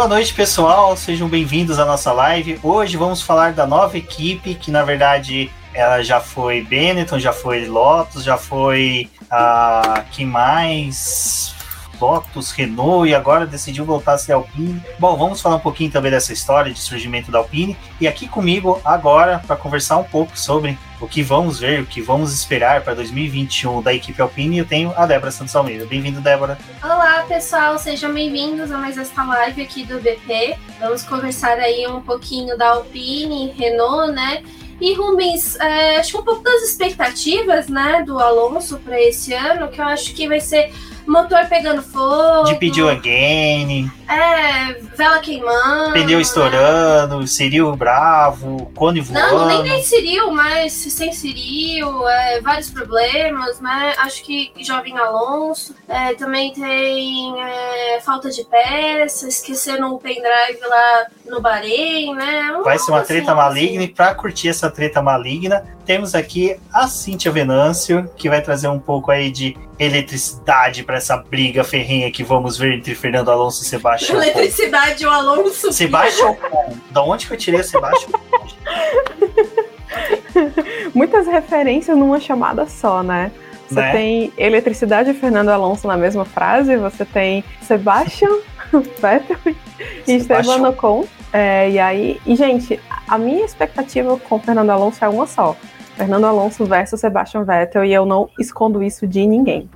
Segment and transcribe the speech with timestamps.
[0.00, 0.96] Boa noite, pessoal.
[0.96, 2.58] Sejam bem-vindos à nossa live.
[2.62, 7.66] Hoje vamos falar da nova equipe, que na verdade ela já foi Benetton, já foi
[7.66, 11.49] Lotus, já foi uh, que mais
[12.00, 14.82] Lotus, Renault e agora decidiu voltar a ser Alpine.
[14.98, 17.76] Bom, vamos falar um pouquinho também dessa história de surgimento da Alpine.
[18.00, 22.02] E aqui comigo agora para conversar um pouco sobre o que vamos ver, o que
[22.02, 25.86] vamos esperar para 2021 da equipe Alpine, eu tenho a Débora Santos Almeida.
[25.86, 26.58] Bem-vindo, Débora.
[26.82, 30.56] Olá, pessoal, sejam bem-vindos a mais esta live aqui do BP.
[30.78, 34.42] Vamos conversar aí um pouquinho da Alpine, Renault, né?
[34.80, 39.68] E Rubens, é, acho que um pouco das expectativas, né, do Alonso para esse ano,
[39.68, 40.72] que eu acho que vai ser
[41.10, 42.44] motor pegando fogo.
[42.44, 43.90] De pediu again.
[44.08, 45.92] É, vela queimando.
[45.92, 49.38] Pneu estourando, Ciril bravo, cone voando.
[49.38, 53.94] Não, nem tem Ciril, mas sem Ciril, é, vários problemas, né?
[53.98, 55.74] Acho que Jovem Alonso.
[55.88, 62.60] É, também tem é, falta de peça, esquecendo o pendrive lá no Bahrein, né?
[62.62, 63.90] Vai ser uma treta assim, maligna, assim.
[63.90, 68.78] e pra curtir essa treta maligna, temos aqui a Cíntia Venâncio, que vai trazer um
[68.78, 73.66] pouco aí de eletricidade para essa briga ferrenha que vamos ver entre Fernando Alonso e
[73.66, 74.22] Sebastião.
[74.22, 75.72] Eletricidade, o Alonso.
[75.72, 76.36] Sebastião.
[76.90, 78.20] da onde que eu tirei o Sebastião?
[80.94, 83.30] Muitas referências numa chamada só, né?
[83.68, 83.92] Você né?
[83.92, 88.38] tem eletricidade e Fernando Alonso na mesma frase, você tem Sebastian
[89.00, 89.38] Vettel
[90.06, 91.06] e Esteban Ocon.
[91.32, 95.56] É, e aí, e gente, a minha expectativa com o Fernando Alonso é uma só.
[95.96, 99.68] Fernando Alonso versus Sebastian Vettel e eu não escondo isso de ninguém.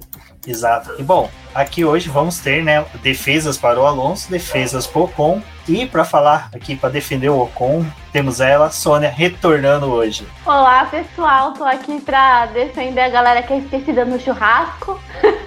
[0.46, 0.94] Exato.
[0.98, 5.42] E bom, aqui hoje vamos ter, né, defesas para o Alonso, defesas para o Ocon.
[5.66, 10.28] E para falar aqui, para defender o Ocon, temos ela, Sônia, retornando hoje.
[10.46, 11.52] Olá, pessoal.
[11.54, 15.00] Tô aqui para defender a galera que é esquecida no churrasco.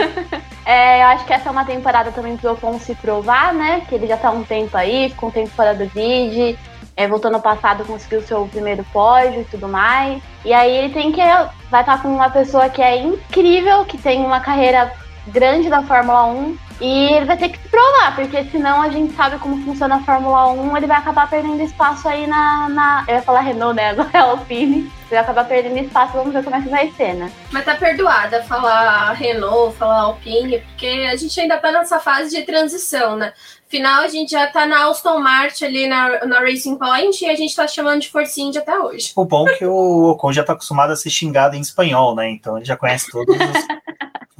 [0.65, 3.83] é, eu acho que essa é uma temporada também pro Ocon se provar, né?
[3.87, 6.57] Que ele já tá um tempo aí, ficou um tempo fora do grid.
[6.97, 10.21] É, voltou no passado, conseguiu seu primeiro pódio e tudo mais.
[10.43, 11.21] E aí ele tem que.
[11.69, 14.91] Vai estar com uma pessoa que é incrível, que tem uma carreira
[15.27, 16.57] grande da Fórmula 1.
[16.79, 19.99] E ele vai ter que se provar, porque senão a gente sabe como funciona a
[20.01, 22.69] Fórmula 1, ele vai acabar perdendo espaço aí na.
[22.69, 23.89] na eu ia falar Renault, né?
[23.89, 24.77] Agora é Alpine.
[24.77, 27.31] Ele vai acabar perdendo espaço, vamos ver como é que vai ser, né?
[27.51, 32.43] Mas tá perdoada falar Renault, falar Alpine, porque a gente ainda tá nessa fase de
[32.43, 33.33] transição, né?
[33.67, 37.35] Afinal, a gente já tá na Aston Martin ali na, na Racing Point e a
[37.35, 39.11] gente tá chamando de Force India até hoje.
[39.13, 42.29] O bom é que o Ocon já tá acostumado a ser xingado em espanhol, né?
[42.29, 43.67] Então ele já conhece todos os,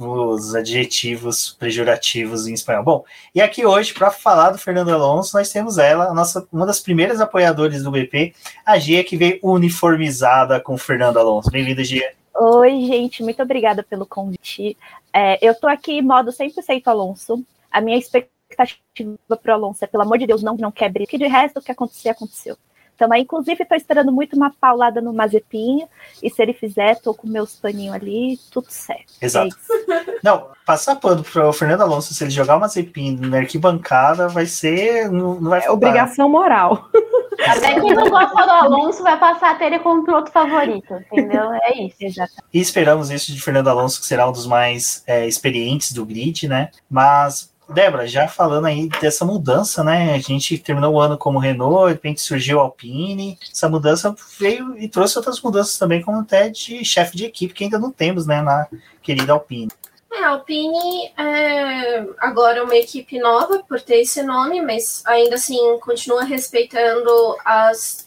[0.00, 2.82] os adjetivos pejorativos em espanhol.
[2.82, 6.64] Bom, e aqui hoje, para falar do Fernando Alonso, nós temos ela, a nossa, uma
[6.64, 8.32] das primeiras apoiadoras do BP,
[8.64, 11.50] a Gia, que veio uniformizada com o Fernando Alonso.
[11.50, 12.14] Bem-vinda, Gia.
[12.34, 14.74] Oi, gente, muito obrigada pelo convite.
[15.12, 17.44] É, eu tô aqui em modo 100% Alonso.
[17.70, 21.06] A minha expectativa expectativa para o Alonso é, pelo amor de Deus, não, não quebre.
[21.06, 22.56] Que de resto, o que acontecer, aconteceu.
[22.98, 25.88] Então, aí, inclusive, estou esperando muito uma paulada no Mazepinho.
[26.20, 29.12] E se ele fizer, estou com meus paninhos ali, tudo certo.
[29.22, 29.56] Exato.
[29.88, 34.26] É não, passar pano para o Fernando Alonso, se ele jogar o Mazepinho na arquibancada,
[34.26, 35.08] vai ser.
[35.12, 36.88] Não, não vai é obrigação moral.
[37.46, 41.52] Até quem não gosta do Alonso vai passar a ter ele como piloto favorito, entendeu?
[41.52, 41.96] É isso.
[42.00, 42.42] Exatamente.
[42.52, 46.48] E esperamos isso de Fernando Alonso, que será um dos mais é, experientes do grid,
[46.48, 46.70] né?
[46.90, 50.14] Mas Débora, já falando aí dessa mudança, né?
[50.14, 53.38] A gente terminou o ano como Renault, de repente surgiu a Alpine.
[53.52, 57.64] Essa mudança veio e trouxe outras mudanças também, como até de chefe de equipe, que
[57.64, 58.66] ainda não temos, né, na
[59.02, 59.70] querida Alpine.
[60.10, 65.78] É, a Alpine é agora uma equipe nova por ter esse nome, mas ainda assim
[65.80, 68.06] continua respeitando as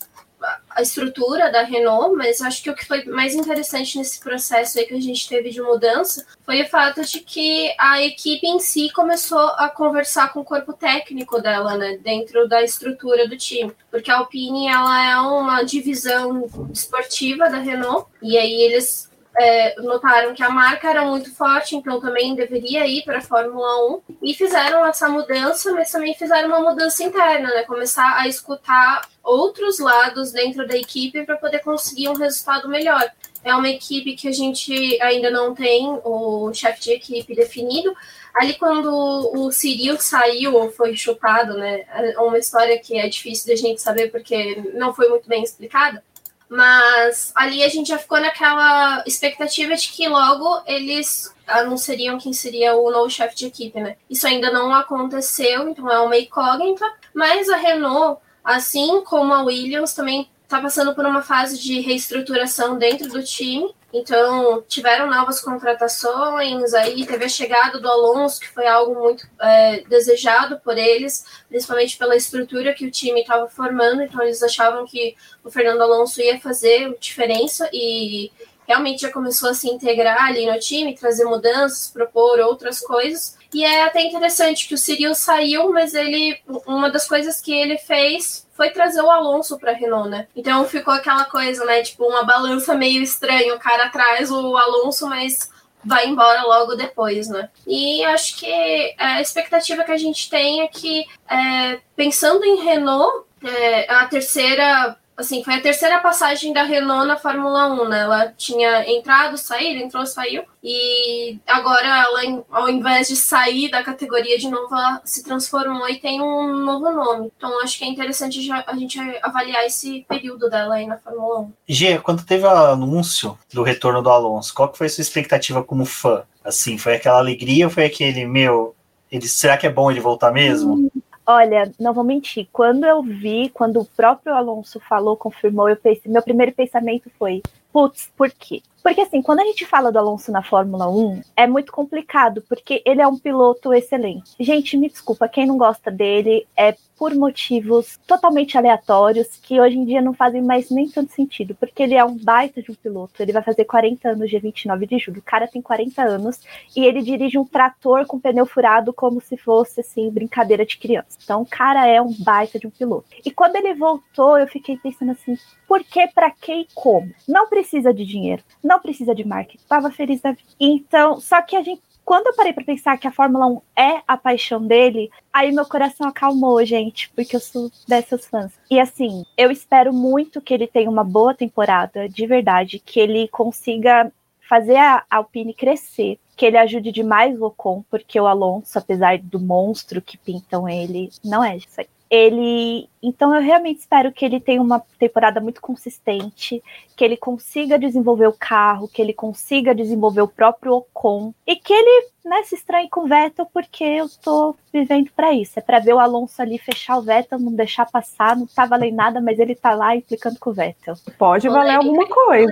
[0.69, 4.85] a estrutura da Renault, mas acho que o que foi mais interessante nesse processo aí
[4.85, 8.91] que a gente teve de mudança foi o fato de que a equipe em si
[8.91, 14.09] começou a conversar com o corpo técnico dela, né, dentro da estrutura do time, porque
[14.09, 20.43] a Alpine ela é uma divisão esportiva da Renault e aí eles é, notaram que
[20.43, 24.85] a marca era muito forte, então também deveria ir para a Fórmula 1 e fizeram
[24.85, 27.63] essa mudança, mas também fizeram uma mudança interna, né?
[27.63, 33.09] Começar a escutar outros lados dentro da equipe para poder conseguir um resultado melhor.
[33.43, 37.95] É uma equipe que a gente ainda não tem o chefe de equipe definido.
[38.35, 41.83] Ali, quando o Cyril saiu ou foi chutado, né?
[41.89, 46.03] É uma história que é difícil da gente saber porque não foi muito bem explicada.
[46.51, 52.75] Mas ali a gente já ficou naquela expectativa de que logo eles anunciariam quem seria
[52.75, 53.95] o novo chefe de equipe, né?
[54.09, 56.85] Isso ainda não aconteceu, então é uma incógnita.
[57.13, 62.77] Mas a Renault, assim como a Williams, também está passando por uma fase de reestruturação
[62.77, 63.73] dentro do time.
[63.93, 69.81] Então, tiveram novas contratações, aí teve a chegada do Alonso, que foi algo muito é,
[69.81, 74.01] desejado por eles, principalmente pela estrutura que o time estava formando.
[74.01, 78.31] Então, eles achavam que o Fernando Alonso ia fazer diferença e
[78.65, 83.37] realmente já começou a se integrar ali no time, trazer mudanças, propor outras coisas.
[83.53, 87.77] E é até interessante que o Cyril saiu, mas ele uma das coisas que ele
[87.77, 90.27] fez foi trazer o Alonso para Renault, né?
[90.35, 95.07] Então ficou aquela coisa, né, tipo uma balança meio estranha, o cara traz o Alonso,
[95.07, 95.49] mas
[95.83, 97.49] vai embora logo depois, né?
[97.65, 103.25] E acho que a expectativa que a gente tem é que, é, pensando em Renault,
[103.43, 108.01] é, a terceira assim, foi a terceira passagem da Renault na Fórmula 1, né?
[108.01, 110.43] Ela tinha entrado, saído, entrou, saiu.
[110.63, 115.99] E agora ela, ao invés de sair da categoria de novo, ela se transformou e
[115.99, 117.31] tem um novo nome.
[117.35, 121.53] Então acho que é interessante a gente avaliar esse período dela aí na Fórmula 1.
[121.67, 125.63] Gê, quando teve o anúncio do retorno do Alonso, qual que foi a sua expectativa
[125.63, 126.23] como fã?
[126.43, 128.75] Assim, foi aquela alegria ou foi aquele, meu,
[129.11, 130.90] ele, será que é bom ele voltar mesmo?
[131.25, 132.47] Olha, não vou mentir.
[132.51, 137.41] Quando eu vi, quando o próprio Alonso falou, confirmou, eu pensei, meu primeiro pensamento foi:
[137.71, 138.61] putz, por quê?
[138.83, 142.81] Porque assim, quando a gente fala do Alonso na Fórmula 1, é muito complicado, porque
[142.85, 144.31] ele é um piloto excelente.
[144.39, 149.85] Gente, me desculpa, quem não gosta dele é por motivos totalmente aleatórios que hoje em
[149.85, 153.23] dia não fazem mais nem tanto sentido, porque ele é um baita de um piloto,
[153.23, 155.17] ele vai fazer 40 anos dia 29 de julho.
[155.17, 156.39] O cara tem 40 anos
[156.77, 161.17] e ele dirige um trator com pneu furado como se fosse assim brincadeira de criança.
[161.23, 163.07] Então, o cara é um baita de um piloto.
[163.25, 165.35] E quando ele voltou, eu fiquei pensando assim,
[165.67, 167.11] por que, para que e como?
[167.27, 169.65] Não precisa de dinheiro, não precisa de marketing.
[169.67, 170.43] Tava feliz da vida.
[170.59, 174.01] Então, só que a gente quando eu parei para pensar que a Fórmula 1 é
[174.05, 178.51] a paixão dele, aí meu coração acalmou, gente, porque eu sou dessas fãs.
[178.69, 183.29] E assim, eu espero muito que ele tenha uma boa temporada, de verdade, que ele
[183.29, 184.11] consiga
[184.41, 189.39] fazer a Alpine crescer, que ele ajude demais o Ocon, porque o Alonso, apesar do
[189.39, 191.87] monstro que pintam ele, não é isso aí.
[192.11, 196.61] Ele, então eu realmente espero que ele tenha uma temporada muito consistente,
[196.95, 201.73] que ele consiga desenvolver o carro, que ele consiga desenvolver o próprio Ocon e que
[201.73, 205.57] ele né, se estranhe com o Vettel, porque eu tô vivendo para isso.
[205.57, 208.95] É para ver o Alonso ali fechar o Vettel, não deixar passar, não tá valendo
[208.95, 210.93] nada, mas ele tá lá implicando com o Vettel.
[211.17, 212.51] Pode valer alguma coisa.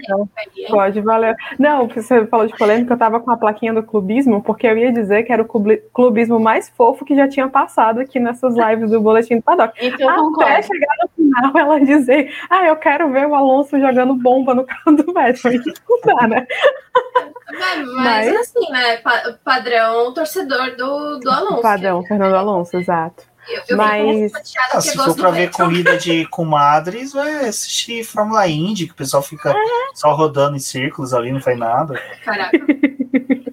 [0.70, 1.36] Pode valer.
[1.58, 4.92] Não, você falou de polêmica, eu tava com a plaquinha do clubismo, porque eu ia
[4.92, 9.00] dizer que era o clubismo mais fofo que já tinha passado aqui nessas lives do
[9.00, 10.44] Boletim do Paddock.
[10.44, 14.66] Até chegar no final ela dizer, ah, eu quero ver o Alonso jogando bomba no
[14.66, 15.52] carro do Vettel.
[15.90, 16.48] Não dá, né?
[17.52, 19.02] Mas, mas, assim, né?
[19.44, 21.62] Padrão torcedor do, do Alonso.
[21.62, 23.29] Padrão Fernando Alonso, exato.
[23.50, 24.32] Eu, eu mas
[24.74, 29.24] ah, se for pra ver corrida de comadres, vai assistir Fórmula Indy, que o pessoal
[29.24, 29.56] fica é.
[29.96, 32.00] só rodando em círculos ali, não faz nada.
[32.24, 32.58] Caraca.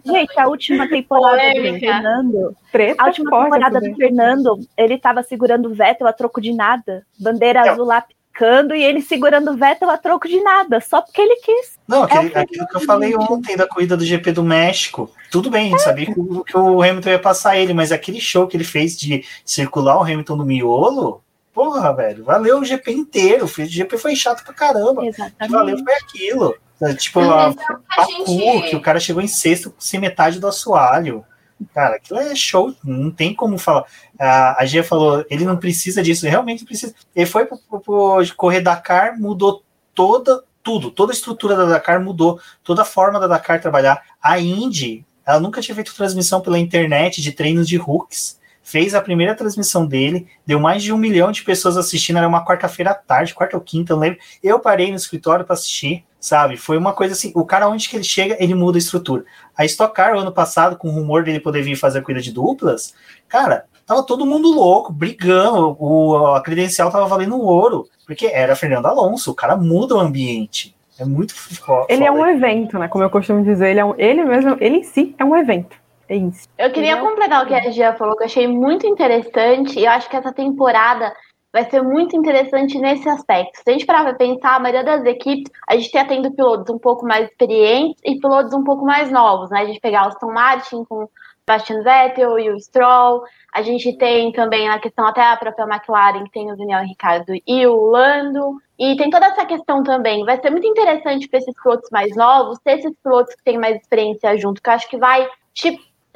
[0.06, 2.56] Gente, a última temporada do Fernando.
[2.70, 7.04] Preta, a última temporada do Fernando, ele tava segurando o Vettel a troco de nada.
[7.18, 7.68] Bandeira é.
[7.70, 8.04] azul lá
[8.36, 11.78] ficando e ele segurando o Vettel a troco de nada, só porque ele quis.
[11.88, 15.10] Não, aquele, é aquilo que eu falei ontem da corrida do GP do México.
[15.30, 15.84] Tudo bem, a gente é.
[15.84, 18.96] sabia que o, que o Hamilton ia passar ele, mas aquele show que ele fez
[18.96, 23.46] de circular o Hamilton no miolo, porra, velho, valeu o GP inteiro.
[23.46, 25.06] O GP foi chato pra caramba.
[25.06, 25.52] Exatamente.
[25.52, 26.54] Valeu foi aquilo.
[26.98, 28.68] Tipo, a, a, gente...
[28.68, 31.24] que o cara chegou em sexto sem metade do assoalho.
[31.72, 33.84] Cara, aquilo é show, não tem como falar.
[34.18, 36.94] A, a Gia falou, ele não precisa disso, realmente precisa.
[37.14, 39.62] Ele foi pro, pro, correr Dakar, mudou
[39.94, 44.02] toda, tudo, toda a estrutura da Dakar mudou, toda a forma da Dakar trabalhar.
[44.20, 48.38] A Indy, ela nunca tinha feito transmissão pela internet de treinos de hooks.
[48.62, 52.18] Fez a primeira transmissão dele, deu mais de um milhão de pessoas assistindo.
[52.18, 54.18] Era uma quarta-feira à tarde, quarta ou quinta, eu lembro.
[54.42, 56.56] Eu parei no escritório para assistir sabe?
[56.56, 59.24] Foi uma coisa assim, o cara onde que ele chega, ele muda a estrutura.
[59.56, 62.32] A Stock Car, ano passado, com o rumor dele poder vir fazer a corrida de
[62.32, 62.94] duplas,
[63.28, 68.86] cara, tava todo mundo louco, brigando, o, a credencial tava valendo ouro, porque era Fernando
[68.86, 70.74] Alonso, o cara muda o ambiente.
[70.98, 71.86] É muito foda.
[71.90, 72.88] Ele é um evento, né?
[72.88, 75.76] Como eu costumo dizer, ele, é um, ele mesmo, ele em si é um evento.
[76.08, 76.48] É isso.
[76.56, 79.90] Eu queria completar o que a Gia falou, que eu achei muito interessante, e eu
[79.90, 81.12] acho que essa temporada
[81.56, 83.56] vai ser muito interessante nesse aspecto.
[83.56, 86.68] Se a gente parar para pensar, a maioria das equipes, a gente está tendo pilotos
[86.68, 89.60] um pouco mais experientes e pilotos um pouco mais novos, né?
[89.60, 91.08] A gente pegar o Aston Martin com
[91.46, 93.22] Bastian Vettel e o Stroll,
[93.54, 97.32] a gente tem também na questão até a própria McLaren, que tem o Daniel Ricardo
[97.46, 100.26] e o Lando, e tem toda essa questão também.
[100.26, 103.76] Vai ser muito interessante para esses pilotos mais novos, ter esses pilotos que têm mais
[103.76, 105.70] experiência junto, que eu acho que vai te,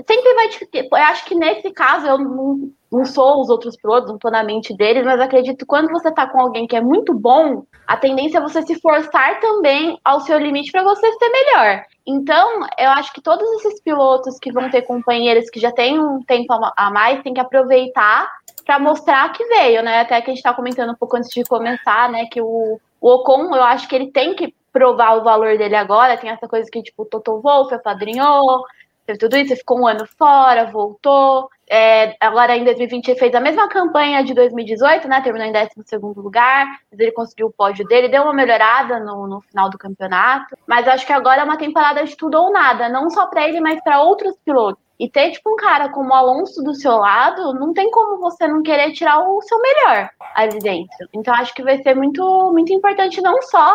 [0.06, 4.10] sempre vai te, eu acho que nesse caso eu não não sou os outros pilotos,
[4.10, 6.80] não tô na mente deles, mas acredito que quando você tá com alguém que é
[6.80, 11.28] muito bom, a tendência é você se forçar também ao seu limite para você ser
[11.28, 11.84] melhor.
[12.06, 16.22] Então, eu acho que todos esses pilotos que vão ter companheiros que já têm um
[16.22, 18.28] tempo a mais, tem que aproveitar
[18.64, 20.00] para mostrar que veio, né?
[20.00, 23.08] Até que a gente tá comentando um pouco antes de começar, né, que o, o
[23.08, 26.16] Ocon, eu acho que ele tem que provar o valor dele agora.
[26.16, 28.64] Tem essa coisa que, tipo, o Toto Wolff apadrinhou,
[29.10, 31.48] teve tudo isso, ficou um ano fora, voltou.
[31.68, 35.20] É, agora em 2020 ele fez a mesma campanha de 2018, né?
[35.20, 35.70] Terminou em 12
[36.16, 40.56] lugar, mas ele conseguiu o pódio dele, deu uma melhorada no, no final do campeonato.
[40.66, 43.60] Mas acho que agora é uma temporada de tudo ou nada, não só para ele,
[43.60, 44.82] mas para outros pilotos.
[44.98, 48.46] E ter, tipo, um cara como o Alonso do seu lado, não tem como você
[48.46, 51.08] não querer tirar o seu melhor ali dentro.
[51.14, 53.74] Então, acho que vai ser muito, muito importante, não só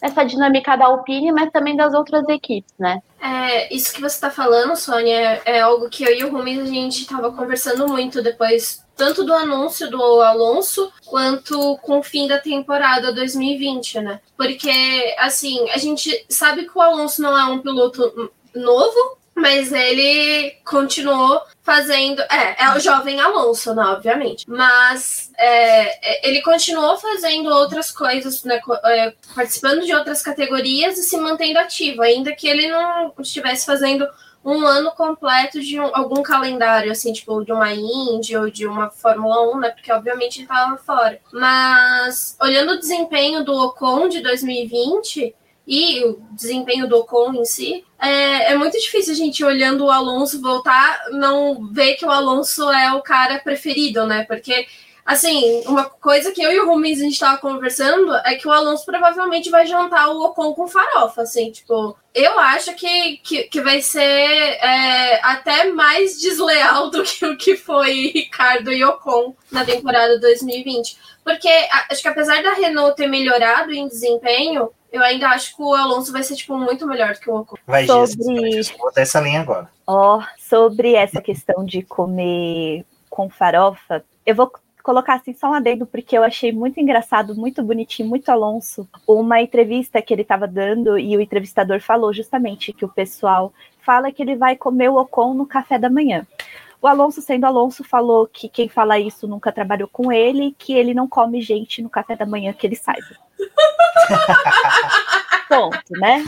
[0.00, 3.00] essa dinâmica da Alpine, mas também das outras equipes, né?
[3.20, 6.64] É, isso que você está falando, Sônia, é algo que eu e o Rumi a
[6.64, 12.38] gente estava conversando muito depois, tanto do anúncio do Alonso, quanto com o fim da
[12.38, 14.20] temporada 2020, né?
[14.36, 20.56] Porque, assim, a gente sabe que o Alonso não é um piloto novo, mas ele
[20.64, 22.22] continuou fazendo.
[22.22, 24.44] É, é o jovem Alonso, né, obviamente.
[24.48, 31.02] Mas é, é ele continuou fazendo outras coisas, né, é, participando de outras categorias e
[31.02, 34.06] se mantendo ativo, ainda que ele não estivesse fazendo
[34.44, 38.88] um ano completo de um, algum calendário, assim, tipo, de uma Indy ou de uma
[38.88, 39.70] Fórmula 1, né?
[39.70, 41.18] Porque obviamente ele estava fora.
[41.32, 45.34] Mas olhando o desempenho do Ocon de 2020
[45.66, 49.90] e o desempenho do Ocon em si, é, é, muito difícil a gente olhando o
[49.90, 54.24] Alonso voltar, não ver que o Alonso é o cara preferido, né?
[54.24, 54.66] Porque,
[55.04, 58.52] assim, uma coisa que eu e o Rubens a gente tava conversando é que o
[58.52, 63.60] Alonso provavelmente vai jantar o Ocon com farofa, assim, tipo, eu acho que, que, que
[63.60, 69.64] vai ser é, até mais desleal do que o que foi Ricardo e Ocon na
[69.64, 70.96] temporada 2020.
[71.24, 71.48] Porque
[71.90, 76.12] acho que apesar da Renault ter melhorado em desempenho, eu ainda acho que o Alonso
[76.12, 77.56] vai ser, tipo, muito melhor do que o Ocon.
[77.66, 78.52] Vai, sobre...
[78.52, 79.68] Giz, vou botar essa linha agora.
[79.86, 84.50] Ó, oh, sobre essa questão de comer com farofa, eu vou
[84.82, 89.40] colocar assim só um adendo, porque eu achei muito engraçado, muito bonitinho, muito Alonso, uma
[89.40, 94.22] entrevista que ele estava dando e o entrevistador falou justamente que o pessoal fala que
[94.22, 96.24] ele vai comer o Ocon no café da manhã.
[96.80, 100.94] O Alonso, sendo Alonso, falou que quem fala isso nunca trabalhou com ele, que ele
[100.94, 103.16] não come gente no café da manhã que ele saiba.
[105.48, 106.24] Ponto, né?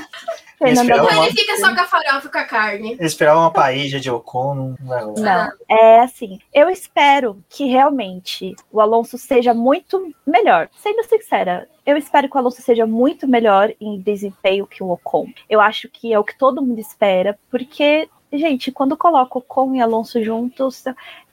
[0.59, 1.27] Fernanda uma...
[1.27, 2.97] ele fica só com a farofa com a carne.
[3.01, 6.41] Esperar uma paella de Ocon não, não, é assim.
[6.53, 10.69] Eu espero que realmente o Alonso seja muito melhor.
[10.77, 15.29] Sendo sincera, eu espero que o Alonso seja muito melhor em desempenho que o Ocon.
[15.49, 19.81] Eu acho que é o que todo mundo espera, porque gente, quando coloca Ocon e
[19.81, 20.85] Alonso juntos,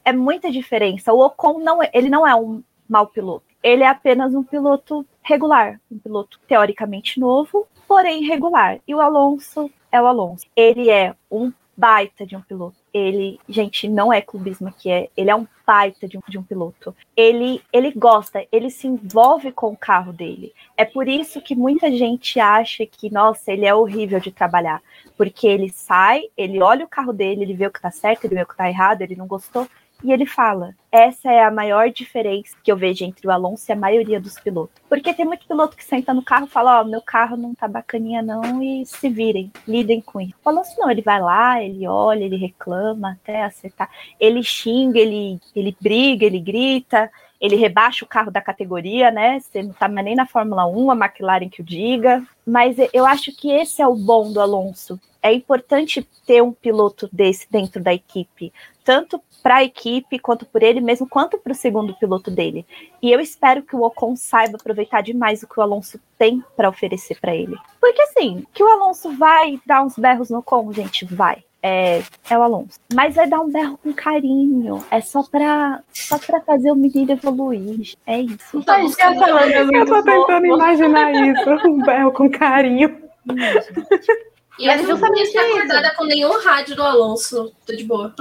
[0.04, 1.12] é muita diferença.
[1.12, 3.44] O Ocon não é, ele não é um mau piloto.
[3.62, 8.78] Ele é apenas um piloto regular, um piloto teoricamente novo, porém regular.
[8.86, 10.46] E o Alonso é o Alonso.
[10.54, 12.76] Ele é um baita de um piloto.
[12.92, 16.42] Ele, gente, não é clubismo que é, ele é um baita de um, de um
[16.42, 16.94] piloto.
[17.16, 20.54] Ele, ele gosta, ele se envolve com o carro dele.
[20.76, 24.82] É por isso que muita gente acha que, nossa, ele é horrível de trabalhar.
[25.16, 28.36] Porque ele sai, ele olha o carro dele, ele vê o que tá certo, ele
[28.36, 29.66] vê o que tá errado, ele não gostou,
[30.02, 33.72] e ele fala: essa é a maior diferença que eu vejo entre o Alonso e
[33.72, 34.74] a maioria dos pilotos.
[34.88, 37.54] Porque tem muito piloto que senta no carro e fala: Ó, oh, meu carro não
[37.54, 40.34] tá bacaninha, não, e se virem, lidem com isso.
[40.44, 43.90] O Alonso não, ele vai lá, ele olha, ele reclama até acertar.
[44.18, 49.38] Ele xinga, ele, ele briga, ele grita, ele rebaixa o carro da categoria, né?
[49.40, 52.26] Você não tá nem na Fórmula 1, a McLaren que o diga.
[52.46, 54.98] Mas eu acho que esse é o bom do Alonso.
[55.22, 58.52] É importante ter um piloto desse dentro da equipe,
[58.84, 62.64] tanto para a equipe, quanto por ele mesmo, quanto para o segundo piloto dele.
[63.02, 66.68] E eu espero que o Ocon saiba aproveitar demais o que o Alonso tem para
[66.68, 67.56] oferecer para ele.
[67.80, 71.44] Porque assim, que o Alonso vai dar uns berros no Ocon, gente, vai.
[71.66, 72.78] É, é o Alonso.
[72.94, 74.84] Mas vai dar um berro com carinho.
[74.88, 77.94] É só pra, só pra fazer o menino evoluir.
[78.06, 78.62] É isso.
[78.62, 81.50] Tá eu tô tentando imaginar isso.
[81.66, 82.96] Um berro com carinho.
[84.58, 87.52] E eu não sabia estar acordada com nenhum rádio do Alonso.
[87.66, 88.14] Tô de boa.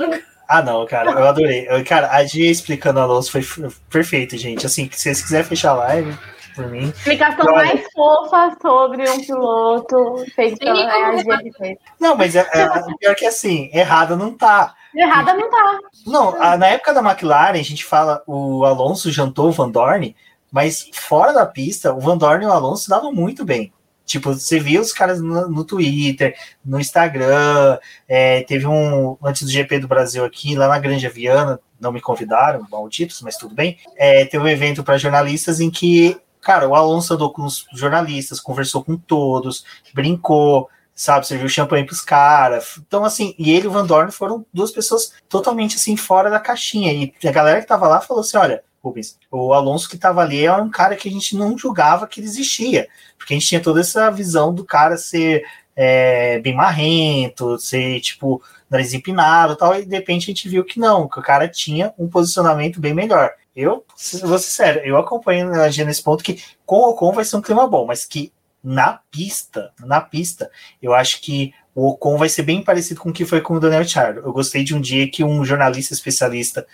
[0.48, 1.68] Ah, não, cara, eu adorei.
[1.84, 3.44] Cara, a Gia explicando a Alonso foi
[3.92, 4.66] perfeito, gente.
[4.66, 6.18] Assim, se vocês quiserem fechar a live,
[6.56, 6.90] por mim.
[6.90, 12.68] Explicação mais fofa sobre um piloto feito pela Gia Não, mas é, é,
[13.00, 14.74] pior que assim, errada não tá.
[14.96, 15.80] Errada não tá.
[16.08, 20.16] Não, a, na época da McLaren, a gente fala o Alonso jantou o Van Dorn,
[20.52, 23.74] mas fora da pista, o Van Dorn e o Alonso davam muito bem.
[24.06, 29.50] Tipo, você via os caras no, no Twitter, no Instagram, é, teve um, antes do
[29.50, 33.78] GP do Brasil aqui, lá na Grande Viana, não me convidaram, malditos, mas tudo bem.
[33.98, 38.40] É, teve um evento para jornalistas em que, cara, o Alonso andou com os jornalistas,
[38.40, 42.80] conversou com todos, brincou, sabe, serviu champanhe pros caras.
[42.88, 46.40] Então, assim, e ele e o Van Dorn foram duas pessoas totalmente, assim, fora da
[46.40, 46.94] caixinha.
[46.94, 50.46] E a galera que tava lá falou assim, olha, Rubens, o Alonso que tava ali
[50.46, 52.88] é um cara que a gente não julgava que ele existia.
[53.18, 55.44] Porque a gente tinha toda essa visão do cara ser
[55.76, 60.64] é, bem marrento, ser, tipo, nariz empinado e tal, e de repente a gente viu
[60.64, 63.32] que não, que o cara tinha um posicionamento bem melhor.
[63.56, 63.86] Eu,
[64.24, 67.38] vou ser sério, eu acompanho a Gia nesse ponto que com o Ocon vai ser
[67.38, 70.50] um clima bom, mas que na pista, na pista,
[70.82, 73.60] eu acho que o Ocon vai ser bem parecido com o que foi com o
[73.60, 74.22] Daniel Ricciardo.
[74.22, 76.66] Eu gostei de um dia que um jornalista especialista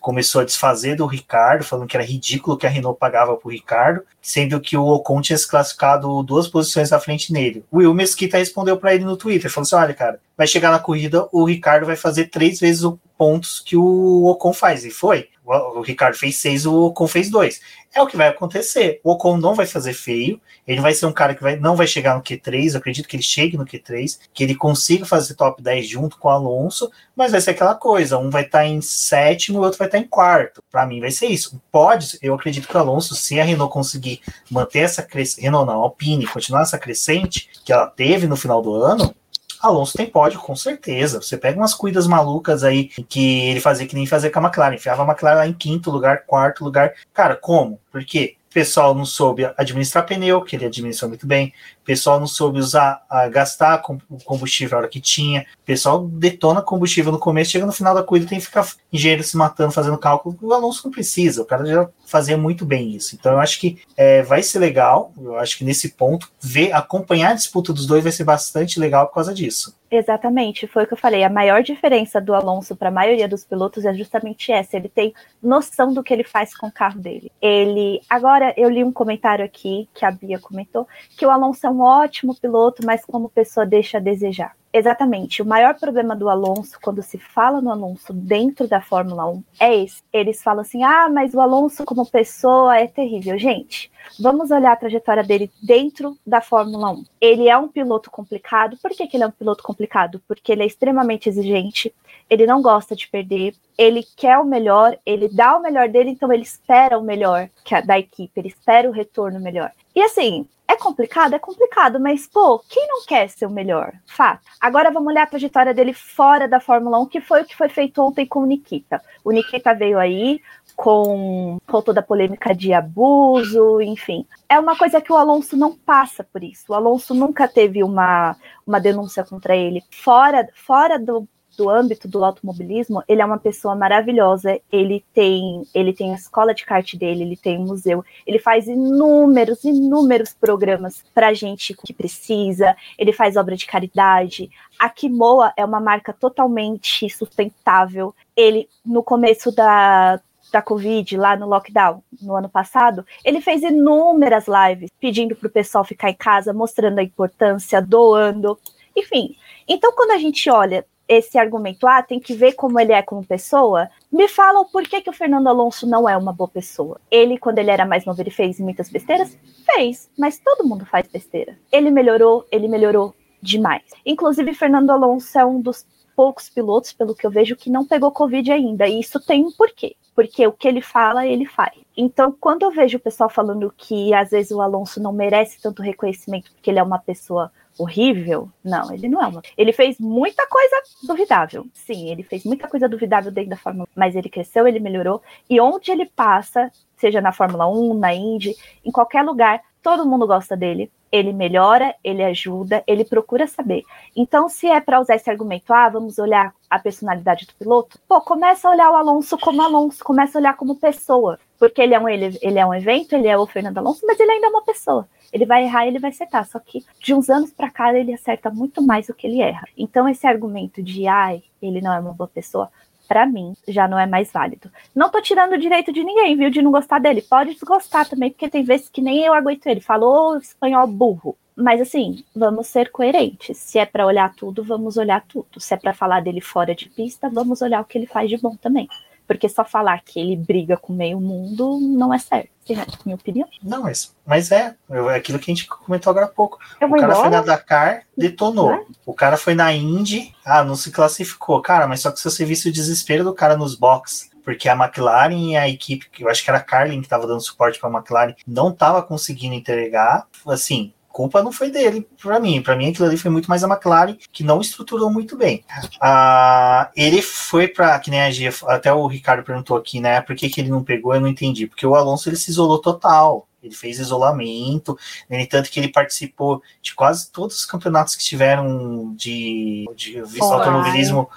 [0.00, 4.02] começou a desfazer do Ricardo, falando que era ridículo que a Renault pagava pro Ricardo,
[4.20, 7.64] sendo que o Ocon tinha se classificado duas posições à frente nele.
[7.70, 10.78] O Will Mesquita respondeu para ele no Twitter, falou assim: olha, cara, vai chegar na
[10.78, 14.84] corrida, o Ricardo vai fazer três vezes os pontos que o Ocon faz.
[14.84, 15.28] E foi.
[15.50, 17.60] O Ricardo fez seis, o Ocon fez dois
[17.92, 19.00] é o que vai acontecer.
[19.02, 21.86] O Ocon não vai fazer feio, ele vai ser um cara que vai, não vai
[21.86, 25.60] chegar no Q3, eu acredito que ele chegue no Q3, que ele consiga fazer top
[25.62, 28.80] 10 junto com o Alonso, mas vai ser aquela coisa, um vai estar tá em
[28.80, 30.62] sétimo e o outro vai estar tá em quarto.
[30.70, 31.60] Para mim vai ser isso.
[31.70, 35.80] Pode, eu acredito que o Alonso, se a Renault conseguir manter essa crescente, Renault não,
[35.80, 39.14] Alpine, continuar essa crescente que ela teve no final do ano,
[39.60, 41.20] Alonso tem pódio, com certeza.
[41.20, 44.74] Você pega umas cuidas malucas aí que ele fazia que nem fazer com a McLaren.
[44.74, 46.94] Enfiava a McLaren lá em quinto lugar, quarto lugar.
[47.12, 47.78] Cara, como?
[47.90, 48.36] Por quê?
[48.50, 51.52] O pessoal não soube administrar pneu, que ele administrou muito bem.
[51.82, 55.40] O pessoal não soube usar, gastar o combustível a hora que tinha.
[55.62, 59.22] O pessoal detona combustível no começo, chega no final da corrida, tem que ficar engenheiro
[59.22, 60.36] se matando, fazendo cálculo.
[60.40, 63.16] O Alonso não precisa, o cara já fazia muito bem isso.
[63.16, 65.12] Então eu acho que é, vai ser legal.
[65.18, 69.06] Eu acho que nesse ponto, ver, acompanhar a disputa dos dois vai ser bastante legal
[69.06, 69.74] por causa disso.
[69.92, 71.24] Exatamente, foi o que eu falei.
[71.24, 74.76] A maior diferença do Alonso para a maioria dos pilotos é justamente essa.
[74.76, 75.12] Ele tem
[75.42, 77.32] noção do que ele faz com o carro dele.
[77.42, 78.00] Ele.
[78.08, 81.80] Agora, eu li um comentário aqui que a Bia comentou que o Alonso é um
[81.80, 84.56] ótimo piloto, mas como pessoa deixa a desejar.
[84.72, 85.42] Exatamente.
[85.42, 89.76] O maior problema do Alonso, quando se fala no Alonso dentro da Fórmula 1, é
[89.82, 90.02] esse.
[90.12, 93.36] Eles falam assim: ah, mas o Alonso como pessoa é terrível.
[93.36, 97.04] Gente, vamos olhar a trajetória dele dentro da Fórmula 1.
[97.20, 98.76] Ele é um piloto complicado.
[98.80, 100.22] Por que, que ele é um piloto complicado?
[100.28, 101.92] Porque ele é extremamente exigente,
[102.28, 106.32] ele não gosta de perder, ele quer o melhor, ele dá o melhor dele, então
[106.32, 107.50] ele espera o melhor
[107.84, 109.72] da equipe, ele espera o retorno melhor.
[109.94, 111.34] E assim, é complicado?
[111.34, 113.92] É complicado, mas, pô, quem não quer ser o melhor?
[114.06, 114.42] Fato.
[114.60, 117.68] Agora vamos olhar a trajetória dele fora da Fórmula 1, que foi o que foi
[117.68, 119.02] feito ontem com o Nikita.
[119.24, 120.40] O Nikita veio aí
[120.76, 124.24] com, com toda a polêmica de abuso, enfim.
[124.48, 126.66] É uma coisa que o Alonso não passa por isso.
[126.68, 129.82] O Alonso nunca teve uma, uma denúncia contra ele.
[129.90, 134.60] Fora, fora do, do âmbito do automobilismo, ele é uma pessoa maravilhosa.
[134.70, 138.66] Ele tem, ele tem a escola de kart dele, ele tem um museu, ele faz
[138.66, 142.76] inúmeros, inúmeros programas para gente que precisa.
[142.98, 144.50] Ele faz obra de caridade.
[144.78, 148.14] A Kimoa é uma marca totalmente sustentável.
[148.36, 154.46] Ele no começo da da Covid, lá no lockdown, no ano passado, ele fez inúmeras
[154.48, 158.58] lives pedindo para o pessoal ficar em casa, mostrando a importância, doando,
[158.96, 159.36] enfim.
[159.68, 163.26] Então, quando a gente olha esse argumento, ah, tem que ver como ele é como
[163.26, 167.00] pessoa, me fala o porquê que o Fernando Alonso não é uma boa pessoa.
[167.10, 169.36] Ele, quando ele era mais novo, ele fez muitas besteiras?
[169.66, 171.58] Fez, mas todo mundo faz besteira.
[171.72, 173.82] Ele melhorou, ele melhorou demais.
[174.06, 175.84] Inclusive, Fernando Alonso é um dos
[176.20, 178.86] poucos pilotos, pelo que eu vejo, que não pegou Covid ainda.
[178.86, 179.96] E isso tem um porquê.
[180.14, 181.72] Porque o que ele fala, ele faz.
[181.96, 185.80] Então, quando eu vejo o pessoal falando que às vezes o Alonso não merece tanto
[185.80, 188.50] reconhecimento porque ele é uma pessoa horrível.
[188.62, 189.40] Não, ele não é uma.
[189.56, 191.66] Ele fez muita coisa duvidável.
[191.72, 195.22] Sim, ele fez muita coisa duvidável dentro da Fórmula 1, mas ele cresceu, ele melhorou.
[195.48, 198.54] E onde ele passa, seja na Fórmula 1, na Indy,
[198.84, 200.92] em qualquer lugar, todo mundo gosta dele.
[201.10, 203.84] Ele melhora, ele ajuda, ele procura saber.
[204.14, 208.20] Então, se é para usar esse argumento, ah, vamos olhar a personalidade do piloto, pô,
[208.20, 211.38] começa a olhar o Alonso como Alonso, começa a olhar como pessoa.
[211.58, 214.18] Porque ele é um, ele, ele é um evento, ele é o Fernando Alonso, mas
[214.18, 215.06] ele ainda é uma pessoa.
[215.32, 216.46] Ele vai errar, ele vai acertar.
[216.46, 219.66] Só que de uns anos para cá ele acerta muito mais do que ele erra.
[219.76, 222.70] Então esse argumento de ai, ele não é uma boa pessoa,
[223.10, 224.70] para mim já não é mais válido.
[224.94, 227.20] Não tô tirando o direito de ninguém, viu, de não gostar dele.
[227.20, 229.80] Pode desgostar também, porque tem vezes que nem eu aguento ele.
[229.80, 231.36] Falou espanhol burro.
[231.56, 233.58] Mas assim, vamos ser coerentes.
[233.58, 235.58] Se é para olhar tudo, vamos olhar tudo.
[235.58, 238.36] Se é para falar dele fora de pista, vamos olhar o que ele faz de
[238.36, 238.88] bom também.
[239.30, 242.50] Porque só falar que ele briga com meio mundo não é certo.
[242.68, 243.48] É minha opinião.
[243.62, 246.58] Não, mas, mas é, é aquilo que a gente comentou agora há pouco.
[246.80, 247.20] Eu o cara embora?
[247.20, 248.72] foi na Dakar, detonou.
[248.72, 248.84] É?
[249.06, 251.62] O cara foi na Indy, ah, não se classificou.
[251.62, 254.74] Cara, mas só que se você visse o desespero do cara nos box porque a
[254.74, 257.88] McLaren e a equipe, eu acho que era a Carlin que estava dando suporte para
[257.88, 260.26] a McLaren, não estava conseguindo entregar.
[260.48, 262.62] Assim, culpa não foi dele, para mim.
[262.62, 265.64] Para mim, aquilo ali foi muito mais a McLaren, que não estruturou muito bem.
[266.00, 270.20] Ah, ele foi para, que nem a Gia, até o Ricardo perguntou aqui, né?
[270.20, 271.14] Por que, que ele não pegou?
[271.14, 271.66] Eu não entendi.
[271.66, 273.46] Porque o Alonso ele se isolou total.
[273.62, 279.12] Ele fez isolamento, no entanto que ele participou de quase todos os campeonatos que tiveram
[279.14, 281.28] de, de automobilismo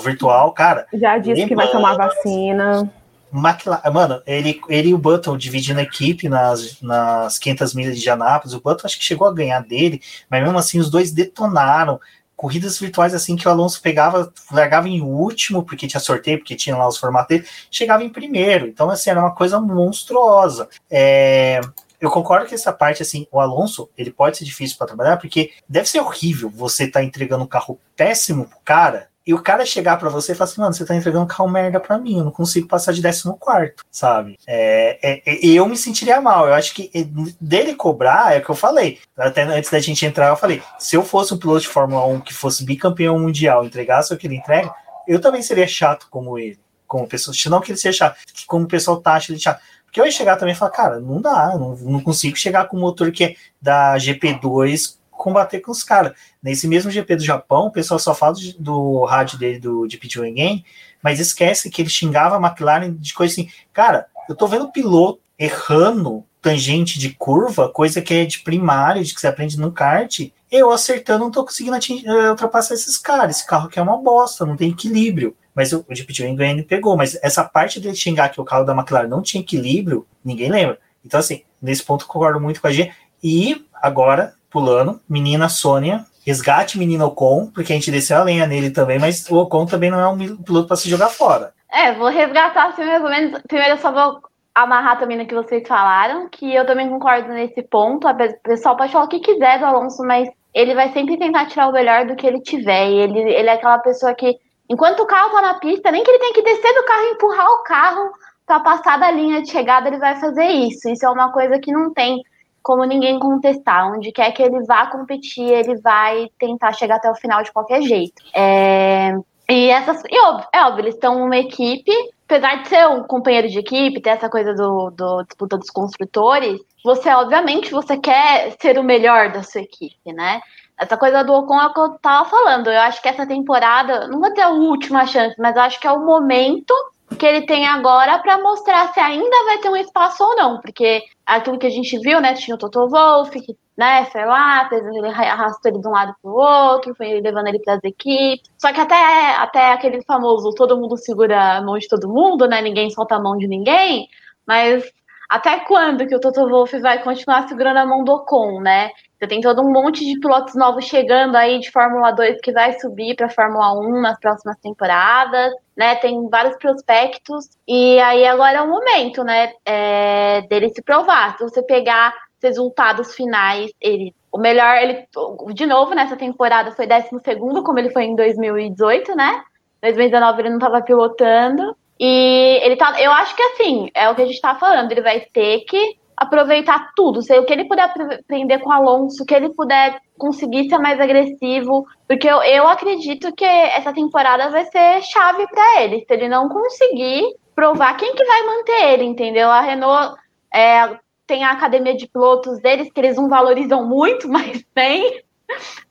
[0.00, 0.86] virtual, cara.
[0.94, 2.88] Já disse que vai tomar vacina.
[3.32, 8.10] McLaren, mano, ele, ele e o Button dividindo a equipe nas, nas 500 milhas de
[8.10, 8.54] Anápolis.
[8.54, 12.00] O Button acho que chegou a ganhar dele, mas mesmo assim os dois detonaram.
[12.34, 16.76] Corridas virtuais assim que o Alonso pegava, largava em último, porque tinha sorteio, porque tinha
[16.76, 18.68] lá os formatos dele, chegava em primeiro.
[18.68, 20.68] Então, assim, era uma coisa monstruosa.
[20.88, 21.60] É,
[22.00, 25.50] eu concordo que essa parte, assim, o Alonso, ele pode ser difícil para trabalhar, porque
[25.68, 29.66] deve ser horrível você estar tá entregando um carro péssimo pro cara e o cara
[29.66, 32.16] chegar para você e falar assim, mano, você tá entregando um carro merda pra mim,
[32.16, 34.38] eu não consigo passar de 14 quarto, sabe?
[34.46, 36.48] É, é, é, eu me sentiria mal.
[36.48, 36.90] Eu acho que
[37.38, 38.98] dele cobrar, é o que eu falei.
[39.14, 42.20] Até antes da gente entrar, eu falei: se eu fosse um piloto de Fórmula 1
[42.22, 44.74] que fosse bicampeão mundial, entregasse o que ele entrega,
[45.06, 46.58] eu também seria chato como ele.
[46.86, 49.60] Como pessoa, não que ele seja chato, que como o pessoal taxa ele chato.
[49.84, 52.78] Porque eu ia chegar também e falar, cara, não dá, não, não consigo chegar com
[52.78, 56.12] o motor que é da GP2 combater com os caras.
[56.42, 60.18] Nesse mesmo GP do Japão, o pessoal só fala do rádio dele, do de Pit
[60.18, 60.64] Game,
[61.02, 63.50] mas esquece que ele xingava a McLaren de coisa assim.
[63.72, 69.14] Cara, eu tô vendo piloto errando tangente de curva, coisa que é de primário, de
[69.14, 70.30] que você aprende no kart.
[70.50, 73.36] Eu acertando, não tô conseguindo eh, ultrapassar esses caras.
[73.36, 75.36] Esse carro aqui é uma bosta, não tem equilíbrio.
[75.54, 76.96] Mas o, de Game pegou.
[76.96, 80.78] Mas essa parte dele xingar que o carro da McLaren não tinha equilíbrio, ninguém lembra.
[81.04, 82.92] Então, assim, nesse ponto concordo muito com a G.
[83.22, 88.70] E agora pulando, menina Sônia, resgate menino Ocon, porque a gente desceu a lenha nele
[88.70, 91.52] também, mas o Ocon também não é um piloto para se jogar fora.
[91.70, 93.40] É, vou resgatar assim mais ou menos.
[93.46, 94.20] Primeiro eu só vou
[94.54, 98.08] amarrar também no que vocês falaram, que eu também concordo nesse ponto.
[98.08, 101.68] O pessoal pode falar o que quiser do Alonso, mas ele vai sempre tentar tirar
[101.68, 102.88] o melhor do que ele tiver.
[102.88, 104.36] E ele, ele é aquela pessoa que,
[104.68, 107.12] enquanto o carro tá na pista, nem que ele tem que descer do carro e
[107.12, 108.10] empurrar o carro
[108.46, 110.88] para passar da linha de chegada, ele vai fazer isso.
[110.88, 112.22] Isso é uma coisa que não tem
[112.68, 113.90] como ninguém contestar.
[113.90, 117.80] Onde quer que ele vá competir, ele vai tentar chegar até o final de qualquer
[117.80, 118.22] jeito.
[118.34, 119.14] É,
[119.48, 120.02] e essas.
[120.10, 121.90] E óbvio, é óbvio, eles estão uma equipe,
[122.26, 126.60] apesar de ser um companheiro de equipe, ter essa coisa do, do disputa dos construtores,
[126.84, 130.42] você, obviamente, você quer ser o melhor da sua equipe, né?
[130.78, 132.70] Essa coisa do Ocon é o que eu tava falando.
[132.70, 135.86] Eu acho que essa temporada não vai ter a última chance, mas eu acho que
[135.86, 136.74] é o momento
[137.16, 141.02] que ele tem agora para mostrar se ainda vai ter um espaço ou não, porque
[141.24, 145.06] aquilo que a gente viu, né, tinha o Toto Wolff, que, né, foi lá, ele
[145.06, 148.72] arrastou ele de um lado para o outro, foi levando ele para as equipes, só
[148.72, 152.90] que até, até aquele famoso todo mundo segura a mão de todo mundo, né, ninguém
[152.90, 154.08] solta a mão de ninguém,
[154.46, 154.84] mas
[155.28, 158.90] até quando que o Toto Wolff vai continuar segurando a mão do Ocon, né?
[159.18, 162.78] Você tem todo um monte de pilotos novos chegando aí de Fórmula 2 que vai
[162.78, 165.96] subir para Fórmula 1 nas próximas temporadas, né?
[165.96, 169.52] Tem vários prospectos e aí agora é o momento, né?
[169.66, 171.36] É, dele se provar.
[171.36, 175.06] Se você pegar os resultados finais, ele o melhor, ele
[175.54, 179.42] de novo nessa temporada foi 12 segundo, como ele foi em 2018, né?
[179.82, 181.76] 2019 ele não estava pilotando.
[181.98, 183.00] E ele tá.
[183.00, 185.98] Eu acho que assim, é o que a gente tá falando, ele vai ter que
[186.16, 190.00] aproveitar tudo, sei o que ele puder aprender com o Alonso, o que ele puder
[190.18, 195.82] conseguir ser mais agressivo, porque eu, eu acredito que essa temporada vai ser chave para
[195.82, 196.00] ele.
[196.00, 199.48] Se ele não conseguir provar quem que vai manter ele, entendeu?
[199.48, 200.16] A Renault
[200.52, 205.22] é, tem a academia de pilotos deles que eles não valorizam muito, mas tem,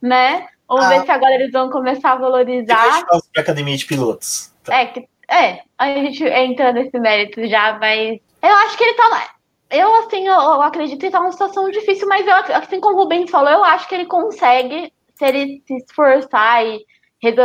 [0.01, 0.47] né?
[0.67, 3.05] Vamos ah, ver se agora eles vão começar a valorizar.
[3.09, 4.53] A academia de pilotos.
[4.67, 9.09] É, que, é, a gente entra nesse mérito já, mas eu acho que ele tá
[9.69, 13.03] eu, assim, eu, eu acredito que tá numa situação difícil, mas eu, assim como o
[13.03, 16.85] Rubens falou, eu acho que ele consegue, se ele se esforçar e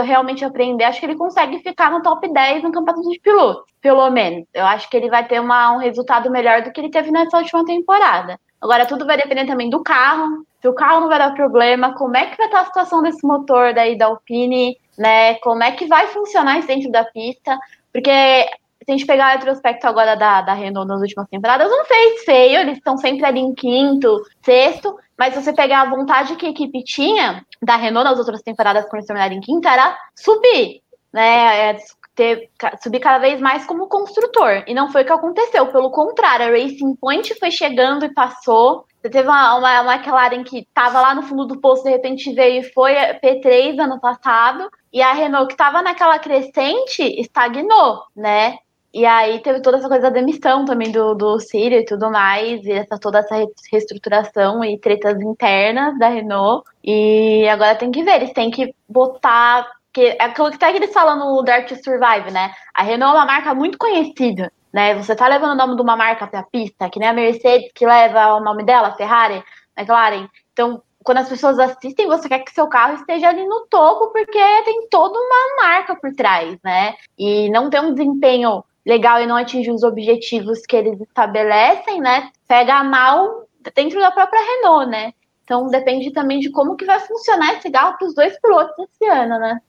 [0.05, 4.09] realmente aprender, acho que ele consegue ficar no top 10 no campeonato de pilotos, pelo
[4.11, 4.47] menos.
[4.55, 7.39] Eu acho que ele vai ter uma, um resultado melhor do que ele teve nessa
[7.39, 8.39] última temporada.
[8.61, 10.47] Agora, tudo vai depender também do carro.
[10.63, 13.27] Se o carro não vai dar problema, como é que vai estar a situação desse
[13.27, 15.35] motor daí da Alpine, né?
[15.41, 17.59] Como é que vai funcionar isso dentro da pista?
[17.93, 18.47] Porque
[18.85, 22.25] se a gente pegar o retrospecto agora da, da Renault nas últimas temporadas, não fez
[22.25, 26.47] feio, eles estão sempre ali em quinto, sexto, mas se você pegar a vontade que
[26.47, 30.81] a equipe tinha da Renault nas outras temporadas, quando eles terminaram em quinto, era subir,
[31.13, 31.71] né?
[31.71, 31.77] É,
[32.15, 32.51] ter,
[32.83, 34.65] subir cada vez mais como construtor.
[34.67, 38.85] E não foi o que aconteceu, pelo contrário, a Racing Point foi chegando e passou.
[39.03, 42.73] Teve uma, uma, McLaren que estava lá no fundo do poço, de repente veio e
[42.73, 48.59] foi P3 ano passado, e a Renault, que estava naquela crescente, estagnou, né?
[48.95, 52.63] E aí teve toda essa coisa da demissão também do, do Círio e tudo mais,
[52.65, 53.35] e essa, toda essa
[53.73, 56.69] reestruturação e tretas internas da Renault.
[56.85, 59.67] E agora tem que ver, eles têm que botar.
[59.93, 62.53] Que, é aquilo que até que eles falam no Dare to Survive, né?
[62.75, 64.95] A Renault é uma marca muito conhecida, né?
[64.95, 67.87] Você tá levando o nome de uma marca pra pista, que nem a Mercedes, que
[67.87, 69.43] leva o nome dela, Ferrari,
[69.77, 70.29] McLaren.
[70.53, 74.63] Então, quando as pessoas assistem, você quer que seu carro esteja ali no topo, porque
[74.65, 76.95] tem toda uma marca por trás, né?
[77.19, 82.31] E não ter um desempenho legal e não atingir os objetivos que eles estabelecem, né?
[82.49, 85.13] Pega mal dentro da própria Renault, né?
[85.45, 89.11] Então depende também de como que vai funcionar esse carro para os dois pilotos esse
[89.11, 89.61] ano, né?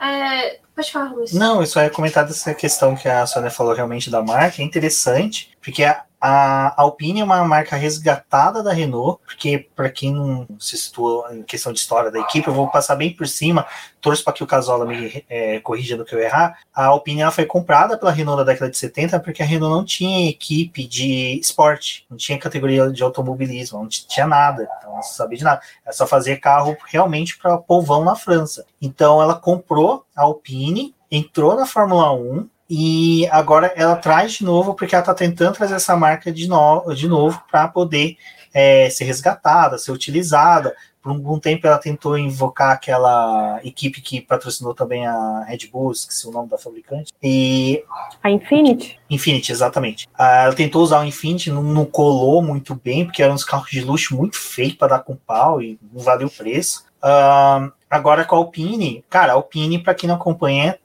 [0.00, 1.32] É, pode falar, Luiz.
[1.32, 4.64] Não, eu só ia comentar dessa questão que a Sônia falou realmente da marca, é
[4.64, 10.46] interessante, porque a, a Alpine é uma marca resgatada da Renault, porque para quem não
[10.56, 13.66] se situa em questão de história da equipe, eu vou passar bem por cima,
[14.00, 16.60] torço para que o Casola me é, corrija no que eu errar.
[16.72, 20.30] A Alpine foi comprada pela Renault na década de 70 porque a Renault não tinha
[20.30, 25.44] equipe de esporte, não tinha categoria de automobilismo, não tinha nada, então não sabia de
[25.44, 25.60] nada.
[25.84, 28.64] Ela só fazia carro realmente para povão na França.
[28.80, 34.72] Então ela comprou a Alpine, entrou na Fórmula 1, e agora ela traz de novo,
[34.72, 38.16] porque ela está tentando trazer essa marca de, no, de novo para poder
[38.54, 40.74] é, ser resgatada, ser utilizada.
[41.02, 46.26] Por um tempo ela tentou invocar aquela equipe que patrocinou também a Red Bull, esqueci
[46.26, 47.12] o nome da fabricante.
[47.22, 47.84] E.
[48.22, 48.98] A Infinity?
[49.10, 50.08] Infinity, exatamente.
[50.14, 53.70] Ah, ela tentou usar o Infinity, não, não, colou muito bem, porque eram uns carros
[53.70, 56.86] de luxo muito feios para dar com pau e não valeu o preço.
[57.04, 60.78] Uh, agora com a Alpine, cara, a Alpine, para quem não acompanha,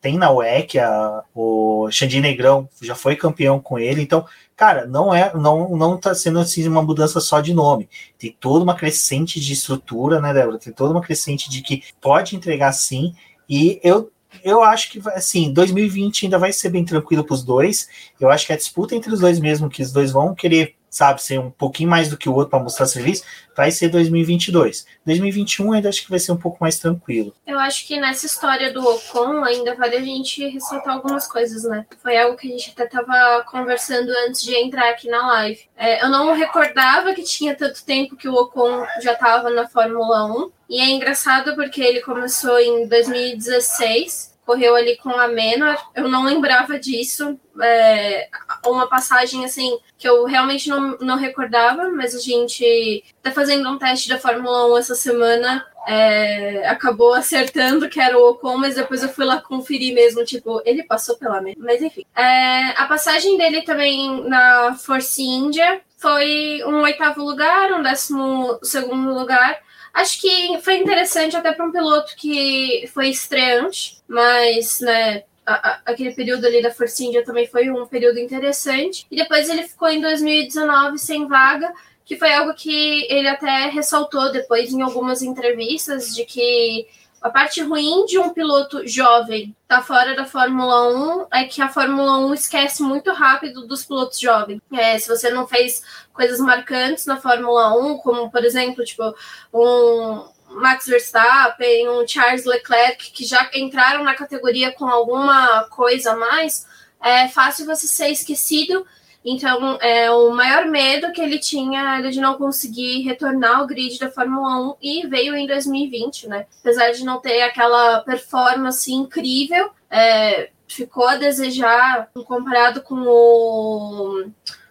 [0.00, 5.14] tem na UEC, a, o Xandi Negrão já foi campeão com ele, então, cara, não
[5.14, 7.88] é, não, não tá sendo assim uma mudança só de nome.
[8.18, 10.58] Tem toda uma crescente de estrutura, né, Débora?
[10.58, 13.14] Tem toda uma crescente de que pode entregar sim,
[13.48, 14.10] e eu
[14.44, 17.88] eu acho que assim, 2020 ainda vai ser bem tranquilo para os dois.
[18.20, 21.22] Eu acho que a disputa entre os dois mesmo, que os dois vão querer sabe,
[21.22, 23.24] ser um pouquinho mais do que o outro para mostrar serviço,
[23.56, 24.86] vai ser 2022.
[25.04, 27.34] 2021 ainda acho que vai ser um pouco mais tranquilo.
[27.46, 31.86] Eu acho que nessa história do Ocon ainda vale a gente ressaltar algumas coisas, né?
[32.02, 35.60] Foi algo que a gente até tava conversando antes de entrar aqui na live.
[35.76, 40.24] É, eu não recordava que tinha tanto tempo que o Ocon já estava na Fórmula
[40.24, 40.50] 1.
[40.68, 45.76] E é engraçado porque ele começou em 2016 correu ali com a Menor.
[45.94, 47.38] Eu não lembrava disso.
[47.60, 48.28] É,
[48.64, 53.78] uma passagem assim que eu realmente não, não recordava, mas a gente tá fazendo um
[53.78, 55.66] teste da Fórmula 1 essa semana.
[55.88, 60.60] É, acabou acertando que era o Ocon, mas depois eu fui lá conferir mesmo, tipo,
[60.64, 61.62] ele passou pela Menor.
[61.62, 62.04] Mas enfim.
[62.14, 69.12] É, a passagem dele também na Force India foi um oitavo lugar, um décimo segundo
[69.12, 69.65] lugar.
[69.96, 75.80] Acho que foi interessante até para um piloto que foi estreante, mas, né, a, a,
[75.86, 79.06] aquele período ali da Force India também foi um período interessante.
[79.10, 81.72] E depois ele ficou em 2019 sem vaga,
[82.04, 86.86] que foi algo que ele até ressaltou depois em algumas entrevistas, de que
[87.20, 91.68] a parte ruim de um piloto jovem tá fora da Fórmula 1 é que a
[91.68, 94.60] Fórmula 1 esquece muito rápido dos pilotos jovens.
[94.72, 99.14] É, se você não fez coisas marcantes na Fórmula 1, como por exemplo, tipo,
[99.52, 106.16] um Max Verstappen, um Charles Leclerc, que já entraram na categoria com alguma coisa a
[106.16, 106.66] mais,
[107.02, 108.86] é fácil você ser esquecido
[109.28, 113.98] então, é, o maior medo que ele tinha era de não conseguir retornar ao grid
[113.98, 116.46] da Fórmula 1 e veio em 2020, né?
[116.60, 124.30] Apesar de não ter aquela performance incrível, é, ficou a desejar comparado com o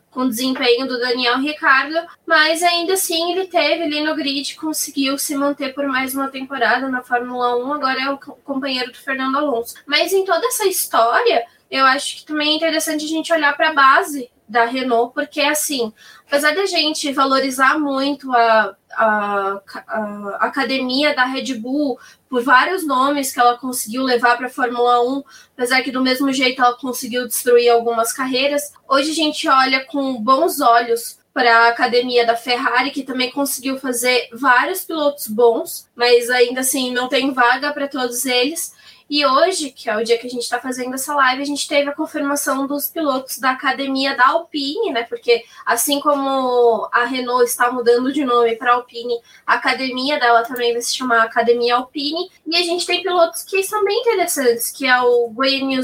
[0.10, 5.18] com o desempenho do Daniel Ricardo, mas ainda assim ele teve ali no grid, conseguiu
[5.18, 9.38] se manter por mais uma temporada na Fórmula 1, agora é o companheiro do Fernando
[9.38, 9.76] Alonso.
[9.86, 13.72] Mas em toda essa história, eu acho que também é interessante a gente olhar para
[13.72, 15.92] a base da Renault, porque assim,
[16.28, 23.34] apesar da gente valorizar muito a, a, a, academia da Red Bull por vários nomes
[23.34, 25.24] que ela conseguiu levar para a Fórmula 1,
[25.58, 30.22] apesar que do mesmo jeito ela conseguiu destruir algumas carreiras, hoje a gente olha com
[30.22, 36.30] bons olhos para a academia da Ferrari, que também conseguiu fazer vários pilotos bons, mas
[36.30, 38.74] ainda assim não tem vaga para todos eles.
[39.08, 41.68] E hoje, que é o dia que a gente está fazendo essa live, a gente
[41.68, 45.04] teve a confirmação dos pilotos da academia da Alpine, né?
[45.04, 50.74] Porque assim como a Renault está mudando de nome para Alpine, a academia dela também
[50.74, 52.32] vai se chamar Academia Alpine.
[52.48, 55.84] E a gente tem pilotos que são bem interessantes, que é o Guanyu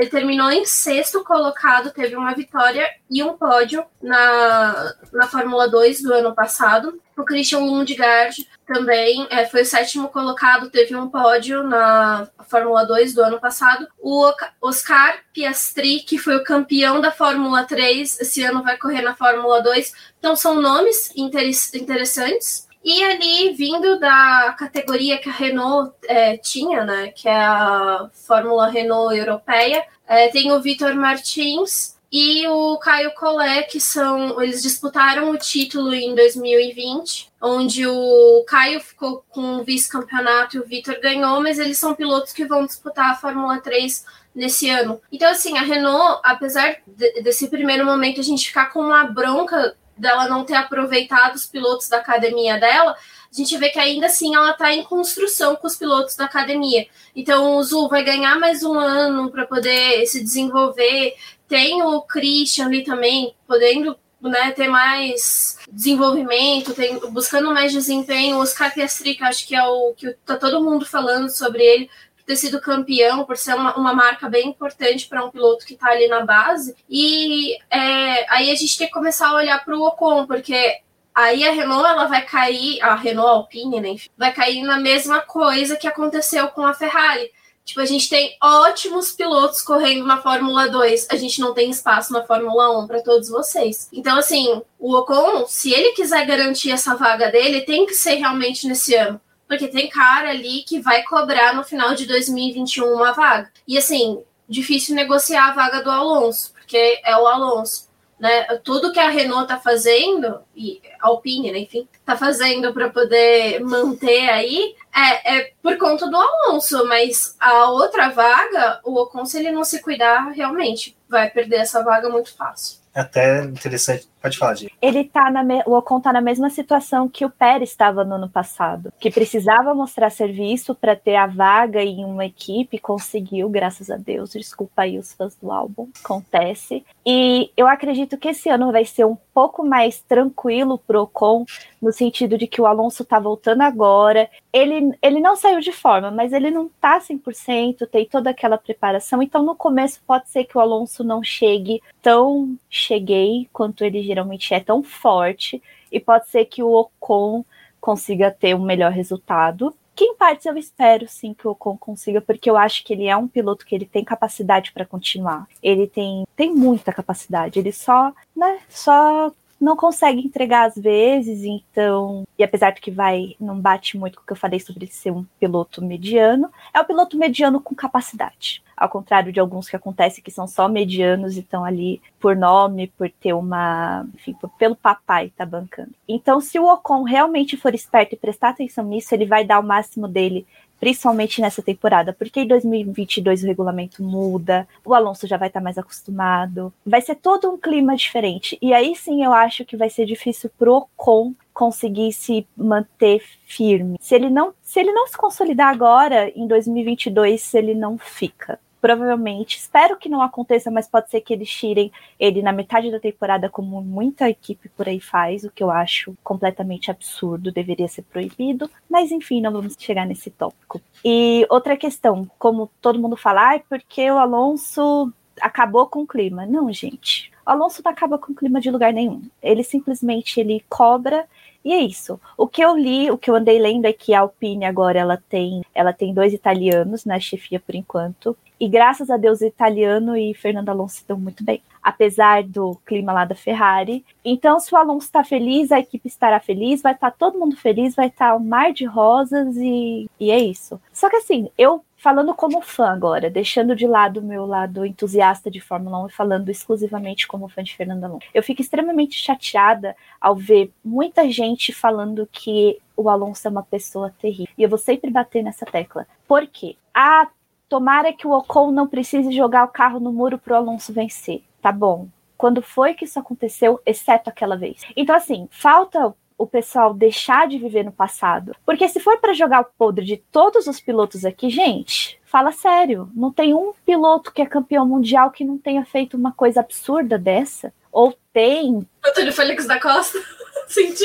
[0.00, 6.02] ele terminou em sexto colocado, teve uma vitória e um pódio na, na Fórmula 2
[6.02, 6.98] do ano passado.
[7.14, 13.12] O Christian Lundgaard também é, foi o sétimo colocado, teve um pódio na Fórmula 2
[13.12, 13.86] do ano passado.
[13.98, 14.32] O
[14.62, 19.62] Oscar Piastri, que foi o campeão da Fórmula 3, esse ano vai correr na Fórmula
[19.62, 19.92] 2.
[20.18, 22.69] Então são nomes interessantes.
[22.82, 28.68] E ali, vindo da categoria que a Renault é, tinha, né, que é a Fórmula
[28.68, 34.42] Renault Europeia, é, tem o Vitor Martins e o Caio Collet, que são.
[34.42, 40.66] Eles disputaram o título em 2020, onde o Caio ficou com o vice-campeonato e o
[40.66, 45.00] Vitor ganhou, mas eles são pilotos que vão disputar a Fórmula 3 nesse ano.
[45.12, 49.76] Então, assim, a Renault, apesar de, desse primeiro momento a gente ficar com uma bronca
[50.00, 52.96] dela não ter aproveitado os pilotos da academia dela,
[53.32, 56.86] a gente vê que ainda assim ela está em construção com os pilotos da academia.
[57.14, 61.14] Então o Zul vai ganhar mais um ano para poder se desenvolver.
[61.46, 68.36] Tem o Christian ali também, podendo né, ter mais desenvolvimento, tem, buscando mais desempenho.
[68.36, 71.90] O Oscar Piastri, que acho que é o que tá todo mundo falando sobre ele,
[72.30, 75.88] ter sido campeão, por ser uma, uma marca bem importante para um piloto que está
[75.88, 76.76] ali na base.
[76.88, 80.78] E é, aí a gente tem que começar a olhar para o Ocon, porque
[81.12, 85.74] aí a Renault ela vai cair, a Renault Alpine, né, vai cair na mesma coisa
[85.74, 87.32] que aconteceu com a Ferrari.
[87.64, 92.12] Tipo, a gente tem ótimos pilotos correndo na Fórmula 2, a gente não tem espaço
[92.12, 93.88] na Fórmula 1 para todos vocês.
[93.92, 98.68] Então, assim, o Ocon, se ele quiser garantir essa vaga dele, tem que ser realmente
[98.68, 103.50] nesse ano porque tem cara ali que vai cobrar no final de 2021 uma vaga.
[103.66, 107.90] E assim, difícil negociar a vaga do Alonso, porque é o Alonso.
[108.16, 108.44] Né?
[108.62, 113.58] Tudo que a Renault está fazendo, e a Alpine, né, enfim, está fazendo para poder
[113.58, 119.36] manter aí, é, é, por conta do Alonso, mas a outra vaga, o Ocon, se
[119.36, 122.78] ele não se cuidar, realmente vai perder essa vaga muito fácil.
[122.94, 124.74] É até interessante Pode falar, Diego.
[124.82, 125.62] Ele tá na me...
[125.66, 129.74] O Ocon tá na mesma situação que o Pérez estava no ano passado, que precisava
[129.74, 134.32] mostrar serviço para ter a vaga em uma equipe, conseguiu, graças a Deus.
[134.32, 136.84] Desculpa aí os fãs do álbum, acontece.
[137.04, 141.46] E eu acredito que esse ano vai ser um pouco mais tranquilo pro Ocon,
[141.80, 144.28] no sentido de que o Alonso tá voltando agora.
[144.52, 149.22] Ele, ele não saiu de forma, mas ele não tá 100%, tem toda aquela preparação.
[149.22, 154.52] Então, no começo, pode ser que o Alonso não chegue tão cheguei quanto ele geralmente
[154.52, 157.44] é tão forte, e pode ser que o Ocon
[157.80, 159.74] consiga ter um melhor resultado.
[159.94, 163.06] Que em partes eu espero sim que o Ocon consiga, porque eu acho que ele
[163.06, 165.46] é um piloto que ele tem capacidade para continuar.
[165.62, 167.58] Ele tem, tem muita capacidade.
[167.58, 173.36] Ele só, né, só não consegue entregar às vezes, então, e apesar de que vai,
[173.38, 176.84] não bate muito com o que eu falei sobre ser um piloto mediano, é um
[176.84, 178.62] piloto mediano com capacidade.
[178.74, 182.88] Ao contrário de alguns que acontece que são só medianos e estão ali por nome,
[182.96, 185.92] por ter uma, enfim, por, pelo papai tá bancando.
[186.08, 189.62] Então, se o Ocon realmente for esperto e prestar atenção nisso, ele vai dar o
[189.62, 190.46] máximo dele
[190.80, 195.64] principalmente nessa temporada, porque em 2022 o regulamento muda, o Alonso já vai estar tá
[195.64, 198.58] mais acostumado, vai ser todo um clima diferente.
[198.62, 203.98] E aí sim eu acho que vai ser difícil pro Ocon conseguir se manter firme.
[204.00, 209.58] Se ele não, se ele não se consolidar agora em 2022, ele não fica provavelmente,
[209.58, 213.48] espero que não aconteça, mas pode ser que eles tirem ele na metade da temporada,
[213.48, 218.70] como muita equipe por aí faz, o que eu acho completamente absurdo, deveria ser proibido.
[218.88, 220.80] Mas enfim, não vamos chegar nesse tópico.
[221.04, 226.46] E outra questão, como todo mundo fala, é porque o Alonso acabou com o clima.
[226.46, 227.30] Não, gente.
[227.46, 229.22] O Alonso não acaba com o clima de lugar nenhum.
[229.42, 231.26] Ele simplesmente ele cobra
[231.64, 232.18] e é isso.
[232.36, 235.22] O que eu li, o que eu andei lendo é que a Alpine agora ela
[235.28, 238.36] tem, ela tem dois italianos na chefia por enquanto.
[238.58, 243.24] E graças a Deus, Italiano e Fernando Alonso estão muito bem, apesar do clima lá
[243.24, 244.04] da Ferrari.
[244.24, 247.56] Então, se o Alonso está feliz, a equipe estará feliz, vai estar tá todo mundo
[247.56, 250.80] feliz, vai estar tá um mar de rosas e, e é isso.
[250.92, 255.50] Só que assim, eu falando como fã agora, deixando de lado o meu lado entusiasta
[255.50, 258.26] de Fórmula 1 e falando exclusivamente como fã de Fernando Alonso.
[258.32, 264.14] Eu fico extremamente chateada ao ver muita gente falando que o Alonso é uma pessoa
[264.18, 264.52] terrível.
[264.56, 266.06] E eu vou sempre bater nessa tecla.
[266.26, 266.76] Por quê?
[266.94, 267.28] Ah,
[267.70, 271.44] Tomara que o Ocon não precise jogar o carro no muro para o Alonso vencer.
[271.62, 272.08] Tá bom.
[272.36, 274.82] Quando foi que isso aconteceu, exceto aquela vez?
[274.96, 278.56] Então, assim, falta o pessoal deixar de viver no passado.
[278.66, 283.08] Porque se for para jogar o podre de todos os pilotos aqui, gente, fala sério.
[283.14, 287.16] Não tem um piloto que é campeão mundial que não tenha feito uma coisa absurda
[287.16, 287.72] dessa.
[287.92, 288.84] Ou tem.
[289.06, 290.18] Antônio Félix da Costa?
[290.66, 291.04] Senti.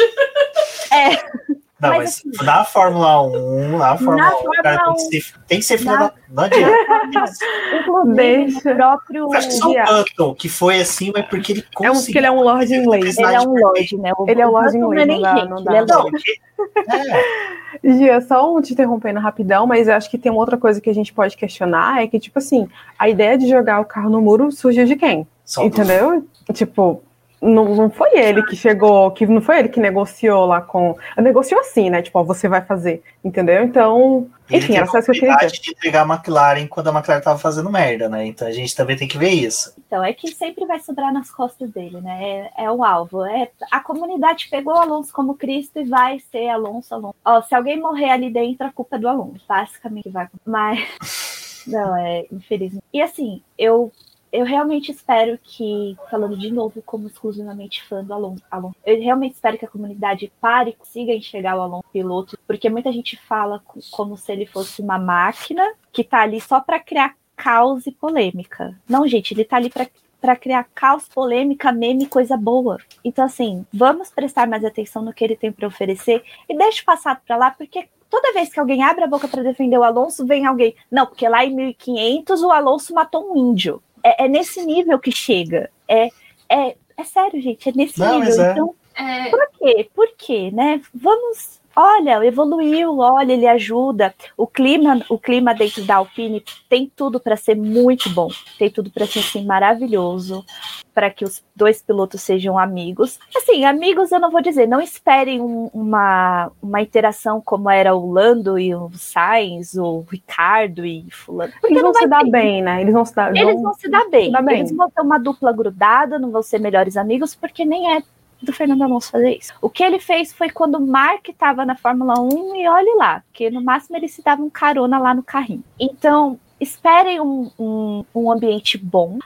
[0.92, 1.56] É.
[1.90, 4.96] Não, mas, mas assim, na Fórmula 1, na Fórmula na 1, Fórmula cara, 1, tem,
[4.96, 6.14] que ser, tem que ser filho da.
[6.30, 6.76] Não adianta.
[7.80, 9.34] Inclusive, o próprio.
[9.34, 11.88] Acho que só o Button, que foi assim, mas porque ele conseguiu.
[11.88, 13.18] É um, porque ele é um Lord inglês.
[13.18, 14.12] Ele é um Lord, né?
[14.18, 15.08] O ele é o Lord inglês.
[15.08, 15.72] Não, dá, não dá.
[15.72, 17.98] Ele é não, é.
[17.98, 20.90] Gia, só um te interrompendo rapidão, mas eu acho que tem uma outra coisa que
[20.90, 22.68] a gente pode questionar, é que, tipo assim,
[22.98, 25.28] a ideia de jogar o carro no muro surgiu de quem?
[25.44, 26.26] Só Entendeu?
[26.54, 27.04] Tipo,
[27.46, 30.96] não, não foi ele que chegou, que não foi ele que negociou lá com.
[31.18, 32.02] Negociou assim, né?
[32.02, 33.64] Tipo, ó, você vai fazer, entendeu?
[33.64, 35.62] Então, enfim, era só isso que eu queria dizer.
[35.62, 38.26] de pegar a McLaren quando a McLaren tava fazendo merda, né?
[38.26, 39.74] Então a gente também tem que ver isso.
[39.86, 42.52] Então, é que sempre vai sobrar nas costas dele, né?
[42.58, 43.24] É, é o alvo.
[43.26, 47.16] É, a comunidade pegou o Alonso como Cristo e vai ser Alonso, Alonso.
[47.24, 49.42] Ó, se alguém morrer ali dentro, a culpa é do Alonso.
[49.48, 50.28] Basicamente vai.
[50.46, 50.86] Mas.
[51.68, 52.84] Não, é infelizmente.
[52.94, 53.92] E assim, eu
[54.36, 59.36] eu realmente espero que, falando de novo como exclusivamente fã do Alonso, Alonso, eu realmente
[59.36, 63.62] espero que a comunidade pare e consiga enxergar o Alonso piloto, porque muita gente fala
[63.92, 68.78] como se ele fosse uma máquina que tá ali só para criar caos e polêmica.
[68.88, 69.88] Não, gente, ele tá ali para
[70.26, 72.80] para criar caos, polêmica, meme, coisa boa.
[73.04, 76.86] Então, assim, vamos prestar mais atenção no que ele tem para oferecer e deixa o
[76.86, 80.26] passado para lá, porque toda vez que alguém abre a boca para defender o Alonso,
[80.26, 80.76] vem alguém.
[80.90, 83.84] Não, porque lá em 1500 o Alonso matou um índio.
[84.06, 85.72] É, é nesse nível que chega.
[85.88, 86.10] É,
[86.48, 88.46] é, é sério, gente, é nesse Não, nível.
[88.46, 88.52] É.
[88.52, 89.30] Então, é...
[89.32, 89.90] por quê?
[89.96, 90.80] Por quê, né?
[90.94, 94.14] Vamos olha, evoluiu, olha, ele ajuda.
[94.38, 98.90] O clima, o clima dentro da Alpine tem tudo para ser muito bom, tem tudo
[98.90, 100.46] para ser assim maravilhoso,
[100.94, 103.20] para que os dois pilotos sejam amigos.
[103.36, 108.12] Assim, amigos eu não vou dizer, não esperem um, uma, uma interação como era o
[108.12, 111.54] Lando e o Sainz, o Ricardo e fulano.
[111.64, 112.32] Eles vão se dar ter.
[112.32, 112.82] bem, né?
[112.82, 114.26] Eles vão se dar, Eles vão, vão se dar bem.
[114.26, 114.60] Se dar bem.
[114.60, 118.02] Eles vão ter uma dupla grudada, não vão ser melhores amigos, porque nem é
[118.46, 119.54] do Fernando Alonso fazer isso.
[119.62, 123.22] O que ele fez foi quando o Mark estava na Fórmula 1 e olhe lá,
[123.22, 125.64] porque no máximo ele se dava um carona lá no carrinho.
[125.80, 129.20] Então, esperem um, um, um, ambiente bom,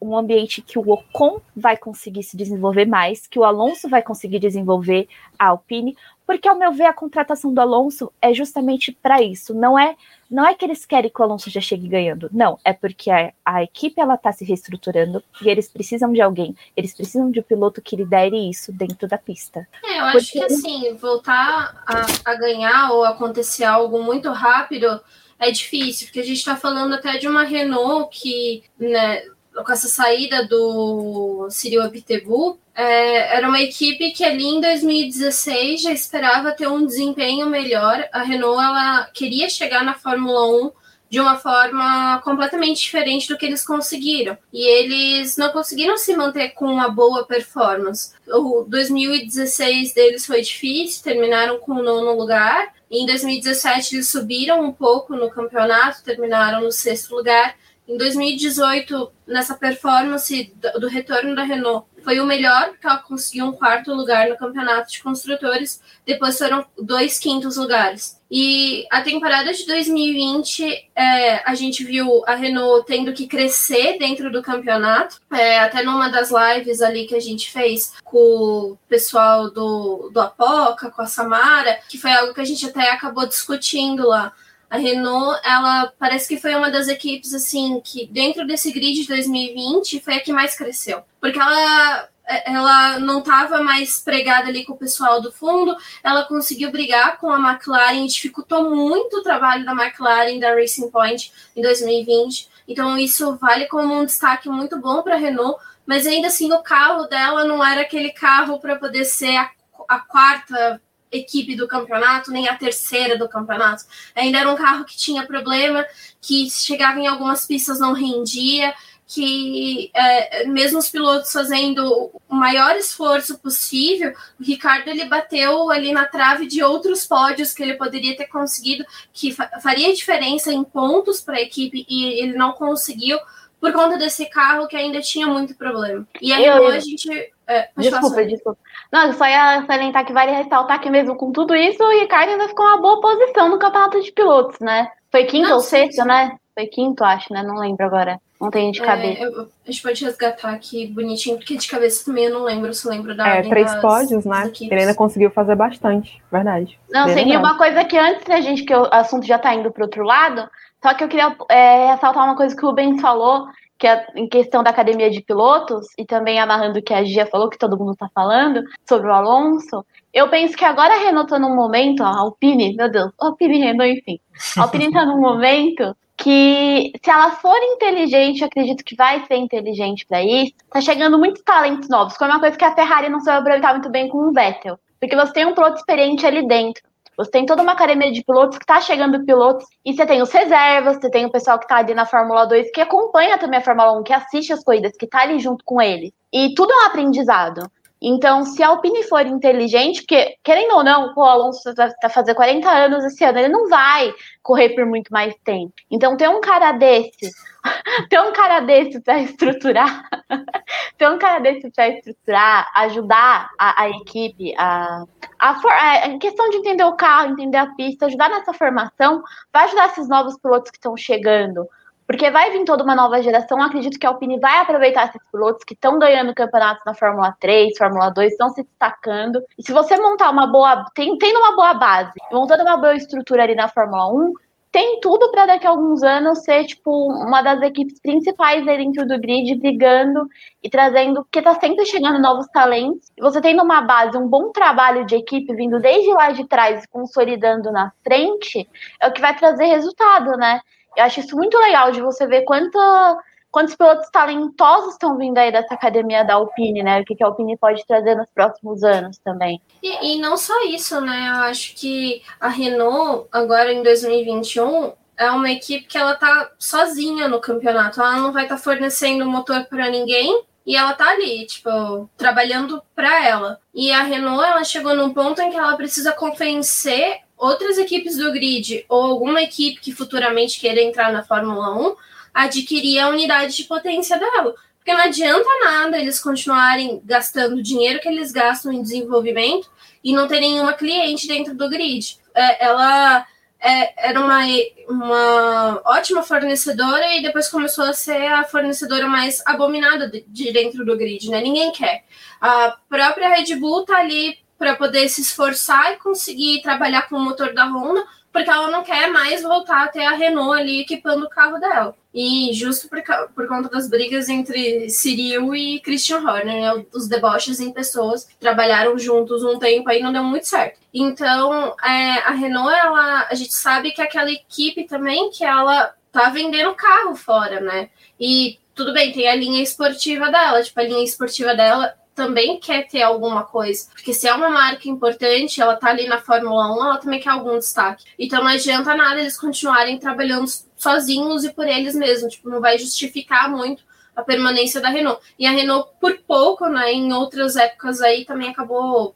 [0.00, 4.38] um ambiente que o Ocon vai conseguir se desenvolver mais, que o Alonso vai conseguir
[4.38, 5.08] desenvolver
[5.38, 5.96] a Alpine,
[6.26, 9.54] porque ao meu ver a contratação do Alonso é justamente para isso.
[9.54, 9.96] Não é
[10.28, 13.32] não é que eles querem que o Alonso já chegue ganhando, não, é porque a,
[13.44, 17.44] a equipe ela está se reestruturando e eles precisam de alguém, eles precisam de um
[17.44, 19.68] piloto que lidere isso dentro da pista.
[19.84, 20.16] É, eu porque...
[20.18, 25.00] acho que assim voltar a, a ganhar ou acontecer algo muito rápido
[25.38, 29.22] é difícil, porque a gente está falando até de uma Renault que, né,
[29.64, 35.92] com essa saída do Cyril Abitebu, é, era uma equipe que ali em 2016 já
[35.92, 38.06] esperava ter um desempenho melhor.
[38.12, 40.70] A Renault ela queria chegar na Fórmula 1
[41.08, 44.36] de uma forma completamente diferente do que eles conseguiram.
[44.52, 48.12] E eles não conseguiram se manter com uma boa performance.
[48.28, 52.74] O 2016 deles foi difícil, terminaram com o nono lugar.
[52.90, 57.54] Em 2017 eles subiram um pouco no campeonato, terminaram no sexto lugar.
[57.88, 63.52] Em 2018, nessa performance do retorno da Renault, foi o melhor, porque ela conseguiu um
[63.52, 68.20] quarto lugar no campeonato de construtores, depois foram dois quintos lugares.
[68.30, 74.30] E a temporada de 2020, é, a gente viu a Renault tendo que crescer dentro
[74.32, 75.20] do campeonato.
[75.32, 80.20] É, até numa das lives ali que a gente fez com o pessoal do, do
[80.20, 84.32] Apoca, com a Samara, que foi algo que a gente até acabou discutindo lá
[84.68, 89.08] a Renault, ela parece que foi uma das equipes assim que dentro desse grid de
[89.08, 92.08] 2020 foi a que mais cresceu, porque ela
[92.44, 97.30] ela não estava mais pregada ali com o pessoal do fundo, ela conseguiu brigar com
[97.30, 102.48] a McLaren, dificultou muito o trabalho da McLaren da Racing Point em 2020.
[102.66, 106.62] Então isso vale como um destaque muito bom para a Renault, mas ainda assim o
[106.62, 109.48] carro dela não era aquele carro para poder ser a,
[109.88, 110.82] a quarta
[111.16, 113.84] equipe do campeonato, nem a terceira do campeonato.
[114.14, 115.84] Ainda era um carro que tinha problema,
[116.20, 118.74] que chegava em algumas pistas não rendia,
[119.06, 125.92] que é, mesmo os pilotos fazendo o maior esforço possível, o Ricardo ele bateu ali
[125.92, 130.64] na trave de outros pódios que ele poderia ter conseguido, que fa faria diferença em
[130.64, 133.18] pontos para a equipe e ele não conseguiu
[133.60, 136.06] por conta desse carro que ainda tinha muito problema.
[136.20, 137.08] E aí eu, a gente.
[137.46, 138.58] É, desculpa, desculpa.
[138.92, 142.48] Não, só ia salientar que vale ressaltar que mesmo com tudo isso, o Ricardo ainda
[142.48, 144.88] ficou uma boa posição no campeonato de pilotos, né?
[145.10, 146.36] Foi quinto Não, ou sexto, né?
[146.54, 147.42] Foi quinto, acho, né?
[147.42, 148.20] Não lembro agora.
[148.40, 149.22] Não tenho de é, cabeça.
[149.22, 152.72] É, eu, a gente pode resgatar aqui bonitinho, porque de cabeça também eu não lembro
[152.74, 153.26] se lembro da.
[153.26, 154.50] É, três das, pódios, né?
[154.60, 156.78] Ele ainda conseguiu fazer bastante, verdade.
[156.90, 159.84] Não, seria uma coisa que antes a gente, que o assunto já tá indo pro
[159.84, 160.48] outro lado,
[160.82, 164.28] só que eu queria é, ressaltar uma coisa que o Ben falou, que é em
[164.28, 167.76] questão da academia de pilotos, e também amarrando o que a Gia falou, que todo
[167.76, 172.02] mundo está falando, sobre o Alonso, eu penso que agora a Renault está num momento,
[172.02, 174.18] a Alpine, meu Deus, Alpine Renault, enfim.
[174.56, 180.06] A Alpine está num momento que, se ela for inteligente, acredito que vai ser inteligente
[180.06, 183.20] para isso, tá chegando muitos talentos novos, como é uma coisa que a Ferrari não
[183.20, 184.78] soube aproveitar muito bem com o Vettel.
[184.98, 186.82] Porque você tem um piloto experiente ali dentro.
[187.16, 190.30] Você tem toda uma academia de pilotos que está chegando pilotos, e você tem os
[190.30, 193.62] reservas, você tem o pessoal que está ali na Fórmula 2, que acompanha também a
[193.62, 196.12] Fórmula 1, que assiste as corridas, que está ali junto com ele.
[196.32, 197.70] E tudo é um aprendizado.
[198.00, 202.68] Então, se a Alpine for inteligente, porque, querendo ou não, o Alonso vai fazer 40
[202.68, 205.72] anos esse ano, ele não vai correr por muito mais tempo.
[205.90, 207.30] Então, ter um cara desse,
[208.10, 210.08] ter um cara desse para estruturar,
[210.98, 215.04] ter um cara desse para estruturar, ajudar a, a equipe, a,
[215.38, 219.86] a, a, questão de entender o carro, entender a pista, ajudar nessa formação, vai ajudar
[219.86, 221.66] esses novos pilotos que estão chegando
[222.06, 223.60] porque vai vir toda uma nova geração.
[223.60, 227.76] Acredito que a Alpine vai aproveitar esses pilotos que estão ganhando campeonatos na Fórmula 3,
[227.76, 229.42] Fórmula 2, estão se destacando.
[229.58, 233.42] E se você montar uma boa, tem, tendo uma boa base, montando uma boa estrutura
[233.42, 234.32] ali na Fórmula 1,
[234.76, 239.18] tem tudo para daqui a alguns anos ser tipo uma das equipes principais dentro do
[239.18, 240.28] grid, brigando
[240.62, 243.10] e trazendo, porque está sempre chegando novos talentos.
[243.16, 246.84] E você tendo uma base, um bom trabalho de equipe vindo desde lá de trás
[246.84, 248.68] e consolidando na frente,
[249.00, 250.60] é o que vai trazer resultado, né?
[250.96, 253.18] Eu acho isso muito legal de você ver quanta,
[253.50, 257.00] quantos pilotos talentosos estão vindo aí dessa academia da Alpine, né?
[257.00, 259.60] O que, que a Alpine pode trazer nos próximos anos também.
[259.82, 261.28] E, e não só isso, né?
[261.28, 267.28] Eu acho que a Renault, agora em 2021, é uma equipe que ela tá sozinha
[267.28, 268.00] no campeonato.
[268.00, 270.44] Ela não vai estar tá fornecendo motor para ninguém.
[270.66, 273.60] E ela tá ali, tipo, trabalhando para ela.
[273.72, 278.32] E a Renault, ela chegou num ponto em que ela precisa convencer outras equipes do
[278.32, 281.96] grid ou alguma equipe que futuramente queira entrar na Fórmula 1
[282.32, 284.54] adquirir a unidade de potência dela.
[284.76, 289.68] Porque não adianta nada eles continuarem gastando o dinheiro que eles gastam em desenvolvimento
[290.02, 292.18] e não ter nenhuma cliente dentro do grid.
[292.34, 293.26] É, ela
[293.58, 294.42] é, era uma,
[294.88, 300.84] uma ótima fornecedora e depois começou a ser a fornecedora mais abominada de, de dentro
[300.84, 301.40] do grid, né?
[301.40, 302.04] Ninguém quer.
[302.40, 307.20] A própria Red Bull tá ali para poder se esforçar e conseguir trabalhar com o
[307.20, 311.30] motor da Honda, porque ela não quer mais voltar até a Renault ali equipando o
[311.30, 311.96] carro dela.
[312.12, 313.02] E justo por,
[313.34, 318.36] por conta das brigas entre Cyril e Christian Horner, né, os deboches em pessoas que
[318.36, 320.78] trabalharam juntos um tempo aí não deu muito certo.
[320.92, 325.94] Então, é, a Renault, ela, a gente sabe que é aquela equipe também que ela
[326.12, 327.90] tá vendendo carro fora, né?
[328.18, 332.88] E tudo bem, tem a linha esportiva dela, tipo, a linha esportiva dela também quer
[332.88, 333.88] ter alguma coisa.
[333.92, 337.28] Porque se é uma marca importante, ela tá ali na Fórmula 1, ela também quer
[337.28, 338.06] algum destaque.
[338.18, 340.46] Então não adianta nada eles continuarem trabalhando
[340.76, 342.32] sozinhos e por eles mesmos.
[342.32, 343.84] Tipo, não vai justificar muito
[344.16, 345.20] a permanência da Renault.
[345.38, 349.14] E a Renault, por pouco, né, em outras épocas aí, também acabou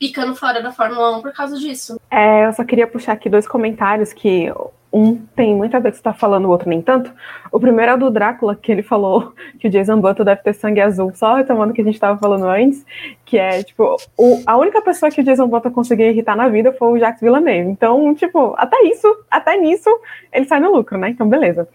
[0.00, 2.00] ficando fora da Fórmula 1 por causa disso.
[2.10, 4.50] É, eu só queria puxar aqui dois comentários que
[4.92, 7.12] um tem muito a ver com o que você tá falando, o outro nem tanto.
[7.50, 10.52] O primeiro é o do Drácula, que ele falou que o Jason Button deve ter
[10.52, 12.84] sangue azul, só retomando o que a gente estava falando antes,
[13.24, 16.72] que é, tipo, o, a única pessoa que o Jason Button conseguiu irritar na vida
[16.72, 17.70] foi o Jacques Villeneuve.
[17.70, 19.88] Então, tipo, até isso, até nisso,
[20.32, 21.08] ele sai no lucro, né?
[21.08, 21.66] Então, beleza.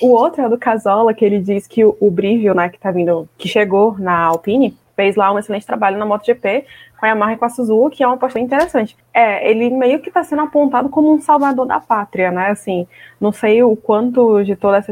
[0.00, 2.78] O outro é o do Casola, que ele diz que o, o Brivio, né, que
[2.78, 6.64] tá vindo, que chegou na Alpine, fez lá um excelente trabalho na MotoGP,
[6.98, 8.96] com a Yamaha e com a Suzuki, é uma aposta interessante.
[9.12, 12.48] É, ele meio que está sendo apontado como um salvador da pátria, né?
[12.48, 12.88] Assim,
[13.20, 14.90] não sei o quanto de toda essa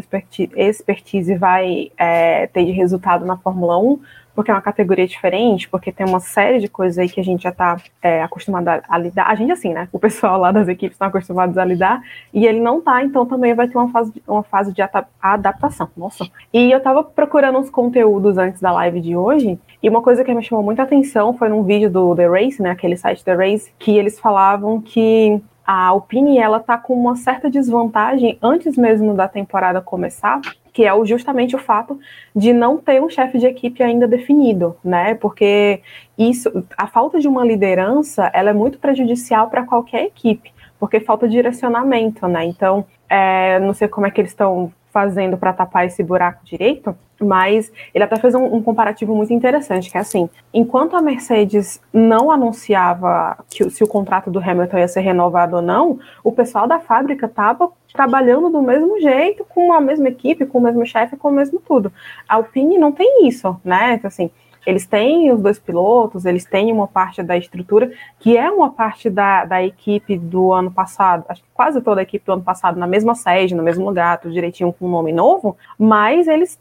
[0.56, 4.00] expertise vai é, ter de resultado na Fórmula 1,
[4.34, 7.42] porque é uma categoria diferente, porque tem uma série de coisas aí que a gente
[7.42, 9.26] já está é, acostumado a, a, lidar.
[9.28, 9.88] A gente, assim, né?
[9.92, 13.54] O pessoal lá das equipes estão acostumados a lidar, e ele não tá, então também
[13.54, 14.82] vai ter uma fase, uma fase de
[15.22, 15.88] adaptação.
[15.96, 16.26] Nossa.
[16.52, 20.34] E eu estava procurando uns conteúdos antes da live de hoje, e uma coisa que
[20.34, 22.70] me chamou muita atenção foi num vídeo do The Race, né?
[22.70, 27.50] Aquele site The Race, que eles falavam que a Alpine ela tá com uma certa
[27.50, 30.40] desvantagem antes mesmo da temporada começar,
[30.72, 31.98] que é justamente o fato
[32.34, 35.14] de não ter um chefe de equipe ainda definido, né?
[35.14, 35.80] Porque
[36.18, 41.28] isso, a falta de uma liderança, ela é muito prejudicial para qualquer equipe, porque falta
[41.28, 42.44] direcionamento, né?
[42.44, 46.96] Então, é, não sei como é que eles estão fazendo para tapar esse buraco direito,
[47.20, 51.80] mas ele até fez um, um, comparativo muito interessante, que é assim, enquanto a Mercedes
[51.92, 56.68] não anunciava que se o contrato do Hamilton ia ser renovado ou não, o pessoal
[56.68, 61.16] da fábrica estava trabalhando do mesmo jeito, com a mesma equipe, com o mesmo chefe,
[61.16, 61.92] com o mesmo tudo.
[62.28, 63.94] A Alpine não tem isso, né?
[63.94, 64.30] Então, assim,
[64.66, 69.10] eles têm os dois pilotos, eles têm uma parte da estrutura, que é uma parte
[69.10, 72.78] da, da equipe do ano passado, acho que quase toda a equipe do ano passado,
[72.78, 76.58] na mesma sede, no mesmo lugar, tudo direitinho com um nome novo, mas eles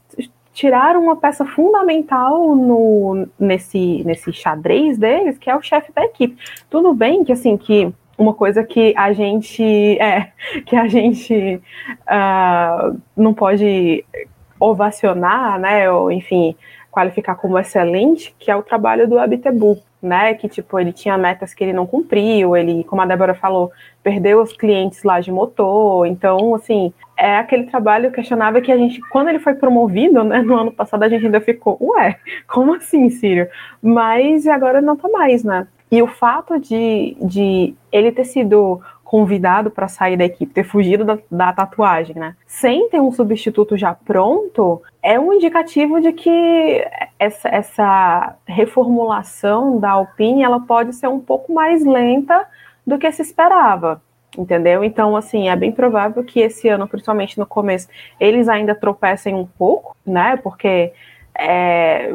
[0.52, 6.36] tiraram uma peça fundamental no, nesse, nesse xadrez deles, que é o chefe da equipe.
[6.70, 9.62] Tudo bem que assim que uma coisa que a gente
[9.98, 10.30] é
[10.64, 11.60] que a gente
[12.02, 14.04] uh, não pode
[14.58, 16.54] ovacionar, né, ou enfim
[16.94, 20.32] qualificar como excelente, que é o trabalho do Abitebu, né?
[20.34, 24.40] Que tipo, ele tinha metas que ele não cumpriu, ele, como a Débora falou, perdeu
[24.40, 26.06] os clientes lá de motor.
[26.06, 30.56] Então, assim, é aquele trabalho questionável que a gente, quando ele foi promovido, né, no
[30.56, 32.16] ano passado, a gente ainda ficou, ué,
[32.46, 33.48] como assim, Círio?
[33.82, 35.66] Mas agora não tá mais, né?
[35.90, 41.04] E o fato de, de ele ter sido convidado para sair da equipe, ter fugido
[41.04, 42.34] da, da, tatuagem, né?
[42.46, 46.84] Sem ter um substituto já pronto, é um indicativo de que
[47.18, 52.46] essa, essa reformulação da Alpine ela pode ser um pouco mais lenta
[52.86, 54.02] do que se esperava.
[54.36, 54.82] Entendeu?
[54.82, 57.88] Então, assim, é bem provável que esse ano, principalmente no começo,
[58.18, 60.36] eles ainda tropecem um pouco, né?
[60.42, 60.92] Porque
[61.38, 62.12] é,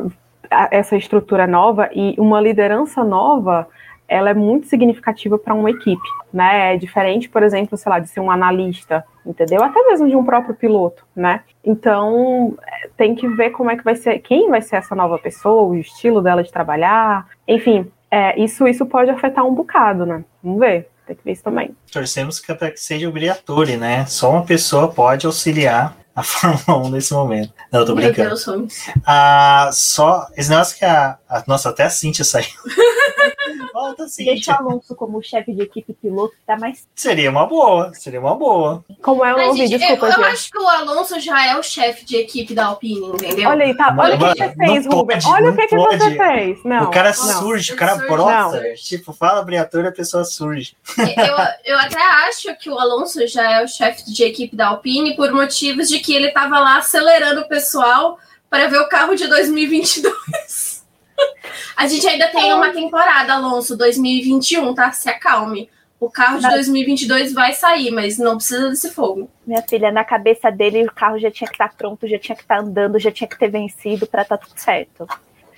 [0.72, 3.68] essa estrutura nova e uma liderança nova
[4.10, 6.01] ela é muito significativa para uma equipe,
[6.34, 6.74] né?
[6.74, 9.64] É diferente, por exemplo, sei lá, de ser um analista, entendeu?
[9.64, 11.41] Até mesmo de um próprio piloto, né?
[11.64, 15.20] Então, é, tem que ver como é que vai ser, quem vai ser essa nova
[15.20, 20.24] pessoa, o estilo dela de trabalhar, enfim, é, isso, isso pode afetar um bocado, né?
[20.43, 21.76] Vamos ver, tem que ver isso também.
[21.91, 24.05] Torcemos que, que seja obrigatório, né?
[24.07, 27.53] Só uma pessoa pode auxiliar a Fórmula 1 nesse momento.
[27.72, 28.30] Não, eu tô brincando.
[28.30, 30.28] Meu Deus, ah, só.
[30.36, 32.48] Esse negócio que a, Nossa, até a Cintia saiu.
[33.74, 34.34] Volta, Cintia.
[34.34, 36.88] Deixa o Alonso como chefe de equipe piloto, tá mais.
[36.96, 38.84] Seria uma boa, seria uma boa.
[39.02, 40.08] Como é o ouvi, desculpa.
[40.08, 43.50] Eu, eu acho que o Alonso já é o chefe de equipe da Alpine, entendeu?
[43.50, 43.96] Olha aí, tá.
[43.98, 45.26] Olha o que você fez, Rubens.
[45.26, 46.64] Olha o que, que você fez.
[46.66, 47.14] Não, o cara não.
[47.16, 48.74] surge, o cara brota.
[48.76, 50.76] Tipo, fala abriatura, a pessoa surge.
[50.98, 55.16] Eu, eu até acho que o Alonso já é o chefe de equipe da Alpine
[55.16, 58.18] por motivos de que que ele estava lá acelerando o pessoal
[58.50, 60.69] para ver o carro de 2022.
[61.76, 64.92] A gente ainda tem uma temporada, Alonso, 2021, tá?
[64.92, 65.70] Se acalme.
[66.00, 69.30] O carro de 2022 vai sair, mas não precisa desse fogo.
[69.46, 72.36] Minha filha, na cabeça dele, o carro já tinha que estar tá pronto, já tinha
[72.36, 75.06] que estar tá andando, já tinha que ter vencido para estar tá tudo certo.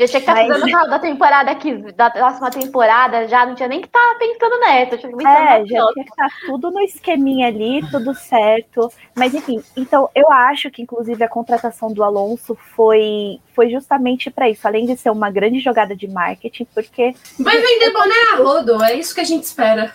[0.01, 3.69] Já tinha que estar tá fazendo da temporada que da próxima temporada, já não tinha
[3.69, 4.97] nem que estar tá pensando nessa.
[4.97, 8.91] Tinha que é, já tinha que estar tá tudo no esqueminha ali, tudo certo.
[9.15, 14.49] Mas enfim, então eu acho que inclusive a contratação do Alonso foi, foi justamente para
[14.49, 17.13] isso, além de ser uma grande jogada de marketing, porque.
[17.39, 19.93] Vai vender boné a rodo, é isso que a gente espera.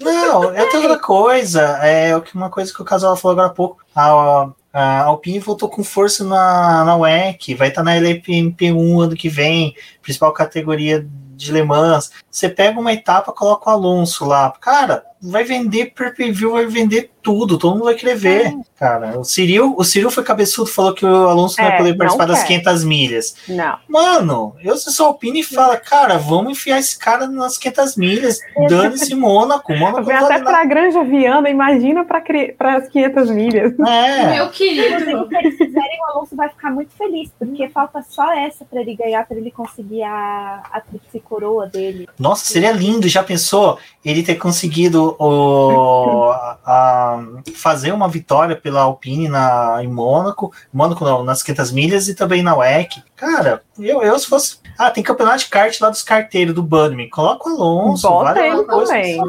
[0.00, 1.78] Não, é outra coisa.
[1.82, 3.84] É uma coisa que o casal falou agora há pouco.
[3.94, 9.14] A, a Alpine voltou com força na, na WEC, vai estar tá na LMP1 ano
[9.14, 9.72] que vem,
[10.02, 12.10] principal categoria de Le Mans.
[12.30, 14.52] Você pega uma etapa, coloca o Alonso lá.
[14.60, 18.54] Cara, vai vender per view, vai vender tudo, todo mundo vai querer ver, é.
[18.78, 19.18] cara.
[19.18, 22.26] O Cyril, o Cyril foi cabeçudo, falou que o Alonso não é, vai poder participar
[22.26, 23.36] das 500 milhas.
[23.48, 23.78] Não.
[23.88, 29.14] Mano, eu sou Alpine e fala, cara, vamos enfiar esse cara nas 500 milhas, dane-se
[29.14, 30.04] Mônaco, Mônaco.
[30.04, 32.22] Vem até pra Granja Viana, imagina pra,
[32.58, 33.72] pra as 500 milhas.
[33.80, 34.34] É.
[34.34, 35.28] Meu querido.
[35.28, 38.94] Se eles fizerem, o Alonso vai ficar muito feliz, porque falta só essa pra ele
[38.94, 42.08] ganhar, pra ele conseguir a, a tríplice coroa dele.
[42.18, 46.30] Nossa, seria lindo, já pensou ele ter conseguido o,
[46.64, 52.14] a, fazer uma vitória pela Alpine na, em Mônaco, Mônaco não, nas 500 milhas e
[52.14, 53.02] também na WEC.
[53.16, 54.58] Cara, eu, eu se fosse.
[54.78, 57.08] Ah, tem campeonato de kart lá dos carteiros do Bunny.
[57.08, 59.20] Coloca o Alonso, Bota ele também.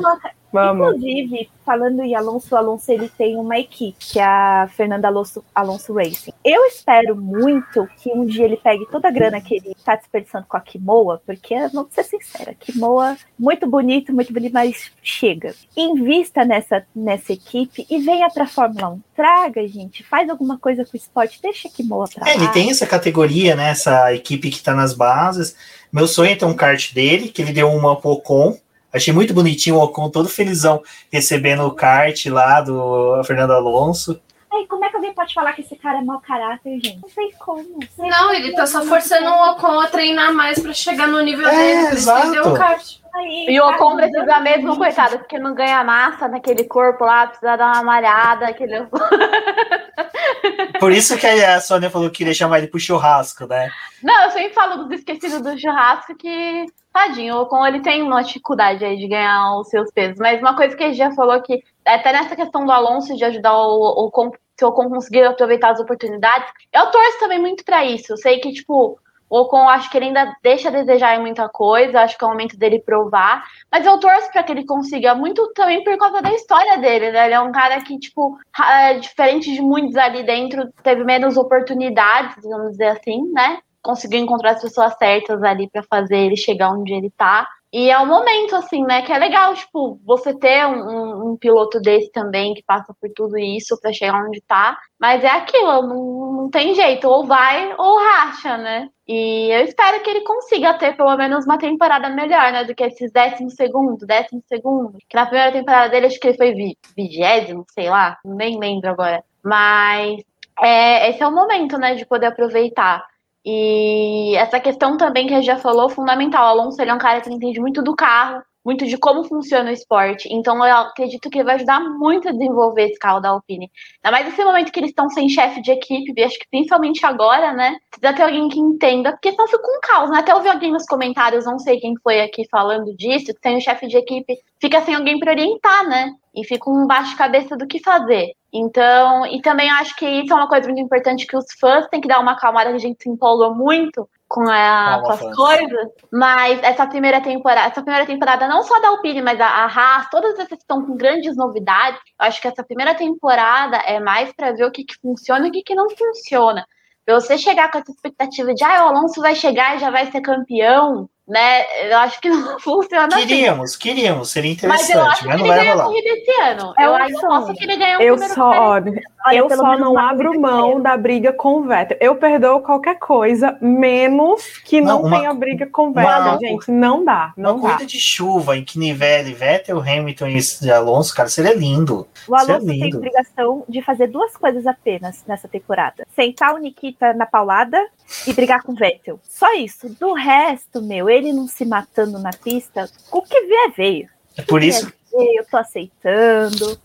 [0.56, 0.96] Vamos.
[0.96, 5.94] Inclusive, falando em Alonso, Alonso ele tem uma equipe, que é a Fernanda Alonso, Alonso
[5.94, 6.32] Racing.
[6.44, 10.46] Eu espero muito que um dia ele pegue toda a grana que ele está desperdiçando
[10.48, 15.54] com a Kimoa, porque, vamos ser sincera, Kimoa, muito bonito, muito bonito, mas chega.
[15.76, 19.02] Invista nessa, nessa equipe e venha para a Fórmula 1.
[19.16, 22.44] Traga, gente, faz alguma coisa com o esporte, deixa a Kimoa para é, lá.
[22.44, 25.56] Ele tem essa categoria, né, essa equipe que está nas bases.
[25.92, 28.58] Meu sonho é ter um kart dele, que ele deu uma Pocon,
[28.96, 30.82] Achei muito bonitinho o Ocon todo felizão
[31.12, 34.22] recebendo o kart lá do Fernando Alonso.
[34.54, 37.02] Ai, como é que alguém pode falar que esse cara é mau caráter, gente?
[37.02, 37.80] Não sei como.
[37.94, 41.46] Sei não, ele tá só forçando o Ocon a treinar mais pra chegar no nível
[41.48, 41.88] é, dele.
[41.94, 42.50] Exato.
[42.50, 43.00] o kart.
[43.14, 47.58] Aí, e o Ocon precisa mesmo, coitado, porque não ganha massa naquele corpo lá, precisa
[47.58, 48.48] dar uma malhada.
[48.48, 48.88] Aquele...
[50.80, 53.70] Por isso que a Sônia falou que queria chamar ele pro churrasco, né?
[54.02, 56.66] Não, eu sempre falo dos esquecidos do churrasco que
[56.96, 60.56] Tadinho, o Ocon ele tem uma dificuldade aí de ganhar os seus pesos, mas uma
[60.56, 64.32] coisa que gente já falou que até nessa questão do Alonso de ajudar o, o
[64.58, 68.14] se o Ocon conseguir aproveitar as oportunidades, eu torço também muito para isso.
[68.14, 68.98] Eu sei que, tipo,
[69.30, 72.28] O Ocon, acho que ele ainda deixa a desejar em muita coisa, acho que é
[72.28, 73.44] o momento dele provar.
[73.72, 77.26] Mas eu torço para que ele consiga muito também por causa da história dele, né?
[77.26, 82.44] Ele é um cara que, tipo, é diferente de muitos ali dentro, teve menos oportunidades,
[82.44, 83.60] vamos dizer assim, né?
[83.86, 87.48] Conseguiu encontrar as pessoas certas ali para fazer ele chegar onde ele tá.
[87.72, 91.38] E é um momento, assim, né, que é legal, tipo, você ter um, um, um
[91.38, 94.76] piloto desse também, que passa por tudo isso para chegar onde tá.
[94.98, 98.90] Mas é aquilo, não, não tem jeito, ou vai ou racha, né?
[99.08, 102.64] E eu espero que ele consiga ter pelo menos uma temporada melhor, né?
[102.64, 104.98] Do que esses décimo segundo, décimo segundo.
[105.08, 109.24] Que na primeira temporada dele acho que ele foi vigésimo, sei lá, nem lembro agora.
[109.44, 110.24] Mas
[110.62, 113.06] é, esse é o momento, né, de poder aproveitar.
[113.46, 116.46] E essa questão também que a gente já falou, fundamental.
[116.46, 119.70] O Alonso ele é um cara que entende muito do carro, muito de como funciona
[119.70, 120.28] o esporte.
[120.32, 123.70] Então eu acredito que vai ajudar muito a desenvolver esse carro da Alpine.
[124.04, 127.54] Ainda mais nesse momento que eles estão sem chefe de equipe, acho que principalmente agora,
[127.54, 127.78] né?
[127.92, 130.18] Precisa ter alguém que entenda, porque senão fica um caos, né?
[130.18, 133.62] Até ouvi alguém nos comentários, não sei quem foi aqui falando disso, que tem o
[133.62, 136.12] chefe de equipe, fica sem alguém para orientar, né?
[136.36, 138.34] E fica um baixo de cabeça do que fazer.
[138.52, 142.02] Então, e também acho que isso é uma coisa muito importante que os fãs têm
[142.02, 145.90] que dar uma calmada, que a gente se empolga muito com, a, com as coisas,
[146.12, 150.10] mas essa primeira temporada, essa primeira temporada não só da Alpine, mas a, a Haas,
[150.10, 152.00] todas essas estão com grandes novidades.
[152.20, 155.50] Eu acho que essa primeira temporada é mais para ver o que, que funciona e
[155.50, 156.66] o que, que não funciona.
[157.06, 160.12] Pra você chegar com essa expectativa de ah, o Alonso vai chegar e já vai
[160.12, 161.90] ser campeão, né?
[161.90, 163.80] Eu acho que não funciona queríamos, assim.
[163.80, 165.90] Queríamos, seria interessante, mas, eu acho mas não vai rolar.
[165.94, 166.74] Esse ano.
[166.78, 169.02] É eu ainda posso que ele ganhe eu só, olha,
[169.34, 171.98] eu só não abro mão da briga com o Vettel.
[172.00, 176.38] Eu perdoo qualquer coisa, menos que não, não uma, tenha briga com o Vettel, uma,
[176.38, 176.72] gente.
[176.72, 177.34] Não dá.
[177.36, 177.68] Não uma dá.
[177.70, 182.08] corrida de chuva em que nivele Vettel, Hamilton e Alonso, cara, seria lindo.
[182.28, 182.80] O Alonso lindo.
[182.80, 187.84] tem obrigação de fazer duas coisas apenas nessa temporada: sentar o Nikita na paulada
[188.28, 189.20] e brigar com o Vettel.
[189.24, 189.90] Só isso.
[189.90, 194.10] Do resto, meu, ele não se matando na pista, o que vier veio.
[194.38, 194.92] É por isso.
[195.12, 196.80] Veio, eu tô aceitando.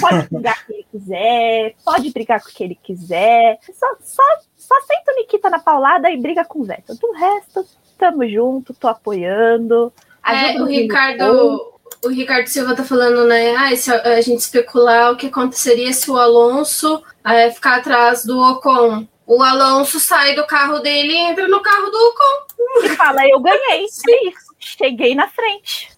[0.00, 3.58] Pode brigar com ele quiser, pode brigar com o que ele quiser.
[3.72, 4.22] Só, só,
[4.56, 6.96] só aceita o Nikita na paulada e briga com o Vettel.
[6.96, 7.66] Do resto,
[7.98, 9.92] tamo junto, tô apoiando.
[10.24, 11.72] É, o Ricardo,
[12.04, 13.54] o Ricardo Silva tá falando, né?
[13.56, 18.24] Ah, se a, a gente especular o que aconteceria se o Alonso é, ficar atrás
[18.24, 19.06] do Ocon.
[19.28, 22.86] O Alonso sai do carro dele e entra no carro do Ocon.
[22.86, 23.60] E fala, eu ganhei.
[23.68, 24.00] É isso.
[24.58, 25.90] Cheguei na frente.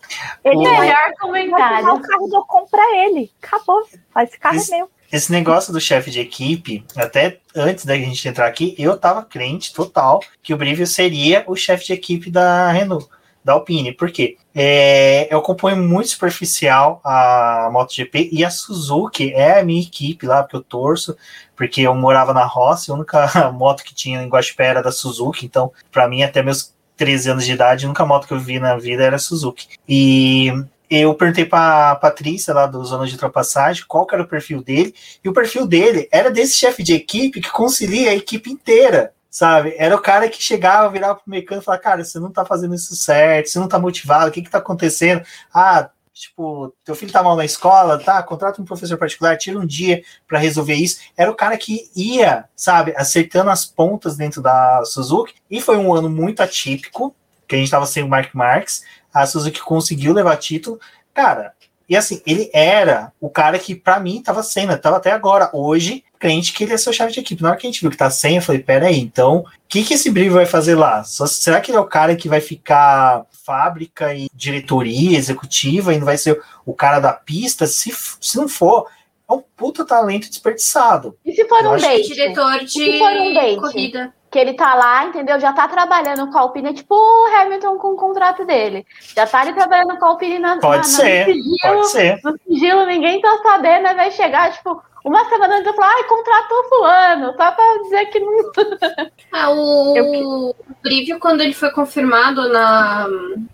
[0.45, 1.87] Ele o melhor comentário.
[1.87, 3.31] Vai o carro do Ocon pra ele.
[3.41, 3.83] Acabou.
[4.19, 4.91] Esse carro esse, é meu.
[5.13, 9.73] Esse negócio do chefe de equipe, até antes da gente entrar aqui, eu tava crente
[9.73, 13.09] total que o Brivio seria o chefe de equipe da Renault
[13.45, 13.93] da Alpine.
[13.93, 14.37] Por quê?
[14.55, 20.43] É, eu acompanho muito superficial a MotoGP e a Suzuki é a minha equipe lá,
[20.43, 21.17] porque eu torço,
[21.61, 25.45] porque eu morava na roça, a única moto que tinha em Guaxupé era da Suzuki,
[25.45, 28.59] então, para mim, até meus 13 anos de idade, a única moto que eu vi
[28.59, 29.69] na vida era Suzuki.
[29.87, 30.51] E
[30.89, 35.29] eu perguntei para Patrícia lá do Zona de Ultrapassagem qual era o perfil dele, e
[35.29, 39.75] o perfil dele era desse chefe de equipe que concilia a equipe inteira sabe?
[39.79, 42.75] Era o cara que chegava, virava pro mecânico e falava, cara, você não tá fazendo
[42.75, 45.23] isso certo, você não tá motivado, o que que tá acontecendo?
[45.55, 45.89] Ah,
[46.21, 48.23] tipo, teu filho tá mal na escola, tá?
[48.23, 51.01] Contrata um professor particular, tira um dia para resolver isso.
[51.17, 55.93] Era o cara que ia, sabe, acertando as pontas dentro da Suzuki, e foi um
[55.95, 57.15] ano muito atípico,
[57.49, 60.79] que a gente tava sem o Mark Marques, a Suzuki conseguiu levar título.
[61.13, 61.55] Cara,
[61.89, 65.51] e assim, ele era o cara que, para mim, tava sendo, tava até agora.
[65.53, 67.43] Hoje, crente que ele é seu chefe de equipe.
[67.43, 69.83] Na hora que a gente viu que tá sem, eu falei, peraí, então, o que,
[69.83, 71.03] que esse Brivio vai fazer lá?
[71.03, 75.99] Só, será que ele é o cara que vai ficar fábrica e diretoria executiva e
[75.99, 77.67] não vai ser o cara da pista?
[77.67, 77.91] Se,
[78.21, 78.87] se não for,
[79.29, 81.17] é um puta talento desperdiçado.
[81.25, 82.09] E se for eu um date?
[82.09, 83.61] Diretor de se for um date?
[83.61, 85.41] corrida que ele tá lá, entendeu?
[85.41, 88.87] Já tá trabalhando com a Alpine, tipo o Hamilton com o contrato dele.
[89.17, 91.59] Já tá ali trabalhando com a Alpine na, pode na, ser, no sigilo.
[91.63, 92.21] Pode ser.
[92.23, 96.05] No sigilo, ninguém tá sabendo, aí vai chegar, tipo, uma semana antes eu falar, ai,
[96.05, 98.51] contratou fulano, só pra dizer que não.
[99.33, 100.57] Ah, o, eu...
[100.83, 103.07] Brivio, quando ele foi confirmado na,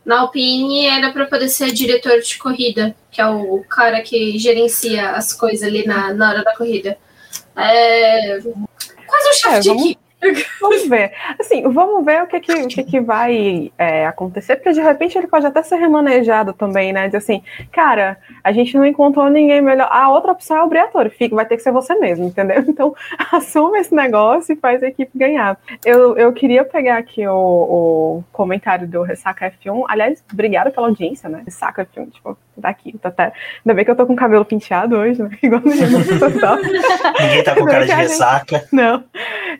[0.05, 5.11] na Alpine, era para poder ser diretor de corrida, que é o cara que gerencia
[5.11, 6.97] as coisas ali na, na hora da corrida.
[7.55, 8.39] É,
[9.07, 10.06] quase um chefe é, de equipe.
[10.61, 11.13] Vamos ver.
[11.39, 15.17] Assim, vamos ver o que, que, o que, que vai é, acontecer, porque de repente
[15.17, 17.09] ele pode até ser remanejado também, né?
[17.09, 19.89] De assim, cara, a gente não encontrou ninguém melhor.
[19.91, 22.65] A outra opção é o Briatore, fica, vai ter que ser você mesmo, entendeu?
[22.77, 22.95] Então,
[23.33, 25.57] assume esse negócio e faz a equipe ganhar.
[25.85, 29.85] Eu, eu queria pegar aqui o, o comentário do Ressaca F1.
[29.89, 31.43] Aliás, obrigada pela audiência, né?
[31.45, 33.33] Ressaca F1, tipo, tá aqui, tá até.
[33.65, 35.31] Ainda bem que eu tô com o cabelo penteado hoje, né?
[35.43, 38.65] Igual no Ninguém tá com cara de ressaca.
[38.73, 39.05] Não.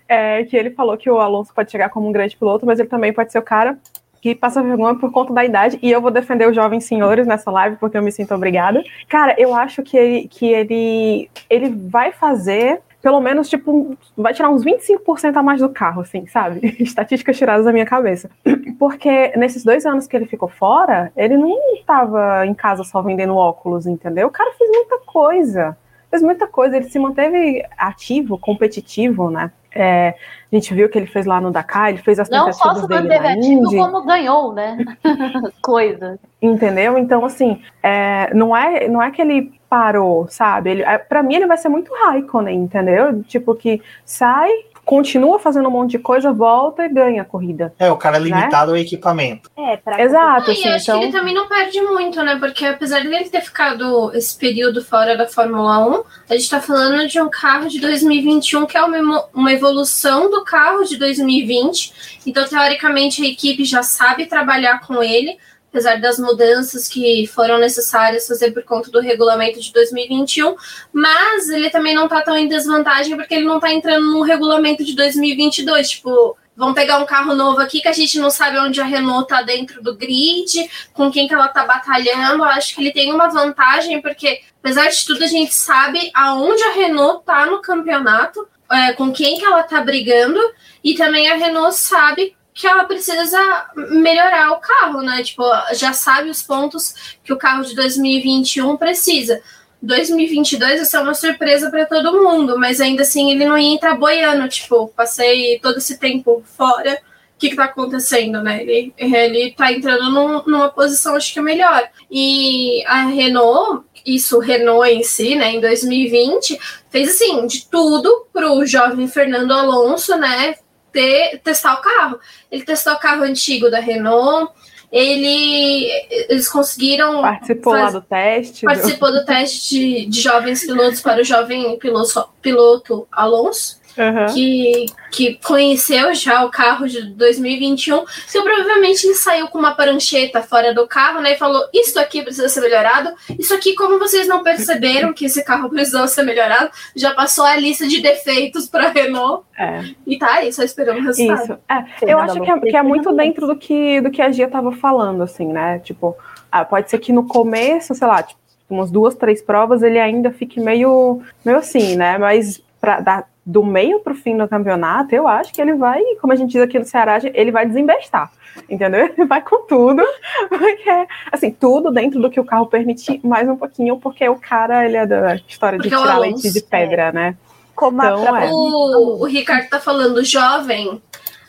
[0.09, 2.89] É, que ele falou que o Alonso pode chegar como um grande piloto, mas ele
[2.89, 3.77] também pode ser o cara
[4.21, 7.51] que passa vergonha por conta da idade, e eu vou defender os jovens senhores nessa
[7.51, 8.83] live, porque eu me sinto obrigada.
[9.09, 14.51] Cara, eu acho que ele, que ele, ele vai fazer pelo menos, tipo, vai tirar
[14.51, 16.75] uns 25% a mais do carro, assim, sabe?
[16.83, 18.29] Estatísticas tiradas da minha cabeça.
[18.81, 23.37] Porque nesses dois anos que ele ficou fora, ele não estava em casa só vendendo
[23.37, 24.27] óculos, entendeu?
[24.27, 25.77] O cara fez muita coisa.
[26.11, 29.53] Fez muita coisa, ele se manteve ativo, competitivo, né?
[29.77, 30.15] É,
[30.51, 32.89] a gente viu que ele fez lá no Dakar, ele fez as Não só se
[32.89, 34.79] manteve ativo, como ganhou, né?
[35.63, 36.19] Coisa.
[36.41, 36.97] Entendeu?
[36.97, 40.71] Então, assim, é, não, é, não é que ele parou, sabe?
[40.71, 43.23] Ele, é, para mim, ele vai ser muito Raikkonen, entendeu?
[43.25, 44.51] Tipo, que sai,
[44.87, 47.75] continua fazendo um monte de coisa, volta e ganha a corrida.
[47.77, 48.79] É, o cara é limitado né?
[48.79, 49.51] ao equipamento.
[49.59, 50.01] É, pra...
[50.01, 50.53] Exato.
[50.53, 51.01] Assim, eu acho então...
[51.01, 52.37] que ele também não perde muito, né?
[52.39, 57.09] Porque apesar dele ter ficado esse período fora da Fórmula 1, a gente tá falando
[57.09, 62.21] de um carro de 2021 que é uma, uma evolução do carro de 2020.
[62.25, 65.37] Então, teoricamente, a equipe já sabe trabalhar com ele
[65.77, 70.57] apesar das mudanças que foram necessárias fazer por conta do regulamento de 2021,
[70.91, 74.83] mas ele também não está tão em desvantagem porque ele não está entrando no regulamento
[74.83, 78.81] de 2022, tipo, vão pegar um carro novo aqui que a gente não sabe onde
[78.81, 82.43] a Renault tá dentro do grid, com quem que ela tá batalhando.
[82.43, 86.63] Eu acho que ele tem uma vantagem, porque apesar de tudo, a gente sabe aonde
[86.63, 90.41] a Renault tá no campeonato, é, com quem que ela tá brigando,
[90.83, 93.39] e também a Renault sabe que ela precisa
[93.77, 95.23] melhorar o carro, né?
[95.23, 95.45] Tipo,
[95.75, 99.43] já sabe os pontos que o carro de 2021 precisa.
[99.83, 103.95] 2022 vai ser uma surpresa para todo mundo, mas ainda assim ele não ia entrar
[103.99, 108.63] boiando, tipo, passei todo esse tempo fora, o que, que tá acontecendo, né?
[108.63, 111.87] Ele, ele tá entrando num, numa posição, acho que melhor.
[112.11, 118.65] E a Renault, isso, Renault em si, né, em 2020, fez assim, de tudo pro
[118.65, 120.55] jovem Fernando Alonso, né,
[120.97, 122.19] ter, testar o carro.
[122.51, 124.51] Ele testou o carro antigo da Renault,
[124.91, 125.91] ele,
[126.31, 127.21] eles conseguiram.
[127.21, 128.65] Participou faz, lá do teste.
[128.65, 134.35] Participou do, do teste de, de, jovens pilotos para o jovem piloto, piloto Alonso uhum.
[134.35, 140.43] que, que conheceu já o carro de 2021, que provavelmente ele saiu com uma prancheta
[140.43, 141.33] fora do carro, né?
[141.33, 143.13] E falou: Isso aqui precisa ser melhorado.
[143.39, 147.57] Isso aqui, como vocês não perceberam que esse carro precisou ser melhorado, já passou a
[147.57, 149.45] lista de defeitos para Renault.
[149.59, 149.85] É.
[150.07, 151.43] E tá aí, só esperando o resultado.
[151.43, 151.59] Isso.
[151.69, 152.13] É.
[152.13, 154.73] Eu acho que é, que é muito dentro do que, do que a Gia tava
[154.73, 155.79] falando, assim, né?
[155.79, 156.17] Tipo,
[156.51, 160.31] ah, pode ser que no começo, sei lá, tipo, umas duas, três provas, ele ainda
[160.31, 162.19] fique meio, meio assim, né?
[162.19, 166.03] Mas para dar do meio para o fim do campeonato, eu acho que ele vai,
[166.21, 168.33] como a gente diz aqui no Ceará, ele vai desembestar,
[168.69, 169.07] entendeu?
[169.17, 170.03] Ele vai com tudo,
[170.49, 174.85] porque, assim, tudo dentro do que o carro permite, mais um pouquinho, porque o cara,
[174.85, 177.13] ele é da história de porque tirar leite de pedra, é.
[177.13, 177.37] né?
[177.75, 178.51] Como então, é.
[178.51, 181.01] o, o Ricardo tá falando, jovem,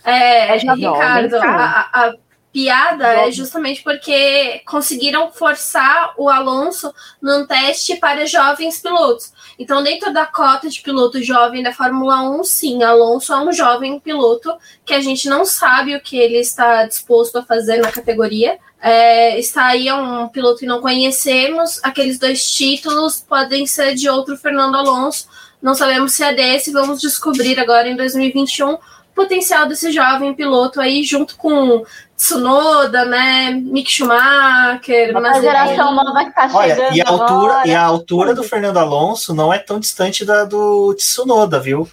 [0.03, 2.13] é, é jovem, Ricardo, a, a
[2.57, 6.91] piada é justamente porque conseguiram forçar o Alonso
[7.21, 9.31] num teste para jovens pilotos.
[9.59, 13.99] Então, dentro da cota de piloto jovem da Fórmula 1, sim, Alonso é um jovem
[13.99, 14.51] piloto
[14.83, 18.57] que a gente não sabe o que ele está disposto a fazer na categoria.
[18.81, 21.79] É, está aí um piloto que não conhecemos.
[21.83, 25.27] Aqueles dois títulos podem ser de outro Fernando Alonso.
[25.61, 28.77] Não sabemos se é desse, vamos descobrir agora em 2021
[29.17, 31.83] potencial desse jovem piloto aí, junto com
[32.15, 33.49] Tsunoda, né?
[33.51, 37.67] Mick Schumacher, a geração nova que tá Olha, chegando e a altura agora.
[37.67, 41.89] E a altura do Fernando Alonso não é tão distante da do Tsunoda, viu?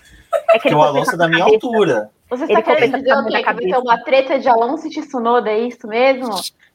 [0.50, 2.10] É que, o Alonso é da minha altura.
[2.28, 3.38] Você está querendo dizer o quê?
[3.38, 6.34] Que vai ter uma treta de Alonso e Tsunoda, é isso mesmo?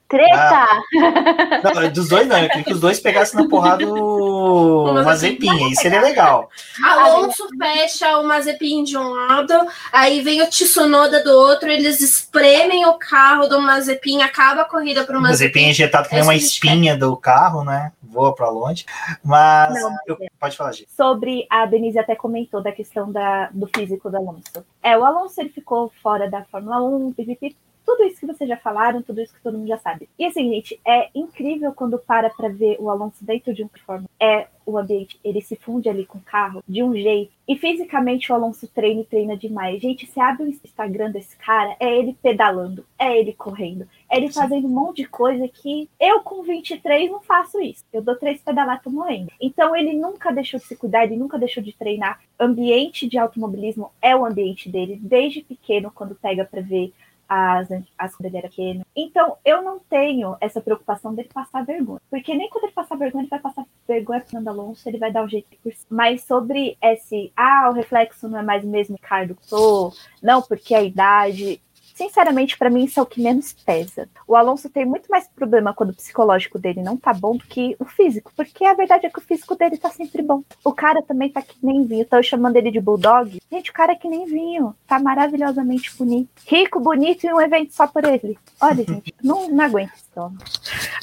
[0.09, 0.65] Treta!
[0.65, 0.81] Ah,
[1.63, 5.75] não, dos dois não, eu queria que os dois pegassem na porrada o Mazepin, aí
[5.75, 6.49] seria legal.
[6.83, 9.53] Alonso fecha o Mazepin de um lado,
[9.93, 15.03] aí vem o Tsunoda do outro, eles espremem o carro do Mazepin, acaba a corrida
[15.03, 15.43] para o Mazepin.
[15.43, 17.91] Mazepin é injetado que nem uma espinha do carro, né?
[18.01, 18.85] Voa para longe.
[19.23, 20.89] Mas, não, eu, pode falar, gente.
[20.91, 24.65] Sobre, a Denise até comentou da questão da, do físico do Alonso.
[24.81, 27.55] É, o Alonso ele ficou fora da Fórmula 1, pipipi,
[27.89, 30.07] tudo isso que vocês já falaram, tudo isso que todo mundo já sabe.
[30.17, 34.07] E assim, gente, é incrível quando para pra ver o Alonso dentro de um performance.
[34.19, 37.31] É o ambiente, ele se funde ali com o carro de um jeito.
[37.47, 39.81] E fisicamente o Alonso treina e treina demais.
[39.81, 44.31] Gente, você abre o Instagram desse cara, é ele pedalando, é ele correndo, é ele
[44.31, 47.83] fazendo um monte de coisa que eu com 23 não faço isso.
[47.91, 49.31] Eu dou três pedaladas tô morrendo.
[49.41, 52.19] Então ele nunca deixou de se cuidar, ele nunca deixou de treinar.
[52.39, 56.93] Ambiente de automobilismo é o ambiente dele, desde pequeno, quando pega para ver
[57.29, 58.81] as, as quando ele.
[58.95, 62.01] Então, eu não tenho essa preocupação dele passar vergonha.
[62.09, 65.11] Porque nem quando ele passar vergonha, ele vai passar vergonha pro Fernando Alonso, ele vai
[65.11, 65.85] dar o jeito por si.
[65.89, 70.41] Mas sobre esse, ah, o reflexo não é mais o mesmo Ricardo que sou, não,
[70.41, 71.61] porque a idade
[71.99, 74.07] sinceramente, para mim, isso é o que menos pesa.
[74.25, 77.75] O Alonso tem muito mais problema quando o psicológico dele não tá bom do que
[77.77, 80.41] o físico, porque a verdade é que o físico dele tá sempre bom.
[80.63, 83.41] O cara também tá que nem vinho, tô chamando ele de bulldog.
[83.51, 86.29] Gente, o cara é que nem vinho, tá maravilhosamente bonito.
[86.47, 88.37] Rico, bonito e um evento só por ele.
[88.61, 90.31] Olha, gente, não, não aguento isso.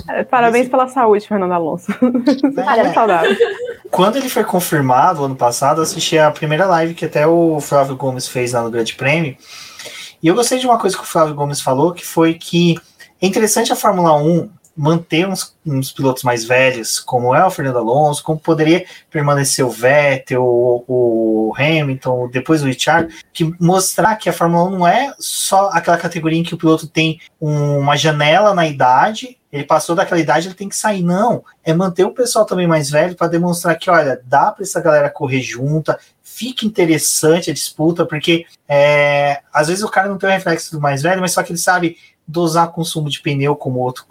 [0.09, 0.71] É, parabéns Esse...
[0.71, 1.93] pela saúde, Fernando Alonso.
[2.77, 2.93] É.
[2.93, 3.37] saudável.
[3.91, 7.97] Quando ele foi confirmado ano passado, eu assisti a primeira live que até o Flávio
[7.97, 9.37] Gomes fez lá no Grande Prêmio.
[10.27, 12.77] E eu gostei de uma coisa que o Flávio Gomes falou, que foi que
[13.23, 17.79] é interessante a Fórmula 1 manter uns, uns, pilotos mais velhos, como é o Fernando
[17.79, 24.29] Alonso, como poderia permanecer o Vettel, o, o Hamilton, depois o Richard, que mostrar que
[24.29, 27.97] a Fórmula 1 não é só aquela categoria em que o piloto tem um, uma
[27.97, 31.03] janela na idade, ele passou daquela idade, ele tem que sair.
[31.03, 34.81] Não, é manter o pessoal também mais velho para demonstrar que, olha, dá para essa
[34.81, 40.29] galera correr junta, fica interessante a disputa, porque é, às vezes o cara não tem
[40.29, 41.97] o reflexo do mais velho, mas só que ele sabe
[42.29, 44.05] dosar consumo de pneu como outro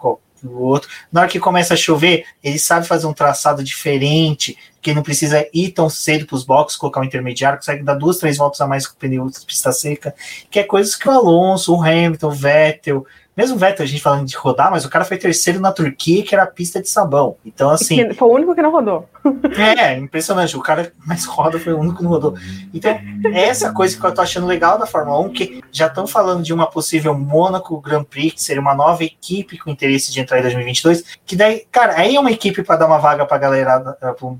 [0.44, 0.88] o outro.
[1.10, 5.46] Na hora que começa a chover, ele sabe fazer um traçado diferente, que não precisa
[5.52, 8.66] ir tão cedo para os boxes, colocar um intermediário, consegue dar duas, três voltas a
[8.66, 10.14] mais com o pneu pista seca,
[10.50, 13.06] que é coisas que o Alonso, o Hamilton, o Vettel,
[13.36, 16.22] mesmo o Vettel, a gente falando de rodar, mas o cara foi terceiro na Turquia,
[16.22, 17.36] que era a pista de sabão.
[17.44, 18.14] Então, assim.
[18.14, 19.08] Foi o único que não rodou.
[19.56, 20.56] É, impressionante.
[20.56, 22.34] O cara mais roda foi o único que não rodou.
[22.72, 26.06] Então, é essa coisa que eu tô achando legal da Fórmula 1, que já estão
[26.06, 30.20] falando de uma possível Mônaco Grand Prix, que seria uma nova equipe com interesse de
[30.20, 31.18] entrar em 2022.
[31.24, 33.80] Que daí, cara, aí é uma equipe para dar uma vaga pra galera,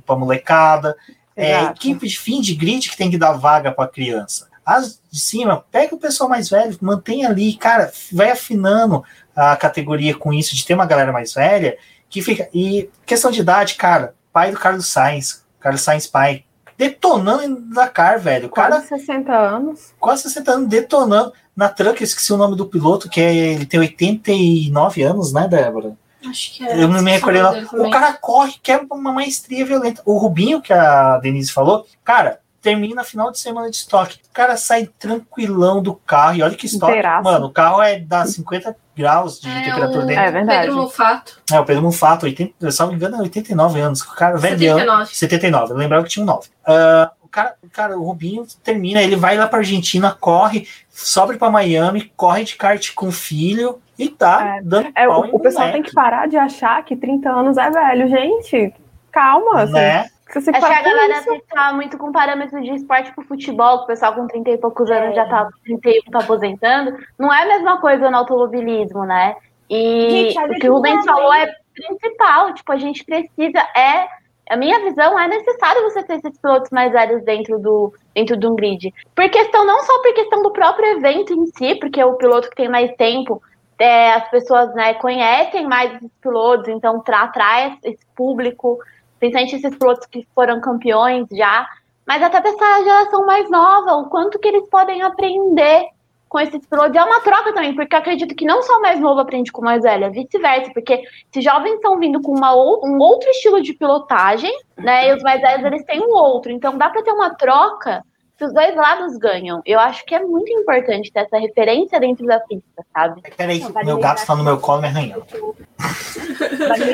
[0.07, 0.97] pra molecada.
[1.35, 4.49] É, equipe de fim de grid que tem que dar vaga pra criança.
[4.67, 9.05] As de cima, pega o pessoal mais velho, mantém ali, cara, vai afinando
[9.35, 11.79] a categoria com isso, de ter uma galera mais velha,
[12.11, 12.49] que fica.
[12.53, 16.45] E questão de idade, cara, pai do Carlos Sainz, Carlos Sainz pai,
[16.77, 18.49] detonando na car, velho.
[18.49, 19.95] Quase 60 anos.
[19.99, 21.33] Quase 60 anos, detonando.
[21.55, 25.49] Na truck, eu esqueci o nome do piloto, que é, ele tem 89 anos, né,
[25.49, 25.97] Débora?
[26.29, 26.83] Acho que é.
[26.83, 27.53] Eu não me recordei lá.
[27.73, 30.03] O cara corre, quer uma maestria violenta.
[30.05, 34.19] O Rubinho, que a Denise falou, cara, termina final de semana de estoque.
[34.29, 36.37] O cara sai tranquilão do carro.
[36.37, 36.91] E olha que estoque.
[36.91, 37.23] Inteiraço.
[37.23, 40.07] Mano, o carro é da 50 graus de é temperatura o...
[40.07, 40.23] dentro.
[40.25, 40.67] É verdade.
[40.67, 41.43] Pedro Mufato.
[41.53, 44.01] É, o Pedro Mufato, 80, se não me engano, é 89 anos.
[44.01, 44.59] O cara velho.
[44.59, 45.14] 79.
[45.14, 45.73] 79.
[45.73, 46.49] Eu lembrava que tinha um 9.
[46.49, 51.37] Uh, o cara, o cara, o Rubinho termina, ele vai lá pra Argentina, corre, sobe
[51.37, 55.39] pra Miami, corre de kart com o filho e tá é, dando é, O, o
[55.39, 58.75] pessoal tem que parar de achar que 30 anos é velho, gente.
[59.12, 59.73] Calma, assim.
[59.73, 60.11] Né?
[60.29, 64.14] Acho que a galera tá muito com parâmetros de esporte pro futebol, que o pessoal
[64.14, 65.14] com 30 e poucos anos é.
[65.14, 66.97] já tá 31 tá aposentando.
[67.18, 69.37] Não é a mesma coisa no automobilismo, né?
[69.70, 74.09] E gente, o que o Rubens falou é principal, tipo, a gente precisa, é,
[74.49, 78.47] a minha visão é necessário você ter esses pilotos mais velhos dentro do, dentro de
[78.47, 78.93] um grid.
[79.14, 82.57] Por questão, não só por questão do próprio evento em si, porque o piloto que
[82.57, 83.43] tem mais tempo,
[83.79, 88.79] é, as pessoas né, conhecem mais esses pilotos, então atrai esse público
[89.19, 91.67] principalmente esses pilotos que foram campeões já,
[92.07, 95.89] mas até dessa geração mais nova, o quanto que eles podem aprender
[96.29, 96.97] com esses pilotos.
[96.97, 99.61] É uma troca também, porque eu acredito que não só o mais novo aprende com
[99.61, 101.03] o mais velho, é vice-versa, porque
[101.33, 105.41] se jovens estão vindo com uma, um outro estilo de pilotagem, né, e os mais
[105.41, 108.05] velhos eles têm um outro, então dá para ter uma troca
[108.37, 109.62] que os dois lados ganham.
[109.64, 113.22] Eu acho que é muito importante ter essa referência dentro da pista, sabe?
[113.37, 115.26] Peraí, meu gato está no meu colo me arranhando.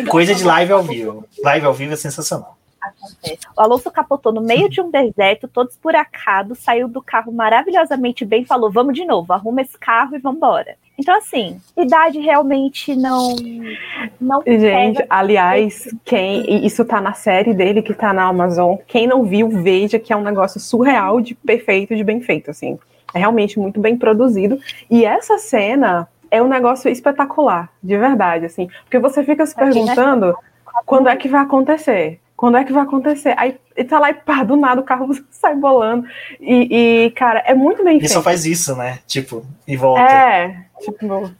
[0.08, 1.24] Coisa de live ao vivo.
[1.42, 2.56] Live ao vivo é sensacional.
[2.80, 3.46] Acontece.
[3.56, 8.44] O Alonso capotou no meio de um deserto, todo esburacado, saiu do carro maravilhosamente bem,
[8.44, 10.76] falou: vamos de novo, arruma esse carro e vamos embora.
[10.98, 13.34] Então, assim, idade realmente não.
[14.20, 15.06] não Gente, pega.
[15.08, 16.64] aliás, quem.
[16.64, 18.76] Isso tá na série dele que tá na Amazon.
[18.86, 22.78] Quem não viu, veja que é um negócio surreal de perfeito, de bem feito, assim.
[23.14, 24.58] É realmente muito bem produzido.
[24.90, 28.68] E essa cena é um negócio espetacular, de verdade, assim.
[28.84, 30.34] Porque você fica se perguntando
[30.86, 32.20] quando é que vai acontecer.
[32.42, 33.36] Quando é que vai acontecer?
[33.36, 36.08] Aí e tá lá e pá, do nada o carro sai bolando.
[36.40, 38.10] E, e cara, é muito bem feito.
[38.10, 38.98] E só faz isso, né?
[39.06, 40.02] Tipo, e volta.
[40.12, 41.30] É, tipo.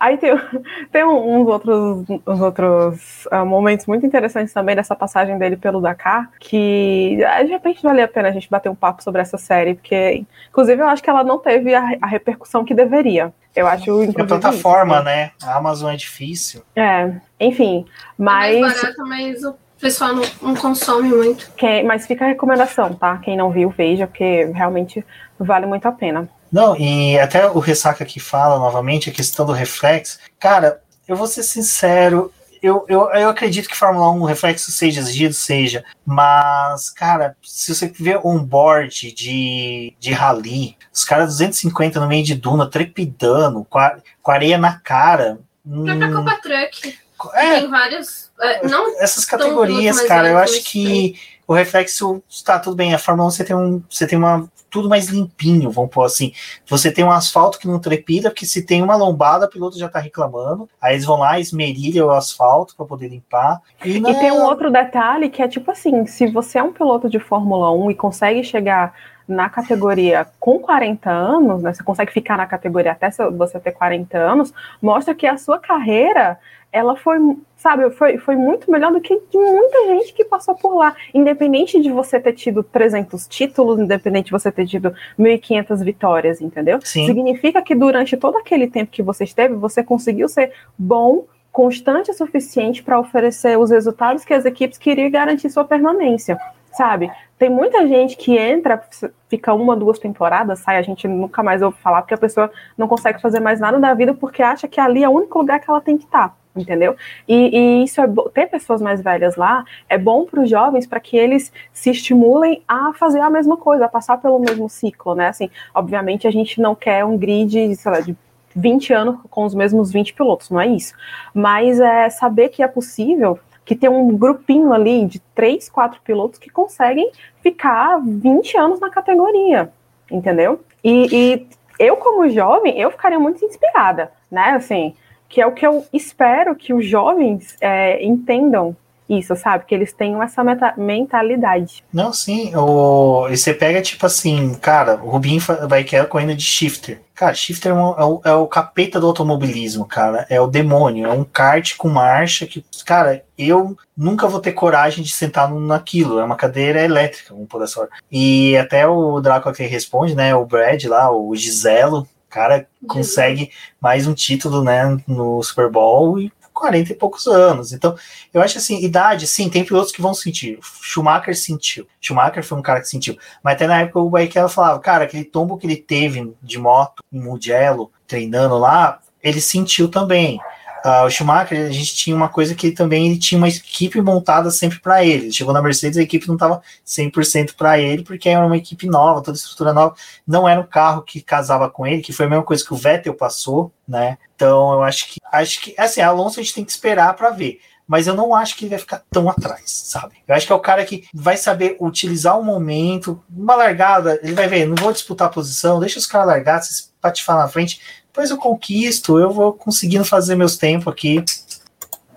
[0.00, 0.30] Aí tem,
[0.90, 6.30] tem uns outros, uns outros uh, momentos muito interessantes também dessa passagem dele pelo Dakar,
[6.40, 10.24] que de repente vale a pena a gente bater um papo sobre essa série, porque,
[10.48, 13.30] inclusive, eu acho que ela não teve a, a repercussão que deveria.
[13.54, 14.02] Eu acho.
[14.02, 15.30] É a plataforma, isso, né?
[15.42, 16.62] A Amazon é difícil.
[16.74, 17.84] É, enfim.
[18.16, 18.56] Mas.
[18.56, 21.52] É mais barato, mas o pessoal não, não consome muito.
[21.58, 23.18] Quem, mas fica a recomendação, tá?
[23.18, 25.04] Quem não viu, veja, porque realmente
[25.38, 26.26] vale muito a pena.
[26.50, 30.18] Não, e até o Ressaca que fala novamente a questão do reflexo.
[30.40, 32.32] Cara, eu vou ser sincero,
[32.62, 37.88] eu, eu, eu acredito que Fórmula 1 reflexo seja exigido, seja, mas, cara, se você
[37.88, 43.78] ver um board de, de rally, os caras 250 no meio de duna, trepidando, com,
[43.78, 45.40] a, com areia na cara.
[45.66, 47.03] Hum, Copa Truck.
[47.32, 48.30] É, tem vários.
[48.40, 52.94] É, não essas categorias, cara, eu acho que o reflexo está tudo bem.
[52.94, 56.32] A Fórmula 1 você tem, um, você tem uma tudo mais limpinho, vamos pôr assim.
[56.66, 59.88] Você tem um asfalto que não trepida, porque se tem uma lombada, o piloto já
[59.88, 60.68] tá reclamando.
[60.82, 63.60] Aí eles vão lá, esmerilham o asfalto para poder limpar.
[63.84, 67.08] E, e tem um outro detalhe que é tipo assim: se você é um piloto
[67.08, 68.92] de Fórmula 1 e consegue chegar
[69.28, 74.18] na categoria com 40 anos, né, você consegue ficar na categoria até você ter 40
[74.18, 74.52] anos,
[74.82, 76.38] mostra que a sua carreira
[76.74, 77.18] ela foi,
[77.56, 80.92] sabe, foi, foi muito melhor do que de muita gente que passou por lá.
[81.14, 86.80] Independente de você ter tido 300 títulos, independente de você ter tido 1.500 vitórias, entendeu?
[86.82, 87.06] Sim.
[87.06, 92.14] Significa que durante todo aquele tempo que você esteve, você conseguiu ser bom, constante o
[92.14, 96.36] suficiente para oferecer os resultados que as equipes queriam garantir sua permanência,
[96.72, 97.08] sabe?
[97.38, 98.82] Tem muita gente que entra,
[99.28, 102.88] fica uma, duas temporadas, sai, a gente nunca mais ouve falar, porque a pessoa não
[102.88, 105.70] consegue fazer mais nada da vida porque acha que ali é o único lugar que
[105.70, 106.96] ela tem que estar entendeu?
[107.26, 111.00] E, e, isso é ter pessoas mais velhas lá é bom para os jovens para
[111.00, 115.28] que eles se estimulem a fazer a mesma coisa, a passar pelo mesmo ciclo, né?
[115.28, 118.16] Assim, obviamente a gente não quer um grid, sei lá, de
[118.54, 120.94] 20 anos com os mesmos 20 pilotos, não é isso.
[121.34, 126.38] Mas é saber que é possível que tem um grupinho ali de três, quatro pilotos
[126.38, 127.10] que conseguem
[127.42, 129.72] ficar 20 anos na categoria,
[130.10, 130.60] entendeu?
[130.82, 131.46] E, e
[131.78, 134.50] eu, como jovem, eu ficaria muito inspirada, né?
[134.50, 134.94] Assim,
[135.28, 138.76] que é o que eu espero que os jovens é, entendam
[139.08, 139.64] isso, sabe?
[139.66, 140.42] Que eles tenham essa
[140.76, 141.84] mentalidade.
[141.92, 142.54] Não, sim.
[142.56, 143.28] O...
[143.28, 147.00] E você pega, tipo assim, cara, o Rubinho vai querer corrida de shifter.
[147.14, 150.26] Cara, shifter é, é, o, é, o, capeta do automobilismo, cara.
[150.28, 151.06] É o demônio.
[151.06, 156.18] É um kart com marcha que, cara, eu nunca vou ter coragem de sentar naquilo.
[156.18, 160.34] É uma cadeira elétrica, um por essa E até o Draco que responde, né?
[160.34, 166.32] O Brad lá, o Giselo, cara consegue mais um título, né, no Super Bowl e
[166.52, 167.72] 40 e poucos anos.
[167.72, 167.96] Então,
[168.32, 170.58] eu acho assim, idade, sim, tem pilotos que vão sentir.
[170.82, 171.86] Schumacher sentiu.
[172.00, 173.16] Schumacher foi um cara que sentiu.
[173.42, 177.04] Mas até na época o Barrichello falava, cara, aquele tombo que ele teve de moto
[177.12, 180.40] em Mugello, treinando lá, ele sentiu também.
[180.84, 184.50] Uh, o Schumacher, a gente tinha uma coisa que também ele tinha uma equipe montada
[184.50, 185.32] sempre para ele.
[185.32, 189.22] chegou na Mercedes, a equipe não estava 100% para ele, porque era uma equipe nova,
[189.22, 189.94] toda estrutura nova.
[190.26, 192.76] Não era um carro que casava com ele, que foi a mesma coisa que o
[192.76, 194.18] Vettel passou, né?
[194.36, 197.60] Então eu acho que acho que assim, Alonso a gente tem que esperar para ver
[197.86, 200.14] mas eu não acho que ele vai ficar tão atrás, sabe?
[200.26, 204.32] Eu acho que é o cara que vai saber utilizar o momento, uma largada, ele
[204.32, 207.80] vai ver, não vou disputar a posição, deixa os caras largar, se patifar na frente,
[208.06, 211.22] depois eu conquisto, eu vou conseguindo fazer meus tempos aqui.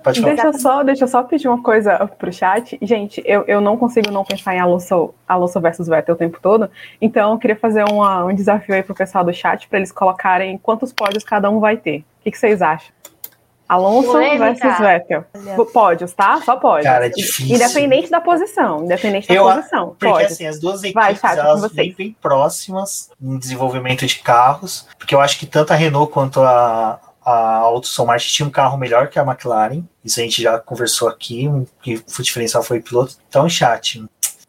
[0.03, 0.33] Pode falar.
[0.33, 2.77] Deixa eu só, deixa eu só pedir uma coisa pro chat.
[2.81, 6.69] Gente, eu, eu não consigo não pensar em Alonso, Alonso versus Vettel o tempo todo.
[7.01, 10.57] Então eu queria fazer uma, um desafio aí pro pessoal do chat para eles colocarem
[10.57, 11.99] quantos pódios cada um vai ter.
[11.99, 12.96] O que, que vocês acham?
[13.67, 15.25] Alonso versus Vettel.
[15.73, 16.41] Pódios, tá?
[16.41, 16.85] Só pódios.
[16.85, 17.55] Cara, é difícil.
[17.55, 18.83] Independente da posição.
[18.83, 19.89] Independente da eu, posição.
[19.89, 20.25] Porque pode.
[20.25, 24.87] assim, as duas equipes Vai, elas vêm bem próximas em desenvolvimento de carros.
[24.97, 28.77] Porque eu acho que tanto a Renault quanto a, a Autoson Martin tinha um carro
[28.77, 29.83] melhor que a McLaren.
[30.03, 31.49] Isso a gente já conversou aqui,
[31.81, 33.15] que o diferencial foi piloto.
[33.27, 34.01] Então, chat.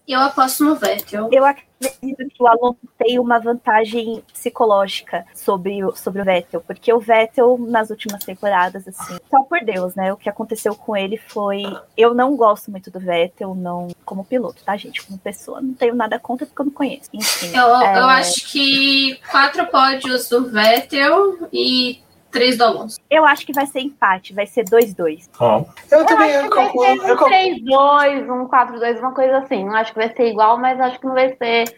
[0.08, 1.28] Eu aposto no Vettel.
[1.30, 6.90] Eu acredito que o Alonso tem uma vantagem psicológica sobre o, sobre o Vettel, porque
[6.90, 10.10] o Vettel, nas últimas temporadas, assim, só por Deus, né?
[10.10, 11.62] O que aconteceu com ele foi.
[11.94, 15.04] Eu não gosto muito do Vettel, não como piloto, tá, gente?
[15.04, 17.10] Como pessoa, não tenho nada contra porque eu não conheço.
[17.12, 17.54] Enfim.
[17.54, 17.98] Eu, é...
[17.98, 22.00] eu acho que quatro pódios do Vettel e
[22.30, 23.00] 3 do Alonso.
[23.10, 25.28] Eu acho que vai ser empate, vai ser 2-2.
[25.40, 25.64] Oh.
[25.90, 29.64] Eu, eu também acho que vai ser um 3-2, um 4-2, uma coisa assim.
[29.64, 31.76] Não acho que vai ser igual, mas acho que não vai ser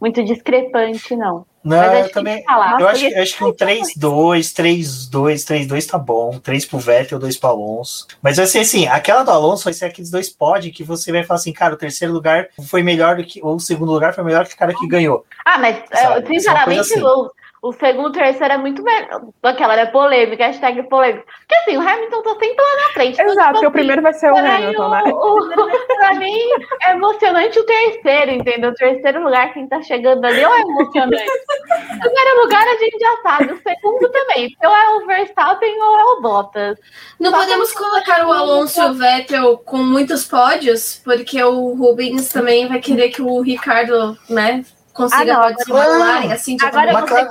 [0.00, 1.44] muito discrepante, não.
[1.62, 2.42] Não, eu também.
[2.78, 6.38] Eu acho, eu acho que um 3-2, 3-2, 3-2 tá bom.
[6.38, 8.06] 3 pro Vettel, 2 pro Alonso.
[8.22, 11.22] Mas vai ser assim: aquela do Alonso vai ser aqueles dois pod que você vai
[11.22, 13.42] falar assim, cara, o terceiro lugar foi melhor do que.
[13.42, 15.26] Ou o segundo lugar foi melhor que o cara que ganhou.
[15.44, 16.26] Ah, mas, Sabe?
[16.26, 17.02] sinceramente, assim.
[17.02, 17.30] O
[17.74, 19.20] segundo e o terceiro é muito melhor.
[19.42, 21.26] Aquela é polêmica, hashtag polêmica.
[21.40, 23.14] Porque assim, o Hamilton tá sempre lá na frente.
[23.14, 25.02] Então, Exato, então, tipo, porque o primeiro vai ser o Hamilton, né?
[25.04, 25.48] O,
[25.96, 26.38] pra mim
[26.86, 28.70] é emocionante o terceiro, entendeu?
[28.70, 31.22] O terceiro lugar, quem tá chegando ali, ou é emocionante.
[31.28, 34.56] o primeiro lugar a gente já sabe, o segundo também.
[34.64, 36.78] Ou é o Verstappen ou é o Bottas.
[37.18, 42.30] Não Só podemos colocar o Alonso e o Vettel com muitos pódios, porque o Rubens
[42.30, 44.64] também vai querer que o Ricardo, né?
[45.02, 47.28] Consiga ah, não, agora, assim de Agora eu vou ser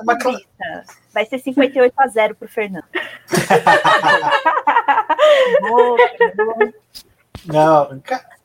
[1.13, 2.85] Vai ser 58 a 0 pro Fernando.
[7.45, 8.01] não,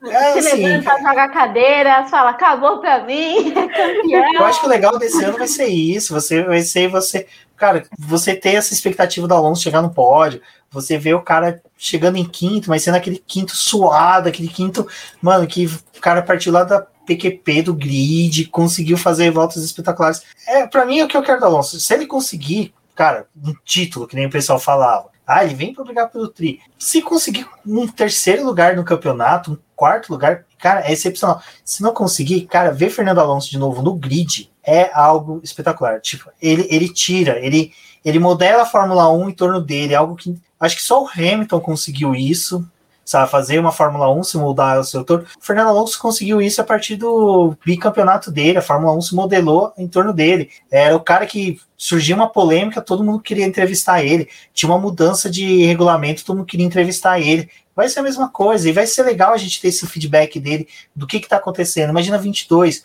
[0.06, 4.34] é, Se assim, levanta, joga a cadeira, fala, acabou pra mim, é campeão.
[4.34, 6.12] Eu acho que o legal desse ano vai ser isso.
[6.12, 7.26] Você vai ser você.
[7.56, 12.16] Cara, você ter essa expectativa do Alonso chegar no pódio, você vê o cara chegando
[12.16, 14.86] em quinto, mas sendo aquele quinto suado, aquele quinto,
[15.22, 20.22] mano, que o cara partiu lá da PQP do grid, conseguiu fazer voltas espetaculares.
[20.46, 21.78] É, para mim é o que eu quero do Alonso.
[21.78, 25.84] Se ele conseguir, cara, um título, que nem o pessoal falava, ah, ele vem para
[25.84, 26.60] brigar pelo tri.
[26.78, 31.42] Se conseguir um terceiro lugar no campeonato, um quarto lugar, cara, é excepcional.
[31.64, 36.00] Se não conseguir, cara, ver Fernando Alonso de novo no grid é algo espetacular.
[36.00, 37.72] Tipo, ele, ele tira, ele,
[38.04, 41.60] ele modela a Fórmula 1 em torno dele, algo que acho que só o Hamilton
[41.60, 42.66] conseguiu isso
[43.04, 45.24] sabe, fazer uma Fórmula 1 se mudar o seu torno.
[45.24, 49.72] O Fernando Alonso conseguiu isso a partir do bicampeonato dele, a Fórmula 1 se modelou
[49.76, 50.50] em torno dele.
[50.70, 54.28] Era o cara que surgiu uma polêmica, todo mundo queria entrevistar ele.
[54.52, 57.48] Tinha uma mudança de regulamento, todo mundo queria entrevistar ele.
[57.76, 60.68] Vai ser a mesma coisa, e vai ser legal a gente ter esse feedback dele
[60.94, 61.90] do que está acontecendo.
[61.90, 62.84] Imagina 22,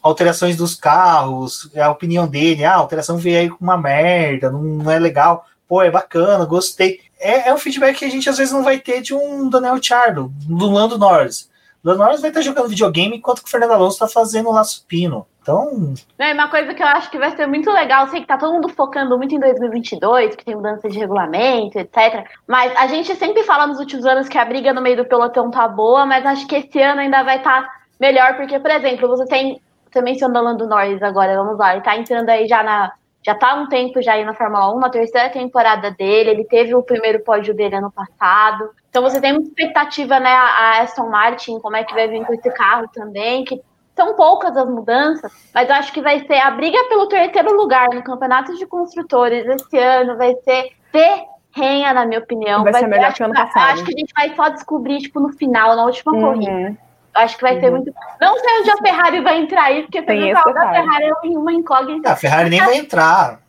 [0.00, 4.62] alterações dos carros, a opinião dele, ah, a alteração veio aí com uma merda, não,
[4.62, 7.00] não é legal pô, é bacana, gostei.
[7.18, 9.82] É, é um feedback que a gente às vezes não vai ter de um Daniel
[9.82, 11.50] Chardo, do Lando Norris.
[11.82, 14.84] Lando Norris vai estar jogando videogame enquanto que o Fernando Alonso está fazendo o laço
[14.86, 15.26] pino.
[15.40, 15.94] Então.
[16.18, 18.06] É uma coisa que eu acho que vai ser muito legal.
[18.08, 22.28] sei que tá todo mundo focando muito em 2022, que tem mudança de regulamento, etc.
[22.46, 25.50] Mas a gente sempre fala nos últimos anos que a briga no meio do pelotão
[25.50, 29.08] tá boa, mas acho que esse ano ainda vai estar tá melhor, porque, por exemplo,
[29.08, 29.58] você tem.
[29.90, 32.92] Você mencionou o Lando Norris agora, vamos lá, ele tá entrando aí já na
[33.24, 36.44] já está há um tempo já aí na Fórmula 1, na terceira temporada dele, ele
[36.44, 38.70] teve o primeiro pódio dele ano passado.
[38.90, 42.34] Então você tem muita expectativa, né, a Aston Martin, como é que vai vir com
[42.34, 43.60] esse carro também, que
[43.94, 47.90] são poucas as mudanças, mas eu acho que vai ser a briga pelo terceiro lugar
[47.90, 52.64] no Campeonato de Construtores esse ano, vai ser ferrenha, na minha opinião.
[52.64, 53.72] Vai, vai ser melhor que o ano passado.
[53.72, 56.20] Acho que a gente vai só descobrir, tipo, no final, na última uhum.
[56.20, 56.76] corrida.
[57.14, 57.60] Acho que vai uhum.
[57.60, 57.94] ser muito.
[58.20, 61.52] Não sei onde a Ferrari vai entrar aí, porque o carro da Ferrari é uma
[61.52, 62.12] incógnita.
[62.12, 63.40] A Ferrari nem vai entrar.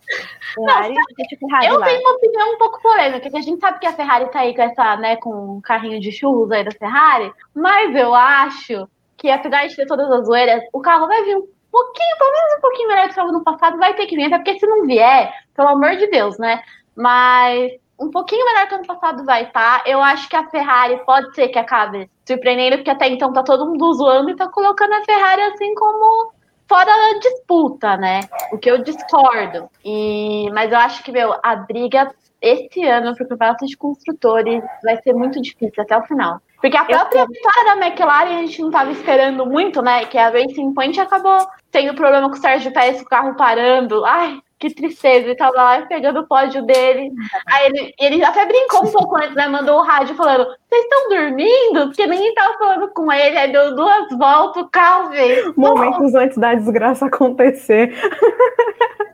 [0.54, 1.86] Ferrari, não, eu lá.
[1.86, 4.56] tenho uma opinião um pouco polêmica, que a gente sabe que a Ferrari tá aí
[4.56, 8.88] com essa, né, com um carrinho de churros aí da Ferrari, mas eu acho
[9.18, 12.58] que apesar de ter todas as zoeiras, o carro vai vir um pouquinho, pelo menos
[12.58, 14.68] um pouquinho melhor do que estava no passado, vai ter que vir, até porque se
[14.68, 16.62] não vier, pelo amor de Deus, né?
[16.96, 17.72] Mas
[18.04, 19.84] um pouquinho melhor que ano passado vai estar.
[19.84, 19.90] Tá?
[19.90, 23.66] Eu acho que a Ferrari pode ser que acabe surpreendendo, porque até então tá todo
[23.66, 26.32] mundo zoando e tá colocando a Ferrari assim como
[26.68, 28.22] fora da disputa, né?
[28.52, 29.70] O que eu discordo.
[29.84, 32.12] E, mas eu acho que, meu, a briga
[32.42, 36.42] esse ano pro campeonato de construtores vai ser muito difícil até o final.
[36.62, 40.06] Porque a própria vitória da McLaren a gente não estava esperando muito, né?
[40.06, 41.38] Que a Racing Point acabou
[41.72, 44.04] tendo problema com o Sérgio Pérez, o carro parando.
[44.06, 47.12] Ai, que tristeza, ele tava lá pegando o pódio dele.
[47.46, 49.48] Aí ele, ele até brincou um pouco antes, né?
[49.48, 51.88] Mandou o rádio falando: Vocês estão dormindo?
[51.88, 53.38] Porque ninguém tava falando com ele.
[53.38, 54.66] Aí deu duas voltas,
[55.12, 55.54] veio.
[55.58, 57.94] Momentos antes da desgraça acontecer.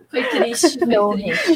[0.10, 1.14] Foi triste, meu.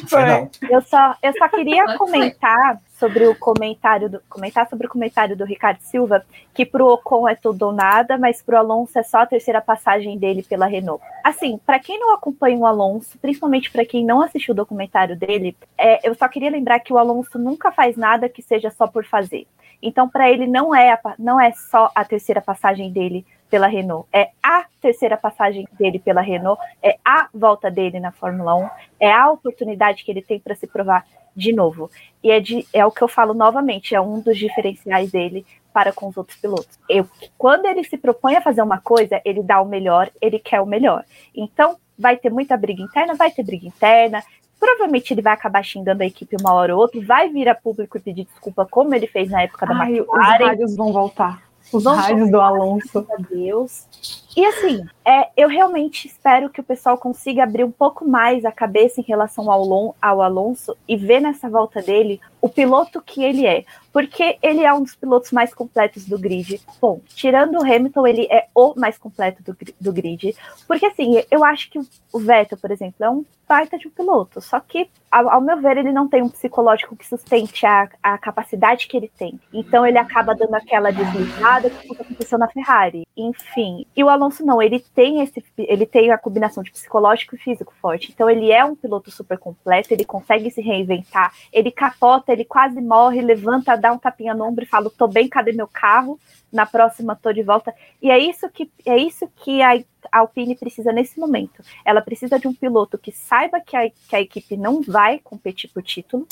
[0.08, 0.50] Foi.
[0.70, 5.44] Eu só, eu só queria comentar sobre o comentário do comentar sobre o comentário do
[5.44, 9.26] Ricardo Silva, que pro Ocon é tudo ou nada, mas pro Alonso é só a
[9.26, 11.04] terceira passagem dele pela Renault.
[11.22, 15.54] Assim, para quem não acompanha o Alonso, principalmente para quem não assistiu o documentário dele,
[15.78, 19.04] é, eu só queria lembrar que o Alonso nunca faz nada que seja só por
[19.04, 19.46] fazer.
[19.82, 24.08] Então, para ele não é a, não é só a terceira passagem dele pela Renault,
[24.12, 28.70] é a terceira passagem dele pela Renault, é a volta dele na Fórmula 1,
[29.00, 31.06] é a oportunidade que ele tem para se provar
[31.36, 31.88] de novo.
[32.24, 35.94] E é, de, é o que eu falo novamente, é um dos diferenciais dele para
[35.94, 36.80] com os outros pilotos.
[36.90, 37.08] Eu,
[37.38, 40.66] quando ele se propõe a fazer uma coisa, ele dá o melhor, ele quer o
[40.66, 41.06] melhor.
[41.36, 44.24] Então, vai ter muita briga interna, vai ter briga interna.
[44.60, 47.98] Provavelmente ele vai acabar xingando a equipe uma hora ou outra, vai vir a público
[47.98, 50.42] e pedir desculpa, como ele fez na época da Ai, McLaren.
[50.42, 51.53] Os rádios vão voltar.
[51.74, 53.06] Os rádios do Alonso.
[53.30, 53.86] Deus.
[54.36, 58.52] E assim, é, eu realmente espero que o pessoal consiga abrir um pouco mais a
[58.52, 63.24] cabeça em relação ao, Lon, ao Alonso e ver nessa volta dele o piloto que
[63.24, 63.64] ele é.
[63.92, 66.60] Porque ele é um dos pilotos mais completos do grid.
[66.82, 70.36] Bom, tirando o Hamilton, ele é o mais completo do, do grid.
[70.68, 71.80] Porque assim, eu acho que
[72.12, 74.42] o Vettel, por exemplo, é um baita de um piloto.
[74.42, 78.18] Só que, ao, ao meu ver, ele não tem um psicológico que sustente a, a
[78.18, 79.40] capacidade que ele tem.
[79.54, 83.06] Então ele acaba dando aquela deslizada que aconteceu na Ferrari.
[83.16, 83.86] enfim.
[83.96, 87.74] E o Alonso não, ele tem esse, ele tem a combinação de psicológico e físico
[87.82, 88.12] forte.
[88.12, 92.80] Então ele é um piloto super completo, ele consegue se reinventar, ele capota, ele quase
[92.82, 96.20] morre, levanta, dá um tapinha no ombro e fala: "Tô bem, cadê meu carro?"
[96.52, 97.74] Na próxima tô de volta.
[98.00, 99.74] E é isso que é isso que a,
[100.12, 101.64] a Alpine precisa nesse momento.
[101.84, 105.72] Ela precisa de um piloto que saiba que a, que a equipe não vai competir
[105.72, 106.28] por título,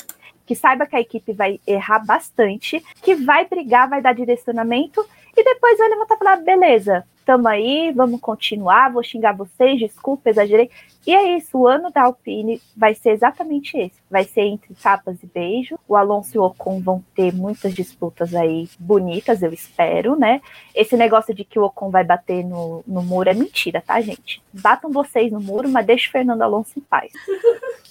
[0.46, 5.04] que saiba que a equipe vai errar bastante, que vai brigar, vai dar direcionamento
[5.36, 10.30] e depois vai levantar e falar: beleza, tamo aí, vamos continuar, vou xingar vocês, desculpa,
[10.30, 10.70] exagerei.
[11.06, 14.00] E é isso, o ano da Alpine vai ser exatamente esse.
[14.10, 15.76] Vai ser entre tapas e beijo.
[15.88, 20.40] O Alonso e o Ocon vão ter muitas disputas aí bonitas, eu espero, né?
[20.74, 24.42] Esse negócio de que o Ocon vai bater no, no muro é mentira, tá, gente?
[24.52, 27.12] Batam vocês no muro, mas deixa o Fernando Alonso em paz.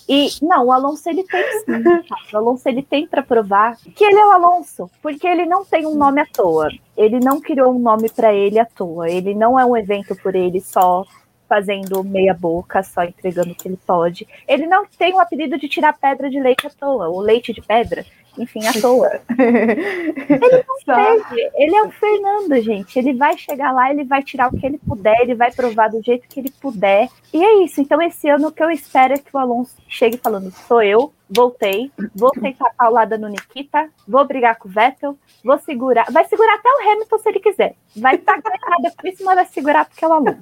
[0.07, 4.17] E não, o Alonso ele tem sim, o Alonso ele tem para provar que ele
[4.17, 6.69] é o Alonso, porque ele não tem um nome à toa.
[7.01, 9.09] Ele não criou um nome para ele à toa.
[9.09, 11.05] Ele não é um evento por ele só
[11.51, 14.25] fazendo meia boca, só entregando o que ele pode.
[14.47, 17.61] Ele não tem o apelido de tirar pedra de leite à toa, ou leite de
[17.61, 18.05] pedra,
[18.37, 19.19] enfim, à toa.
[19.37, 21.51] ele não teve.
[21.55, 22.97] Ele é o Fernando, gente.
[22.97, 26.01] Ele vai chegar lá, ele vai tirar o que ele puder, ele vai provar do
[26.01, 27.09] jeito que ele puder.
[27.33, 27.81] E é isso.
[27.81, 31.11] Então, esse ano o que eu espero é que o Alonso chegue falando: sou eu,
[31.33, 36.05] voltei, vou tentar paulada no Nikita, vou brigar com o Vettel, vou segurar.
[36.11, 37.75] Vai segurar até o Hamilton se ele quiser.
[37.95, 40.37] Vai estar cansada por isso, mas vai segurar porque é o Alonso.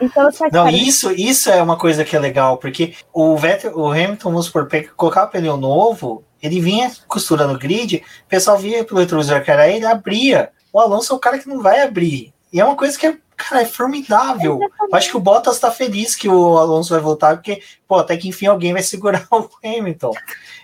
[0.00, 3.90] Então, eu Não, isso, isso é uma coisa que é legal, porque o Vettel, o
[3.90, 8.84] Hamilton, vamos supor, colocar o pneu novo, ele vinha costurando o grid, o pessoal via
[8.84, 10.50] pelo retrovisor que era ele, abria.
[10.72, 12.32] O Alonso é o cara que não vai abrir.
[12.52, 14.58] E é uma coisa que é Cara, é formidável.
[14.92, 18.28] Acho que o Bottas tá feliz que o Alonso vai voltar, porque, pô, até que
[18.28, 20.12] enfim alguém vai segurar o Hamilton.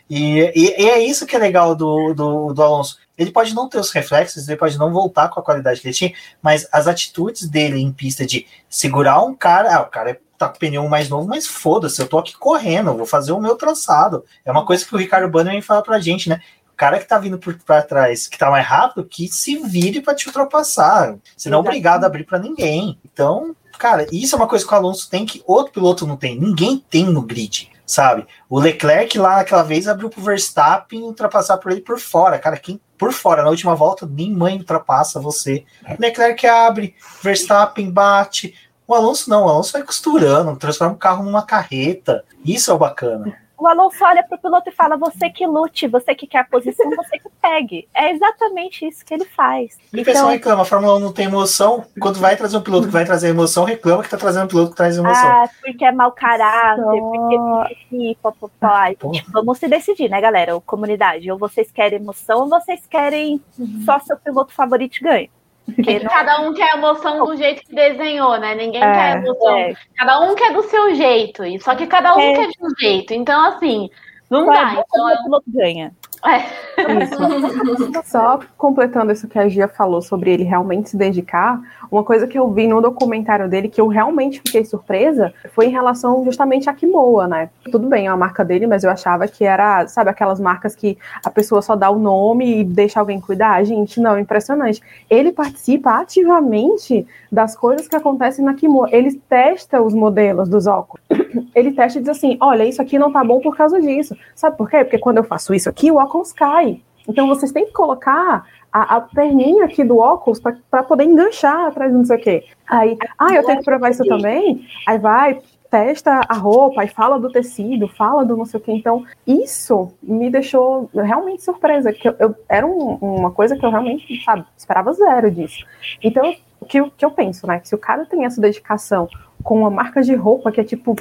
[0.09, 2.99] E, e, e é isso que é legal do, do, do, Alonso.
[3.17, 5.95] Ele pode não ter os reflexos, ele pode não voltar com a qualidade que ele
[5.95, 10.49] tinha, mas as atitudes dele em pista de segurar um cara, ah, o cara tá
[10.49, 14.25] com pneu mais novo, mas foda-se, eu tô aqui correndo, vou fazer o meu traçado.
[14.45, 16.41] É uma coisa que o Ricardo Bannerman fala pra gente, né?
[16.83, 20.17] Cara que tá vindo por para trás, que tá mais rápido, que se vire para
[20.17, 21.15] te ultrapassar.
[21.37, 22.99] Você não é obrigado a abrir para ninguém.
[23.05, 26.37] Então, cara, isso é uma coisa que o Alonso tem que outro piloto não tem.
[26.37, 28.27] Ninguém tem no grid, sabe?
[28.51, 32.37] O Leclerc lá naquela vez abriu pro Verstappen ultrapassar por ele por fora.
[32.37, 35.65] Cara, quem por fora na última volta, nem mãe ultrapassa você.
[35.89, 38.57] O Leclerc abre, Verstappen bate.
[38.89, 42.25] O Alonso não, o Alonso vai costurando, transforma o carro numa carreta.
[42.45, 43.41] Isso é o bacana.
[43.59, 46.89] O Alonso olha pro piloto e fala: Você que lute, você que quer a posição,
[46.91, 47.89] você que pegue.
[47.95, 49.79] É exatamente isso que ele faz.
[49.93, 51.85] E o pessoal então, reclama: a Fórmula 1 não tem emoção.
[52.01, 54.71] Quando vai trazer um piloto que vai trazer emoção, reclama que tá trazendo um piloto
[54.71, 55.29] que traz emoção.
[55.29, 58.17] Ah, porque é mau caráter, porque.
[58.23, 58.97] Papai.
[58.97, 60.55] Tipo, vamos se decidir, né, galera?
[60.55, 61.31] Ou comunidade.
[61.31, 63.41] Ou vocês querem emoção, ou vocês querem
[63.85, 65.31] só seu piloto favorito ganhe.
[65.65, 66.11] Porque não...
[66.11, 68.55] Cada um quer a emoção do jeito que desenhou, né?
[68.55, 69.57] Ninguém é, quer emoção.
[69.57, 69.75] É.
[69.97, 71.43] Cada um quer do seu jeito.
[71.61, 72.35] Só que cada um é.
[72.35, 73.15] quer de um jeito.
[73.15, 73.89] Então, assim,
[74.31, 74.85] não Só dá.
[74.89, 75.93] Então, ganha.
[76.25, 78.03] É.
[78.05, 82.39] Só completando isso que a Gia falou sobre ele realmente se dedicar, uma coisa que
[82.39, 86.73] eu vi no documentário dele que eu realmente fiquei surpresa foi em relação justamente a
[86.73, 87.51] Kimoa, né?
[87.71, 90.97] Tudo bem, é a marca dele, mas eu achava que era, sabe, aquelas marcas que
[91.25, 93.63] a pessoa só dá o nome e deixa alguém cuidar.
[93.65, 94.81] Gente, não, impressionante.
[95.11, 98.89] Ele participa ativamente das coisas que acontecem na Kimoa.
[98.91, 101.05] Ele testa os modelos dos óculos.
[101.55, 104.17] Ele testa e diz assim: olha, isso aqui não tá bom por causa disso.
[104.35, 104.85] Sabe por quê?
[104.85, 106.81] Porque quando eu faço isso aqui, o óculos cai.
[107.09, 111.93] Então vocês têm que colocar a, a perninha aqui do óculos para poder enganchar atrás
[111.93, 112.45] não sei o quê.
[112.67, 114.67] Aí, ah, eu tenho que provar isso também?
[114.87, 115.41] Aí vai,
[115.71, 118.73] testa a roupa e fala do tecido, fala do não sei o que.
[118.73, 123.71] Então, isso me deixou realmente surpresa, que eu, eu era um, uma coisa que eu
[123.71, 125.67] realmente, sabe, esperava zero disso.
[126.03, 127.59] Então, o que, que eu penso, né?
[127.59, 129.09] Que se o cara tem essa dedicação
[129.43, 130.95] com uma marca de roupa que é tipo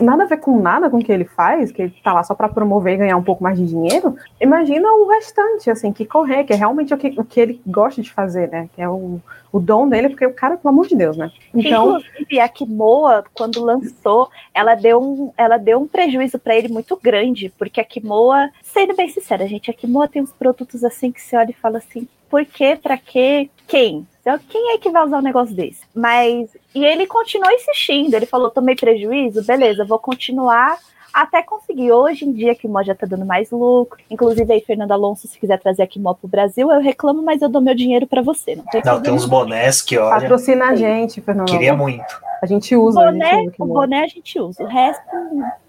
[0.00, 2.34] nada a ver com nada com o que ele faz, que ele tá lá só
[2.34, 6.44] para promover e ganhar um pouco mais de dinheiro, imagina o restante, assim, que correr,
[6.44, 8.68] que é realmente o que, o que ele gosta de fazer, né?
[8.74, 9.20] Que é o,
[9.52, 11.30] o dom dele, porque o cara, pelo amor de Deus, né?
[11.52, 16.68] Então, Inclusive, a Kimoa, quando lançou, ela deu um, ela deu um prejuízo para ele
[16.68, 21.10] muito grande, porque a Kimoa, sendo bem sincera, gente, a Kimoa tem uns produtos assim
[21.10, 24.06] que você olha e fala assim, por quê, pra quê, quem?
[24.28, 25.80] Então, quem é que vai usar um negócio desse?
[25.94, 26.50] Mas.
[26.74, 28.14] E ele continuou insistindo.
[28.14, 30.76] Ele falou: tomei prejuízo, beleza, vou continuar
[31.14, 31.90] até conseguir.
[31.90, 33.98] Hoje em dia, a Kimó já tá dando mais lucro.
[34.10, 37.48] Inclusive, aí, Fernando Alonso, se quiser trazer a Kimó pro Brasil, eu reclamo, mas eu
[37.48, 38.54] dou meu dinheiro para você.
[38.54, 40.20] Não, tem, não tem uns bonés que, olha...
[40.20, 42.20] Patrocina a gente, Fernando Queria muito.
[42.42, 43.00] A gente usa.
[43.00, 44.62] O boné, o boné a gente usa.
[44.62, 45.02] O resto,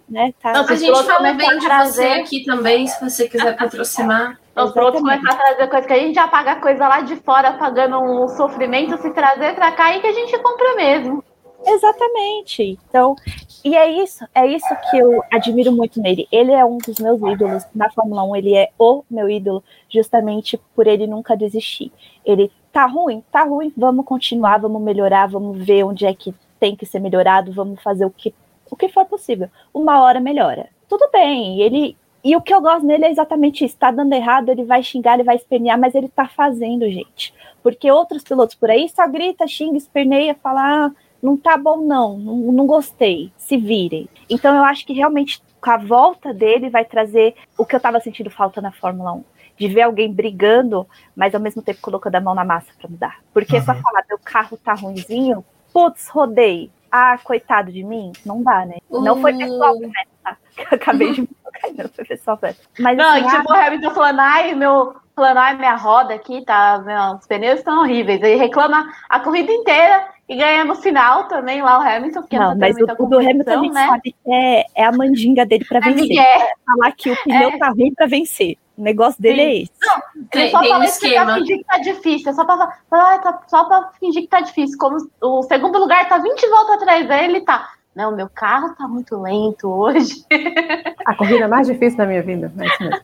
[0.10, 0.34] né?
[0.41, 0.53] Tá.
[0.53, 2.10] Não, a gente fala bem de trazer...
[2.10, 4.40] você aqui também, se você quiser patrocinar.
[4.56, 7.53] Os outros começar a trazer coisa que a gente já paga coisa lá de fora,
[7.53, 11.23] pagando um sofrimento, se trazer pra cá e que a gente compra mesmo.
[11.65, 12.77] Exatamente.
[12.90, 13.15] Então,
[13.64, 16.27] e é isso, é isso que eu admiro muito nele.
[16.31, 20.60] Ele é um dos meus ídolos na Fórmula 1, ele é o meu ídolo justamente
[20.76, 21.91] por ele nunca desistir.
[22.26, 26.76] Ele tá ruim, tá ruim, vamos continuar, vamos melhorar, vamos ver onde é que tem
[26.76, 28.34] que ser melhorado, vamos fazer o que
[28.69, 29.49] o que for possível.
[29.73, 30.69] Uma hora melhora.
[30.87, 33.77] Tudo bem, ele e o que eu gosto nele é exatamente isso.
[33.77, 37.33] Tá dando errado, ele vai xingar, ele vai espernear, mas ele tá fazendo, gente.
[37.63, 40.91] Porque outros pilotos por aí só grita, xinga, esperneia, fala, ah,
[41.21, 44.09] não tá bom não, não, não gostei, se virem.
[44.29, 47.99] Então eu acho que realmente com a volta dele vai trazer o que eu tava
[47.99, 49.23] sentindo falta na Fórmula 1.
[49.57, 53.19] De ver alguém brigando, mas ao mesmo tempo colocando a mão na massa para mudar.
[53.33, 53.65] Porque uhum.
[53.65, 55.43] só falar, meu carro tá ruimzinho,
[55.73, 56.71] putz, rodei.
[56.91, 58.78] Ah, coitado de mim, não dá, né?
[58.90, 59.90] Não foi pessoal, né?
[60.24, 60.38] Tá?
[60.72, 62.40] Acabei de me tocar, não foi pessoal,
[62.80, 66.44] Mas, não, assim, tipo, ah, o Hamilton falando, ai, meu, falando, ai, minha roda aqui,
[66.44, 66.84] tá,
[67.20, 68.22] os pneus estão horríveis.
[68.22, 72.51] Ele reclama a corrida inteira e ganha no final também lá o Hamilton, porque não,
[72.51, 73.88] não mas o, o do Hamilton a gente né?
[73.88, 76.19] sabe que é, é a mandinga dele para é vencer.
[76.19, 76.53] É.
[76.64, 77.57] Falar que o pneu é.
[77.57, 78.56] tá ruim para vencer.
[78.77, 79.47] O negócio dele Sim.
[79.47, 79.72] é esse.
[79.81, 80.01] Não,
[80.34, 82.30] ele só fala isso pra fingir que tá difícil.
[82.30, 84.77] É só pra, ah, tá, só pra fingir que tá difícil.
[84.77, 87.72] Como o segundo lugar tá 20 voltas atrás dele, tá.
[87.95, 90.23] Não, meu carro tá muito lento hoje.
[91.07, 93.01] A corrida mais difícil da minha vida, é isso mesmo.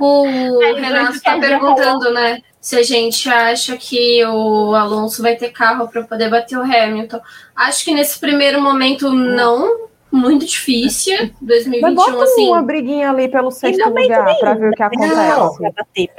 [0.00, 2.40] O Renato está perguntando, né?
[2.60, 7.20] Se a gente acha que o Alonso vai ter carro para poder bater o Hamilton.
[7.54, 9.90] Acho que nesse primeiro momento não.
[10.10, 11.30] Muito difícil.
[11.40, 12.48] 2021, Mas bota assim.
[12.48, 15.72] uma briguinha ali pelo sexto lugar para ver o que acontece.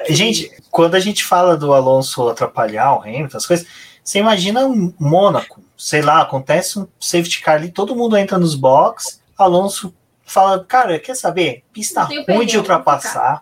[0.10, 3.68] Gente, quando a gente fala do Alonso atrapalhar o Hamilton, as coisas.
[4.04, 8.54] Você imagina um Mônaco, sei lá, acontece um safety car ali, todo mundo entra nos
[8.54, 9.96] box, Alonso
[10.26, 11.64] fala, cara, quer saber?
[11.72, 13.42] Pista ruim de ultrapassar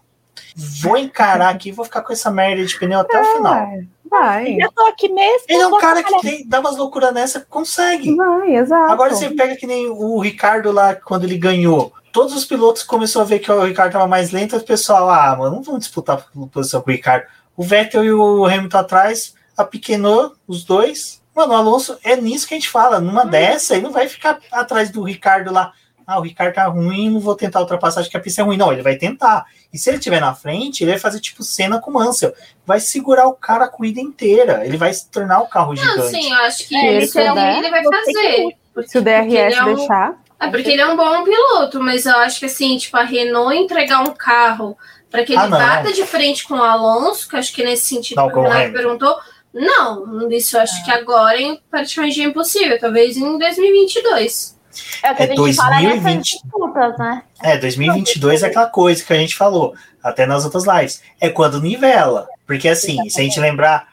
[0.56, 3.68] vou encarar aqui e vou ficar com essa merda de pneu até é, o final.
[4.10, 4.58] Vai.
[4.60, 5.46] Eu tô aqui mesmo.
[5.48, 8.14] Ele é um cara que tem, dá umas loucuras nessa, consegue.
[8.14, 8.92] Vai, exato.
[8.92, 11.94] Agora você pega que nem o Ricardo lá, quando ele ganhou.
[12.12, 15.34] Todos os pilotos começaram a ver que o Ricardo tava mais lento, o pessoal, ah,
[15.38, 17.26] mano, não vamos disputar posição com o Ricardo.
[17.56, 21.22] O Vettel e o Hamilton atrás, apequenou os dois.
[21.34, 23.00] Mano, o Alonso, é nisso que a gente fala.
[23.00, 23.30] Numa hum.
[23.30, 25.72] dessa, ele não vai ficar atrás do Ricardo lá
[26.12, 28.58] ah, o Ricardo tá ruim, não vou tentar ultrapassar, acho que a pista é ruim.
[28.58, 29.46] Não, ele vai tentar.
[29.74, 32.34] E se ele estiver na frente, ele vai fazer tipo cena com o Mansell.
[32.66, 34.66] Vai segurar o cara a corrida inteira.
[34.66, 36.10] Ele vai se tornar o carro não, gigante.
[36.10, 38.58] Sim, eu acho que é, ele, der, ele vai fazer.
[38.88, 40.22] Se o DRS é um, deixar.
[40.40, 43.56] É porque ele é um bom piloto, mas eu acho que assim, tipo, a Renault
[43.56, 44.78] entregar um carro
[45.10, 48.18] para que ele ah, bata de frente com o Alonso, que acho que nesse sentido
[48.18, 49.16] não, que o Renato perguntou.
[49.54, 50.84] Não, isso eu acho é.
[50.86, 54.58] que agora é praticamente impossível, talvez em 2022.
[55.04, 56.24] É o que é a gente 2020...
[56.24, 57.24] disputas, né?
[57.42, 59.74] É, 2022 é aquela coisa que a gente falou,
[60.04, 61.02] até nas outras lives.
[61.20, 62.28] É quando nivela.
[62.46, 63.88] Porque assim, se a gente lembrar,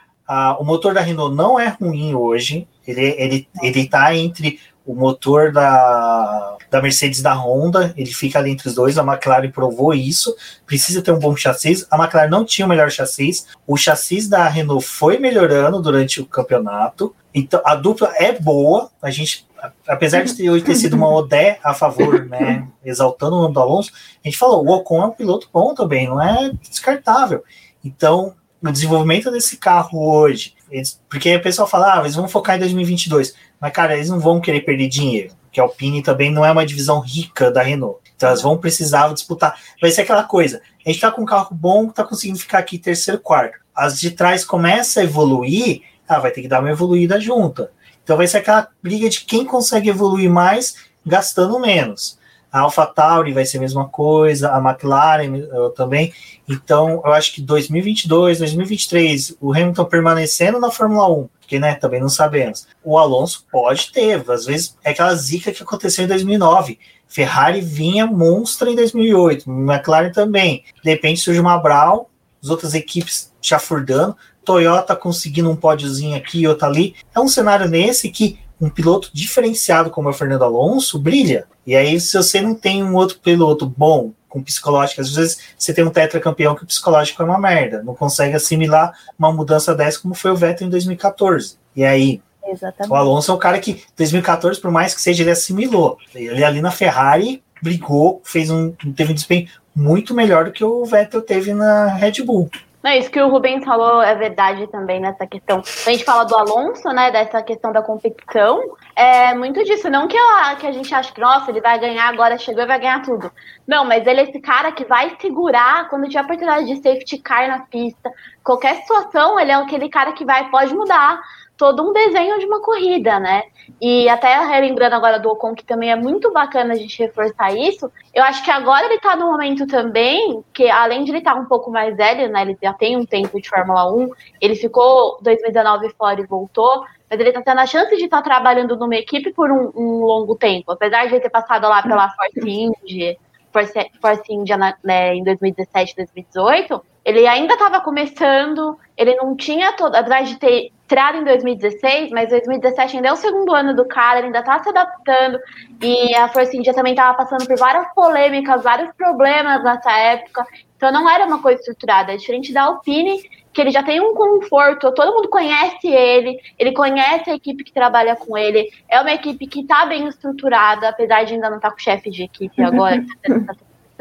[0.59, 2.67] o motor da Renault não é ruim hoje.
[2.87, 8.51] Ele, ele, ele tá entre o motor da, da Mercedes da Honda, ele fica ali
[8.51, 10.35] entre os dois, a McLaren provou isso,
[10.67, 13.31] precisa ter um bom chassi, a McLaren não tinha o melhor chassi,
[13.67, 19.11] o chassi da Renault foi melhorando durante o campeonato, então a dupla é boa, a
[19.11, 19.47] gente
[19.87, 23.93] apesar de hoje ter sido uma odé a favor, né, exaltando o nome do Alonso,
[24.25, 27.43] a gente falou, o Ocon é um piloto bom também, não é descartável.
[27.85, 32.57] Então, o desenvolvimento desse carro hoje, eles, porque o pessoal fala, ah, eles vão focar
[32.57, 36.45] em 2022, mas cara, eles não vão querer perder dinheiro, porque a Alpine também não
[36.45, 38.01] é uma divisão rica da Renault.
[38.17, 39.57] Então elas vão precisar disputar.
[39.81, 42.79] Vai ser aquela coisa, a gente tá com um carro bom, tá conseguindo ficar aqui
[42.79, 43.59] terceiro, quarto.
[43.75, 47.71] As de trás começa a evoluir, ah, vai ter que dar uma evoluída junta.
[48.09, 52.19] Então vai ser aquela briga de quem consegue evoluir mais gastando menos.
[52.51, 56.15] A AlphaTauri vai ser a mesma coisa, a McLaren também.
[56.49, 62.01] Então, eu acho que 2022, 2023, o Hamilton permanecendo na Fórmula 1, porque né, também
[62.01, 62.67] não sabemos.
[62.83, 66.79] O Alonso pode ter, às vezes é aquela zica que aconteceu em 2009.
[67.07, 70.65] Ferrari vinha monstra em 2008, McLaren também.
[70.83, 72.07] De repente surge uma Brown,
[72.43, 74.17] as outras equipes chafurdando.
[74.49, 76.95] Toyota conseguindo um pódiozinho aqui e outro ali.
[77.15, 81.47] É um cenário nesse que um piloto diferenciado como é o Fernando Alonso brilha.
[81.67, 85.73] E aí, se você não tem um outro piloto bom, com psicológico, às vezes você
[85.75, 90.01] tem um tetracampeão que o psicológico é uma merda, não consegue assimilar uma mudança dessa
[90.01, 91.57] como foi o Vettel em 2014.
[91.77, 92.91] E aí, Exatamente.
[92.91, 95.99] o Alonso é o cara que, 2014, por mais que seja, ele assimilou.
[96.15, 100.85] Ele ali na Ferrari brigou, fez um, teve um desempenho muito melhor do que o
[100.85, 102.51] Vettel teve na Red Bull.
[102.89, 105.59] Não, isso que o Rubens falou é verdade também nessa questão.
[105.59, 107.11] A gente fala do Alonso, né?
[107.11, 108.63] Dessa questão da competição.
[108.97, 109.91] É muito disso.
[109.91, 112.67] Não que, eu, que a gente acha que, nossa, ele vai ganhar agora, chegou e
[112.67, 113.31] vai ganhar tudo.
[113.67, 117.47] Não, mas ele é esse cara que vai segurar quando tiver oportunidade de safety car
[117.47, 118.11] na pista.
[118.43, 121.21] Qualquer situação, ele é aquele cara que vai, pode mudar
[121.59, 123.43] todo um desenho de uma corrida, né?
[123.81, 127.91] E até relembrando agora do Ocon, que também é muito bacana a gente reforçar isso,
[128.15, 131.41] eu acho que agora ele tá no momento também, que além de ele estar tá
[131.41, 132.43] um pouco mais velho, né?
[132.43, 134.09] Ele já tem um tempo de Fórmula 1,
[134.41, 138.23] ele ficou 2019 fora e voltou, mas ele tá tendo a chance de estar tá
[138.23, 142.09] trabalhando numa equipe por um, um, longo tempo, apesar de ele ter passado lá pela
[142.11, 143.17] Force India,
[143.53, 149.95] Force, Force India né, em 2017, 2018, ele ainda estava começando, ele não tinha todo,
[149.95, 154.19] apesar de ter entrado em 2016, mas 2017 ainda é o segundo ano do cara,
[154.19, 155.39] ele ainda está se adaptando,
[155.83, 160.47] e a Force India também estava passando por várias polêmicas, vários problemas nessa época,
[160.77, 163.23] então não era uma coisa estruturada, é diferente da Alpine,
[163.53, 167.73] que ele já tem um conforto, todo mundo conhece ele, ele conhece a equipe que
[167.73, 171.71] trabalha com ele, é uma equipe que está bem estruturada, apesar de ainda não estar
[171.71, 173.05] tá com chefe de equipe agora,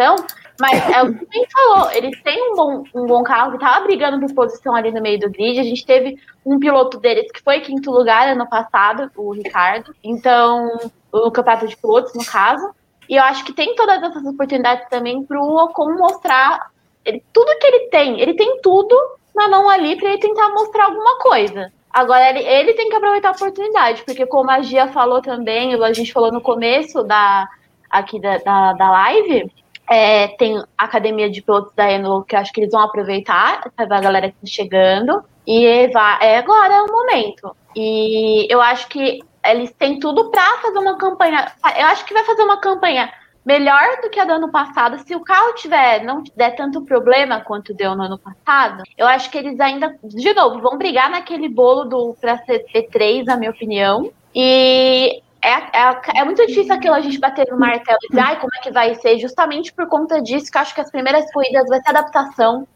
[0.59, 4.19] mas é o que falou, eles têm um bom, um bom carro que estava brigando
[4.19, 5.59] por posição ali no meio do grid.
[5.59, 9.95] A gente teve um piloto deles que foi quinto lugar ano passado, o Ricardo.
[10.03, 10.77] Então,
[11.11, 12.69] o campeonato de pilotos, no caso.
[13.09, 16.71] E eu acho que tem todas essas oportunidades também para o Ocon mostrar
[17.05, 18.19] ele, tudo que ele tem.
[18.19, 18.95] Ele tem tudo
[19.35, 21.71] na mão ali para ele tentar mostrar alguma coisa.
[21.89, 25.93] Agora, ele, ele tem que aproveitar a oportunidade, porque como a Gia falou também, a
[25.93, 27.47] gente falou no começo da,
[27.89, 29.51] aqui da, da, da live,
[29.89, 33.71] é, tem a academia de pilotos da Eno, que eu acho que eles vão aproveitar,
[33.77, 35.23] a galera que tá chegando.
[35.45, 37.55] E vai, é agora é o momento.
[37.75, 41.51] E eu acho que eles têm tudo para fazer uma campanha.
[41.77, 43.09] Eu acho que vai fazer uma campanha
[43.45, 44.99] melhor do que a do ano passado.
[44.99, 49.31] Se o carro tiver não der tanto problema quanto deu no ano passado, eu acho
[49.31, 53.51] que eles ainda, de novo, vão brigar naquele bolo do para ser P3, na minha
[53.51, 54.11] opinião.
[54.35, 58.39] E é, é, é, muito difícil aquilo a gente bater no martelo e dizer, ai,
[58.39, 59.19] como é que vai ser?
[59.19, 62.67] Justamente por conta disso, que eu acho que as primeiras corridas vai ser adaptação,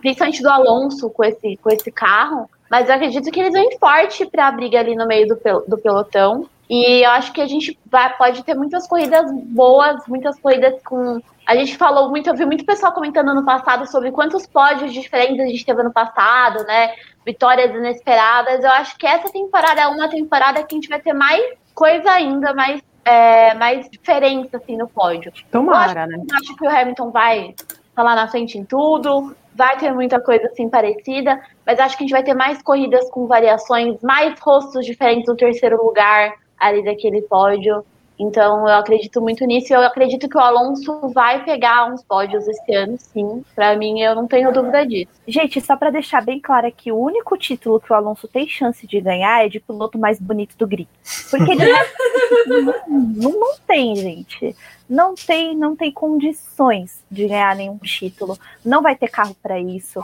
[0.00, 2.50] principalmente do Alonso com esse, com esse carro.
[2.70, 5.36] Mas eu acredito que eles vêm forte para a briga ali no meio do,
[5.68, 6.48] do pelotão.
[6.68, 11.20] E eu acho que a gente vai, pode ter muitas corridas boas, muitas corridas com.
[11.46, 15.44] A gente falou muito, eu vi muito pessoal comentando no passado sobre quantos pódios diferentes
[15.44, 16.94] a gente teve no passado, né?
[17.24, 18.64] Vitórias inesperadas.
[18.64, 21.44] Eu acho que essa temporada é uma temporada que a gente vai ter mais
[21.74, 25.32] coisa ainda mais, é, mais diferença assim, no pódio.
[25.50, 26.26] Tomara, eu acho, né?
[26.40, 27.54] acho que o Hamilton vai
[27.94, 32.06] falar na frente em tudo, vai ter muita coisa assim parecida, mas acho que a
[32.06, 37.22] gente vai ter mais corridas com variações, mais rostos diferentes no terceiro lugar ali daquele
[37.22, 37.84] pódio.
[38.18, 42.46] Então eu acredito muito nisso e eu acredito que o Alonso vai pegar uns pódios
[42.46, 43.44] esse ano, sim.
[43.54, 45.10] Para mim, eu não tenho dúvida disso.
[45.26, 48.86] Gente, só para deixar bem claro aqui, o único título que o Alonso tem chance
[48.86, 50.88] de ganhar é de piloto mais bonito do grid.
[51.30, 51.64] Porque ele
[52.46, 54.54] não, não, não tem, gente
[54.88, 60.02] não tem, não tem condições de ganhar nenhum título, não vai ter carro para isso.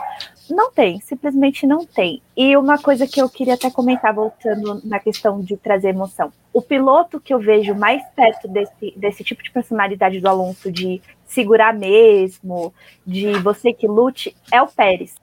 [0.48, 2.20] Não tem, simplesmente não tem.
[2.36, 6.32] E uma coisa que eu queria até comentar, voltando na questão de trazer emoção.
[6.52, 11.00] O piloto que eu vejo mais perto desse, desse tipo de personalidade do Alonso, de
[11.26, 12.74] segurar mesmo,
[13.06, 15.14] de você que lute, é o Pérez.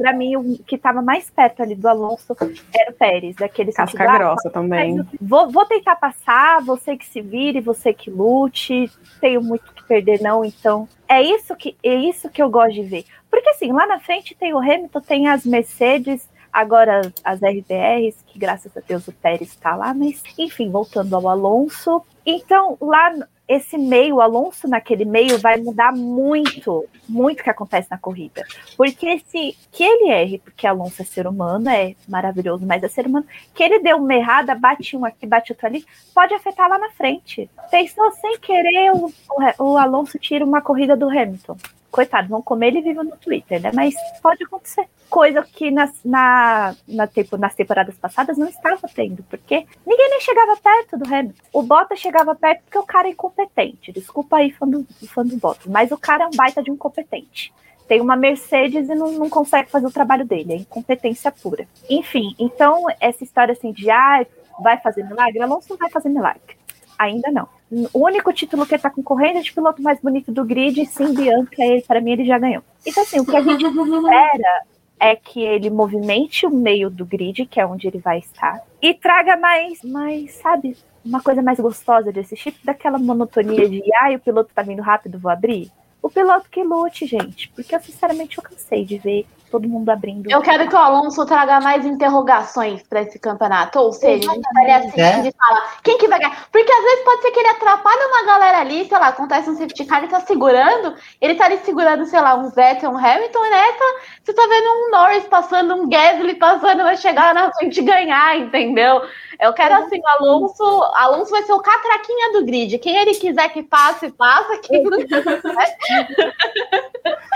[0.00, 2.34] Para mim, o que estava mais perto ali do Alonso
[2.74, 5.06] era o Pérez, daquele Casca sentido, ah, grossa ah, também.
[5.20, 8.90] Vou, vou tentar passar, você que se vire, você que lute,
[9.20, 10.88] tenho muito que perder, não, então.
[11.06, 13.04] É isso que é isso que eu gosto de ver.
[13.30, 18.38] Porque assim, lá na frente tem o Hamilton, tem as Mercedes, agora as RBRs, que
[18.38, 22.02] graças a Deus o Pérez está lá, mas enfim, voltando ao Alonso.
[22.24, 23.12] Então, lá
[23.50, 28.46] esse meio, Alonso naquele meio, vai mudar muito, muito o que acontece na corrida.
[28.76, 33.08] Porque se que ele erre, porque Alonso é ser humano, é maravilhoso, mas é ser
[33.08, 36.78] humano, que ele deu uma errada, bate um aqui, bate outro ali, pode afetar lá
[36.78, 37.50] na frente.
[37.72, 39.12] Pensou sem querer, o,
[39.58, 41.56] o, o Alonso tira uma corrida do Hamilton
[41.90, 43.70] coitado, vão comer ele vivo no Twitter, né?
[43.74, 44.86] Mas pode acontecer.
[45.08, 50.20] Coisa que nas, na, na tempo, nas temporadas passadas não estava tendo, porque ninguém nem
[50.20, 51.42] chegava perto do Hamilton.
[51.52, 53.92] O Bottas chegava perto porque o cara é incompetente.
[53.92, 57.52] Desculpa aí, fã do, fã do Bottas, mas o cara é um baita de incompetente.
[57.88, 61.66] Tem uma Mercedes e não, não consegue fazer o trabalho dele, é incompetência pura.
[61.88, 64.24] Enfim, então essa história assim de ah,
[64.60, 66.56] vai fazer milagre, Alonso não vai fazer milagre.
[66.96, 67.48] Ainda não.
[67.92, 71.14] O único título que ele tá concorrendo é de piloto mais bonito do grid, sim,
[71.14, 71.56] Bianca,
[71.86, 72.62] para mim ele já ganhou.
[72.84, 74.64] Então, assim, o que a gente espera
[74.98, 78.92] é que ele movimente o meio do grid, que é onde ele vai estar, e
[78.92, 84.18] traga mais, mais, sabe, uma coisa mais gostosa desse tipo, daquela monotonia de, ah, o
[84.18, 85.70] piloto tá vindo rápido, vou abrir.
[86.02, 90.30] O piloto que lute, gente, porque eu sinceramente eu cansei de ver todo mundo abrindo.
[90.30, 93.78] Eu quero que o Alonso traga mais interrogações para esse campeonato.
[93.78, 95.28] Ou seja, a gente estaria assistindo é?
[95.28, 96.48] e fala quem que vai ganhar.
[96.50, 99.56] Porque às vezes pode ser que ele atrapalhe uma galera ali, sei lá, acontece um
[99.56, 103.44] safety car, ele tá segurando, ele tá ali segurando, sei lá, um Vettel, um Hamilton,
[103.44, 103.84] e nessa
[104.22, 108.38] você tá vendo um Norris passando, um Gasly passando, vai chegar na frente e ganhar,
[108.38, 109.02] entendeu?
[109.40, 110.62] Eu quero assim, o Alonso,
[110.94, 112.78] Alonso vai ser o catraquinha do grid.
[112.78, 114.58] Quem ele quiser que passe, passa.
[114.58, 114.98] Quem não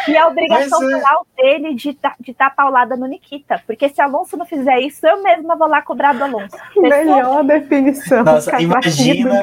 [0.07, 1.43] e a obrigação Mas, moral é...
[1.43, 3.63] dele de, de dar paulada no Nikita.
[3.67, 6.57] Porque se Alonso não fizer isso, eu mesma vou lá cobrar do Alonso.
[6.77, 8.25] Melhor definição.
[8.25, 9.41] Nossa, imagina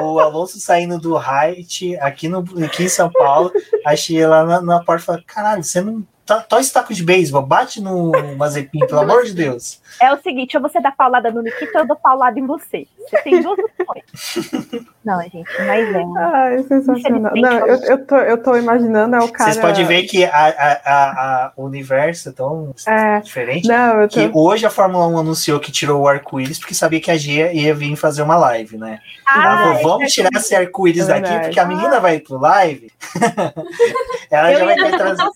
[0.00, 3.52] o Alonso saindo do Height aqui, no, aqui em São Paulo.
[3.86, 7.04] Achei lá na, na porta e falei: caralho, você não Tá, tó esse taco de
[7.04, 9.80] beisebol, bate no Mazepin, pelo amor de Deus.
[10.00, 12.86] É o seguinte, ou você dá paulada no Nikita, ou eu dou paulada em você.
[12.98, 14.86] Você tem duas opções.
[15.04, 16.02] Não, gente, mas é.
[16.16, 17.32] Ai, sensacional.
[17.34, 19.52] Não, eu, eu, tô, eu tô imaginando, é o cara...
[19.52, 24.14] Vocês podem ver que a, a, a, o universo é tão é, diferente não, tô...
[24.14, 27.52] que hoje a Fórmula 1 anunciou que tirou o arco-íris porque sabia que a Gia
[27.52, 29.00] ia vir fazer uma live, né?
[29.26, 32.90] Ah, falou, vamos é tirar esse arco-íris é daqui, porque a menina vai pro live.
[34.30, 35.32] Ela eu já vai ter trazido...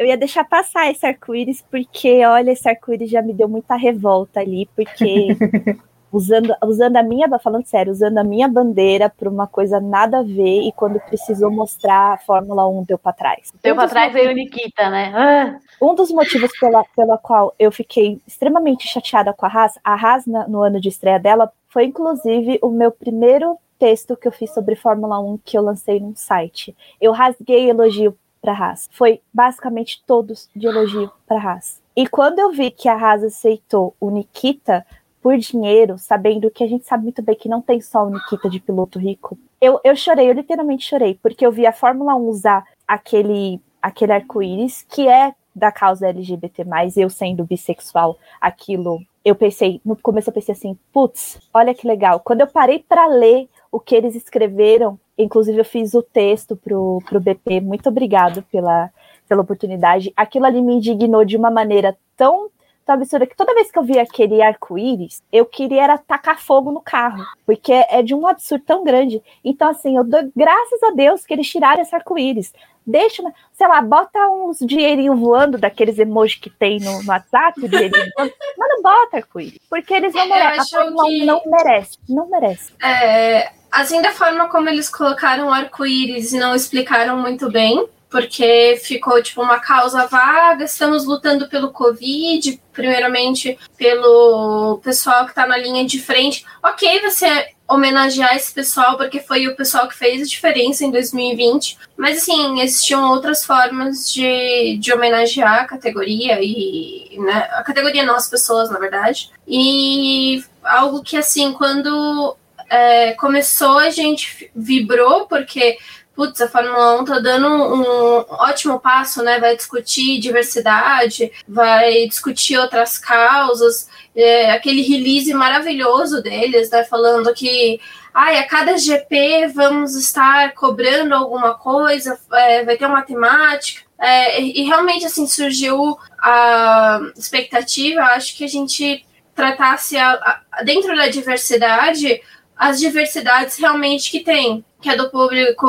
[0.00, 4.40] Eu ia deixar passar esse arco-íris, porque, olha, esse arco-íris já me deu muita revolta
[4.40, 5.26] ali, porque
[6.10, 10.22] usando, usando a minha, falando sério, usando a minha bandeira para uma coisa nada a
[10.22, 13.52] ver, e quando precisou mostrar a Fórmula 1 deu para trás.
[13.62, 15.12] Deu um para trás veio o Nikita, né?
[15.14, 15.58] Ah.
[15.82, 20.24] Um dos motivos pela, pela qual eu fiquei extremamente chateada com a Haas, a Haas
[20.24, 24.76] no ano de estreia dela, foi inclusive o meu primeiro texto que eu fiz sobre
[24.76, 26.74] Fórmula 1 que eu lancei num site.
[26.98, 28.88] Eu rasguei elogio para Haas.
[28.92, 31.80] Foi basicamente todos de elogio para Haas.
[31.96, 34.86] E quando eu vi que a Haas aceitou o Nikita
[35.22, 38.48] por dinheiro, sabendo que a gente sabe muito bem que não tem só o Nikita
[38.48, 42.28] de piloto rico, eu, eu chorei, eu literalmente chorei, porque eu vi a Fórmula 1
[42.28, 46.64] usar aquele, aquele arco-íris que é da causa LGBT,
[46.96, 49.00] eu sendo bissexual, aquilo.
[49.22, 52.20] Eu pensei, no começo eu pensei assim, putz, olha que legal.
[52.20, 57.02] Quando eu parei para ler o que eles escreveram Inclusive, eu fiz o texto pro,
[57.06, 57.60] pro BP.
[57.60, 58.90] Muito obrigado pela,
[59.28, 60.12] pela oportunidade.
[60.16, 62.50] Aquilo ali me indignou de uma maneira tão,
[62.84, 66.72] tão absurda que toda vez que eu via aquele arco-íris, eu queria era tacar fogo
[66.72, 69.22] no carro, porque é de um absurdo tão grande.
[69.44, 72.52] Então, assim, eu dou graças a Deus que eles tiraram esse arco-íris.
[72.84, 73.22] Deixa,
[73.52, 78.32] sei lá, bota uns dinheirinho voando daqueles emojis que tem no, no WhatsApp, dinheirinho voando,
[78.58, 80.78] mas não bota arco-íris, porque eles não merecem.
[80.78, 81.24] A Fórmula que...
[81.24, 82.72] não merece, não merece.
[82.82, 88.80] É, Assim, da forma como eles colocaram o arco-íris e não explicaram muito bem, porque
[88.82, 95.56] ficou tipo uma causa vaga, estamos lutando pelo Covid, primeiramente pelo pessoal que está na
[95.56, 96.44] linha de frente.
[96.62, 101.78] Ok, você homenagear esse pessoal, porque foi o pessoal que fez a diferença em 2020,
[101.96, 108.16] mas assim, existiam outras formas de, de homenagear a categoria e né, a categoria não
[108.16, 109.30] as pessoas, na verdade.
[109.46, 112.36] E algo que assim, quando
[112.70, 115.76] é, começou, a gente vibrou, porque
[116.14, 119.40] putz, a Fórmula 1 tá dando um ótimo passo, né?
[119.40, 126.84] Vai discutir diversidade, vai discutir outras causas, é, aquele release maravilhoso deles, né?
[126.84, 127.80] Falando que
[128.12, 133.82] ai, a cada GP vamos estar cobrando alguma coisa, é, vai ter uma temática.
[133.98, 140.94] É, e realmente assim surgiu a expectativa, acho que a gente tratasse a, a, dentro
[140.94, 142.20] da diversidade
[142.60, 145.66] as diversidades realmente que tem, que é do público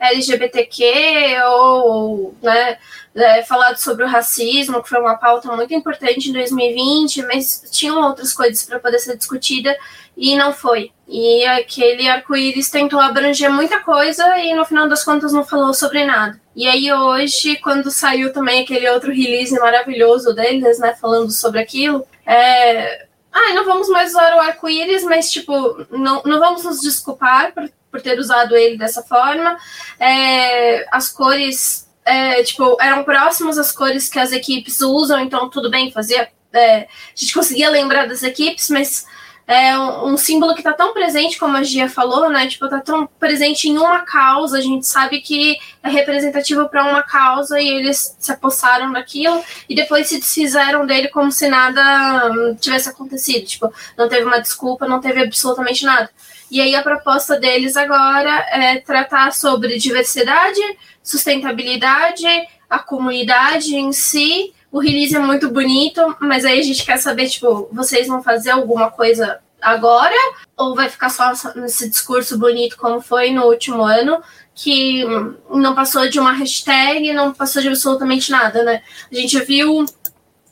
[0.00, 2.78] LGBTQ ou né,
[3.14, 8.02] é, falado sobre o racismo, que foi uma pauta muito importante em 2020, mas tinham
[8.02, 9.76] outras coisas para poder ser discutida
[10.16, 10.90] e não foi.
[11.06, 16.04] E aquele arco-íris tentou abranger muita coisa e no final das contas não falou sobre
[16.04, 16.40] nada.
[16.56, 22.04] E aí hoje, quando saiu também aquele outro release maravilhoso deles, né, falando sobre aquilo,
[22.26, 27.52] é, ah, não vamos mais usar o arco-íris, mas, tipo, não, não vamos nos desculpar
[27.52, 29.56] por, por ter usado ele dessa forma.
[29.98, 35.70] É, as cores, é, tipo, eram próximas às cores que as equipes usam, então tudo
[35.70, 36.28] bem, fazia.
[36.52, 39.06] É, a gente conseguia lembrar das equipes, mas
[39.46, 42.46] é um, um símbolo que está tão presente, como a Gia falou, né?
[42.46, 47.02] Tipo, tá tão presente em uma causa, a gente sabe que é representativo para uma
[47.02, 52.54] causa e eles se apossaram daquilo e depois se desfizeram dele como se nada hum,
[52.54, 53.46] tivesse acontecido.
[53.46, 56.10] Tipo, não teve uma desculpa, não teve absolutamente nada.
[56.50, 60.60] E aí a proposta deles agora é tratar sobre diversidade,
[61.02, 62.26] sustentabilidade,
[62.68, 67.28] a comunidade em si o release é muito bonito, mas aí a gente quer saber,
[67.28, 70.16] tipo, vocês vão fazer alguma coisa agora
[70.56, 74.20] ou vai ficar só nesse discurso bonito como foi no último ano,
[74.54, 75.04] que
[75.50, 78.82] não passou de uma hashtag, não passou de absolutamente nada, né?
[79.10, 79.84] A gente viu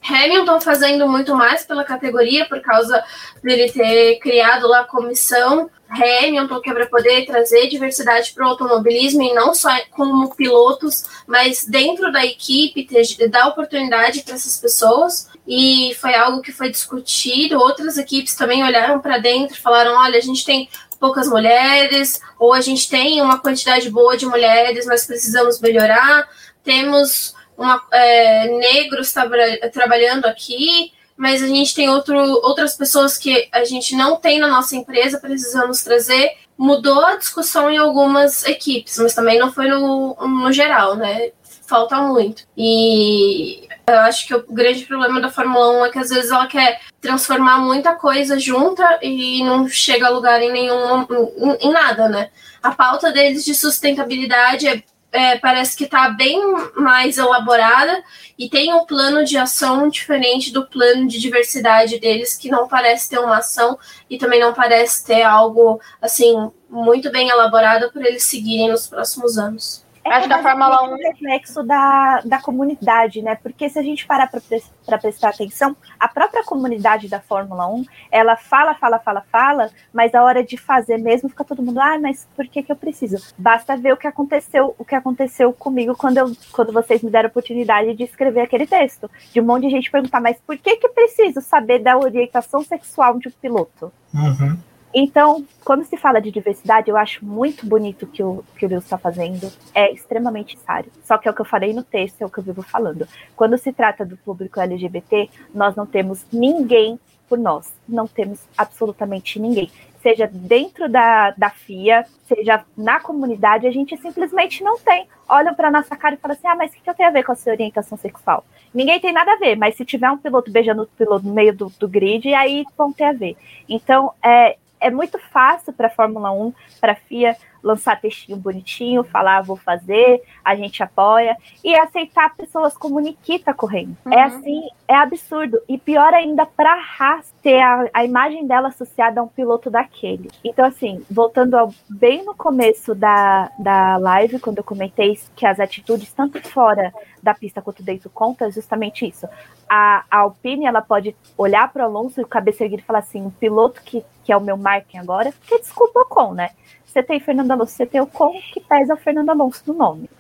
[0.03, 3.03] Hamilton fazendo muito mais pela categoria por causa
[3.43, 8.51] dele ter criado lá a comissão Hamilton, que é para poder trazer diversidade para o
[8.51, 14.57] automobilismo e não só como pilotos, mas dentro da equipe, ter, dar oportunidade para essas
[14.57, 15.29] pessoas.
[15.47, 17.59] E foi algo que foi discutido.
[17.59, 20.69] Outras equipes também olharam para dentro e falaram: olha, a gente tem
[21.01, 26.29] poucas mulheres, ou a gente tem uma quantidade boa de mulheres, mas precisamos melhorar.
[26.63, 29.29] Temos uma, é, negros tra
[29.71, 34.49] trabalhando aqui, mas a gente tem outro, outras pessoas que a gente não tem na
[34.49, 36.33] nossa empresa, precisamos trazer.
[36.57, 41.33] Mudou a discussão em algumas equipes, mas também não foi no, no geral, né?
[41.67, 42.45] Falta muito.
[42.57, 46.47] E eu acho que o grande problema da Fórmula 1 é que às vezes ela
[46.47, 52.09] quer transformar muita coisa junta e não chega a lugar em nenhum em, em nada,
[52.09, 52.31] né?
[52.63, 54.83] A pauta deles de sustentabilidade é
[55.13, 56.41] é, parece que está bem
[56.77, 58.03] mais elaborada
[58.39, 63.11] e tem um plano de ação diferente do plano de diversidade deles, que não parece
[63.11, 63.79] ter uma ação
[64.09, 69.37] e também não parece ter algo assim muito bem elaborado para eles seguirem nos próximos
[69.37, 69.85] anos.
[70.05, 73.35] É Acho que a Fórmula 1 é um reflexo da, da comunidade, né?
[73.35, 78.37] Porque se a gente parar para prestar atenção, a própria comunidade da Fórmula 1, ela
[78.37, 82.27] fala, fala, fala, fala, mas a hora de fazer mesmo fica todo mundo, ah, mas
[82.35, 83.19] por que, que eu preciso?
[83.37, 87.29] Basta ver o que aconteceu, o que aconteceu comigo quando, eu, quando vocês me deram
[87.29, 89.11] a oportunidade de escrever aquele texto.
[89.33, 93.19] De um monte de gente perguntar, mas por que que preciso saber da orientação sexual
[93.19, 93.93] de um piloto?
[94.15, 94.70] Uhum.
[94.93, 98.85] Então, quando se fala de diversidade, eu acho muito bonito que o que o Lewis
[98.85, 99.51] está fazendo.
[99.75, 100.91] É extremamente necessário.
[101.05, 103.07] Só que é o que eu falei no texto, é o que eu vivo falando.
[103.37, 106.99] Quando se trata do público LGBT, nós não temos ninguém
[107.29, 107.73] por nós.
[107.89, 109.71] Não temos absolutamente ninguém.
[110.03, 115.07] Seja dentro da, da FIA, seja na comunidade, a gente simplesmente não tem.
[115.29, 117.13] Olham para nossa cara e falam assim: ah, mas o que, que eu tenho a
[117.13, 118.45] ver com a sua orientação sexual?
[118.73, 121.55] Ninguém tem nada a ver, mas se tiver um piloto beijando o piloto no meio
[121.55, 123.37] do, do grid, aí vão ter a ver.
[123.69, 129.03] Então, é, é muito fácil para a Fórmula 1, para a FIA, lançar textinho bonitinho,
[129.03, 133.97] falar ah, vou fazer, a gente apoia, e aceitar pessoas como Nikita correndo.
[134.07, 134.15] É uhum.
[134.15, 135.61] É assim, é absurdo.
[135.69, 139.71] E pior ainda para a Haas ter a, a, imagem dela associada a um piloto
[139.71, 140.31] daquele.
[140.45, 145.61] Então, assim, voltando ao, bem no começo da, da live, quando eu comentei que as
[145.61, 146.93] atitudes, tanto fora
[147.23, 149.29] da pista quanto dentro, conta é justamente isso.
[149.69, 153.01] A, a Alpine, ela pode olhar para o Alonso e o cabeça erguida e falar
[153.01, 156.51] assim, um piloto que, que é o meu marketing agora, que desculpa o com, né?
[156.91, 160.11] Você tem Fernando Alonso, você tem o com que pesa o Fernando Alonso no nome.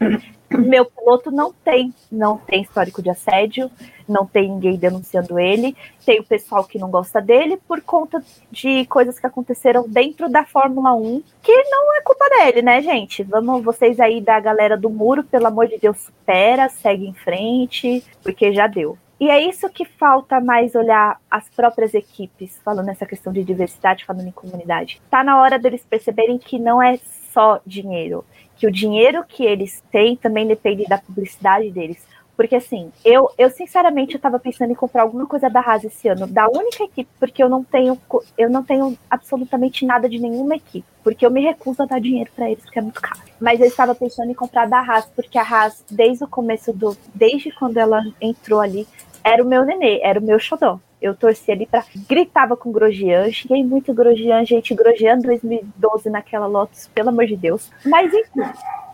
[0.48, 3.68] Meu piloto não tem, não tem histórico de assédio,
[4.08, 5.76] não tem ninguém denunciando ele,
[6.06, 8.22] tem o pessoal que não gosta dele por conta
[8.52, 13.24] de coisas que aconteceram dentro da Fórmula 1, que não é culpa dele, né, gente?
[13.24, 18.04] Vamos, vocês aí da galera do muro, pelo amor de Deus, supera, segue em frente,
[18.22, 18.96] porque já deu.
[19.20, 24.06] E é isso que falta mais olhar as próprias equipes, falando nessa questão de diversidade,
[24.06, 24.98] falando em comunidade.
[25.10, 26.98] Tá na hora deles perceberem que não é
[27.30, 28.24] só dinheiro,
[28.56, 32.02] que o dinheiro que eles têm também depende da publicidade deles.
[32.34, 36.26] Porque assim, eu, eu sinceramente estava pensando em comprar alguma coisa da Haas esse ano,
[36.26, 37.98] da única equipe, porque eu não tenho
[38.38, 42.30] eu não tenho absolutamente nada de nenhuma equipe, porque eu me recuso a dar dinheiro
[42.34, 43.20] para eles, porque é muito caro.
[43.38, 46.96] Mas eu estava pensando em comprar da Haas, porque a Haas desde o começo do
[47.14, 48.88] desde quando ela entrou ali,
[49.24, 50.78] era o meu nenê, era o meu xodó.
[51.00, 51.82] Eu torci ali pra.
[52.08, 54.74] Gritava com Grosjean, cheguei muito Grosjean, gente.
[54.74, 57.70] Grosjean 2012 naquela Lotus, pelo amor de Deus.
[57.86, 58.42] Mas enfim,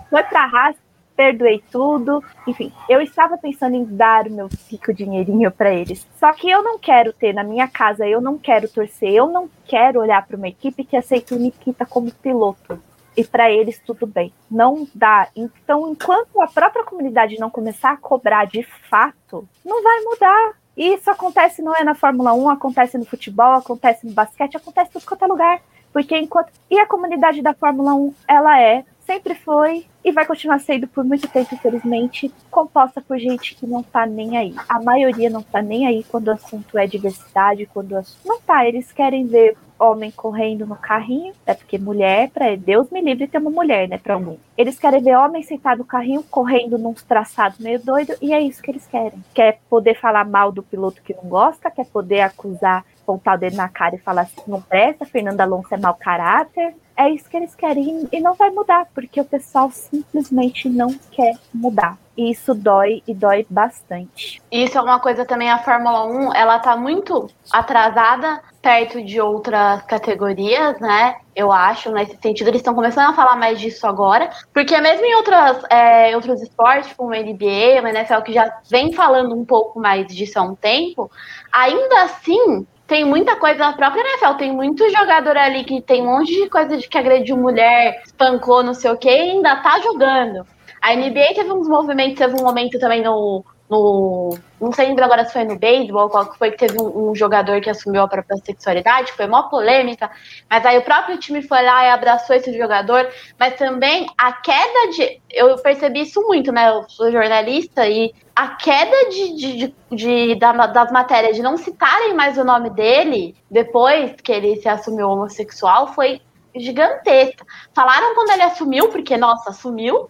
[0.08, 0.76] foi pra Haas,
[1.16, 2.22] perdoei tudo.
[2.46, 6.06] Enfim, eu estava pensando em dar o meu pico dinheirinho para eles.
[6.18, 9.50] Só que eu não quero ter na minha casa, eu não quero torcer, eu não
[9.66, 12.80] quero olhar para uma equipe que aceita o Nikita como piloto
[13.16, 14.32] e para eles tudo bem.
[14.50, 15.28] Não dá.
[15.34, 20.52] Então, enquanto a própria comunidade não começar a cobrar de fato, não vai mudar.
[20.76, 24.90] E isso acontece não é na Fórmula 1, acontece no futebol, acontece no basquete, acontece
[24.96, 25.62] em quanto é lugar.
[25.92, 26.52] Porque enquanto.
[26.70, 31.04] E a comunidade da Fórmula 1, ela é, sempre foi e vai continuar sendo por
[31.04, 34.54] muito tempo, infelizmente, composta por gente que não tá nem aí.
[34.68, 38.26] A maioria não tá nem aí quando o assunto é diversidade, quando o assunto...
[38.26, 43.00] não tá, eles querem ver homem correndo no carrinho, é porque mulher, para Deus me
[43.00, 44.36] livre ter uma mulher, né, para algum.
[44.56, 48.62] Eles querem ver homem sentado no carrinho, correndo num traçado meio doido, e é isso
[48.62, 49.22] que eles querem.
[49.34, 53.56] Quer poder falar mal do piloto que não gosta, quer poder acusar, apontar o dedo
[53.56, 56.74] na cara e falar assim, não presta, Fernando Alonso é mau caráter.
[56.96, 61.34] É isso que eles querem e não vai mudar, porque o pessoal simplesmente não quer
[61.52, 61.98] mudar.
[62.16, 64.40] E isso dói e dói bastante.
[64.50, 69.82] Isso é uma coisa também, a Fórmula 1, ela tá muito atrasada perto de outras
[69.82, 71.16] categorias, né?
[71.34, 75.14] Eu acho, nesse sentido, eles estão começando a falar mais disso agora, porque mesmo em
[75.16, 79.78] outras, é, outros esportes, como o NBA, o NFL, que já vem falando um pouco
[79.78, 81.10] mais disso há um tempo,
[81.52, 86.18] ainda assim, tem muita coisa na própria NFL, tem muito jogador ali que tem um
[86.18, 89.80] monte de coisa de que agrediu mulher, espancou, não sei o que, e ainda tá
[89.80, 90.46] jogando.
[90.80, 94.36] A NBA teve uns movimentos, teve um momento também no, no.
[94.60, 97.14] Não sei lembro agora se foi no beisebol, qual que foi que teve um, um,
[97.14, 100.10] jogador que assumiu a própria sexualidade, foi uma polêmica,
[100.48, 103.06] mas aí o próprio time foi lá e abraçou esse jogador,
[103.38, 105.20] mas também a queda de.
[105.30, 106.70] Eu percebi isso muito, né?
[106.70, 111.56] Eu sou jornalista e a queda de, de, de, de da, das matérias de não
[111.56, 116.20] citarem mais o nome dele depois que ele se assumiu homossexual foi
[116.54, 117.44] gigantesca.
[117.74, 120.08] Falaram quando ele assumiu, porque, nossa, assumiu,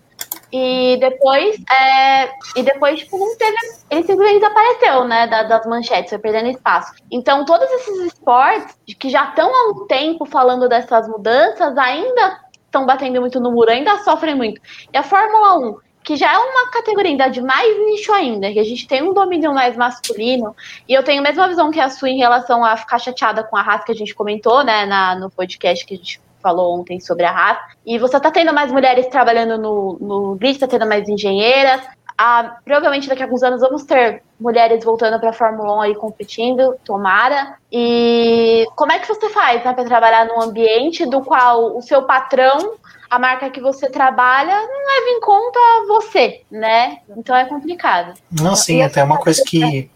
[0.52, 3.56] e depois, é, e depois, tipo, não teve.
[3.90, 5.26] Ele simplesmente desapareceu, né?
[5.26, 6.92] Da, das manchetes, foi perdendo espaço.
[7.10, 12.86] Então, todos esses esportes que já estão há um tempo falando dessas mudanças, ainda estão
[12.86, 14.60] batendo muito no muro, ainda sofrem muito.
[14.92, 18.60] E a Fórmula 1, que já é uma categoria ainda de mais nicho ainda, que
[18.60, 20.54] a gente tem um domínio mais masculino,
[20.88, 23.56] e eu tenho a mesma visão que a sua em relação a ficar chateada com
[23.56, 27.00] a raça que a gente comentou, né, na, no podcast que a gente falou ontem
[27.00, 27.60] sobre a raça.
[27.84, 31.80] E você está tendo mais mulheres trabalhando no, no grid, está tendo mais engenheiras.
[32.16, 35.94] Ah, provavelmente daqui a alguns anos vamos ter mulheres voltando para a Fórmula 1 aí
[35.96, 37.56] competindo, tomara.
[37.70, 42.04] E como é que você faz né, para trabalhar num ambiente do qual o seu
[42.04, 42.74] patrão,
[43.10, 45.58] a marca que você trabalha, não leva em conta
[45.88, 46.98] você, né?
[47.16, 48.14] Então é complicado.
[48.30, 49.90] Não, sim, até uma coisa que.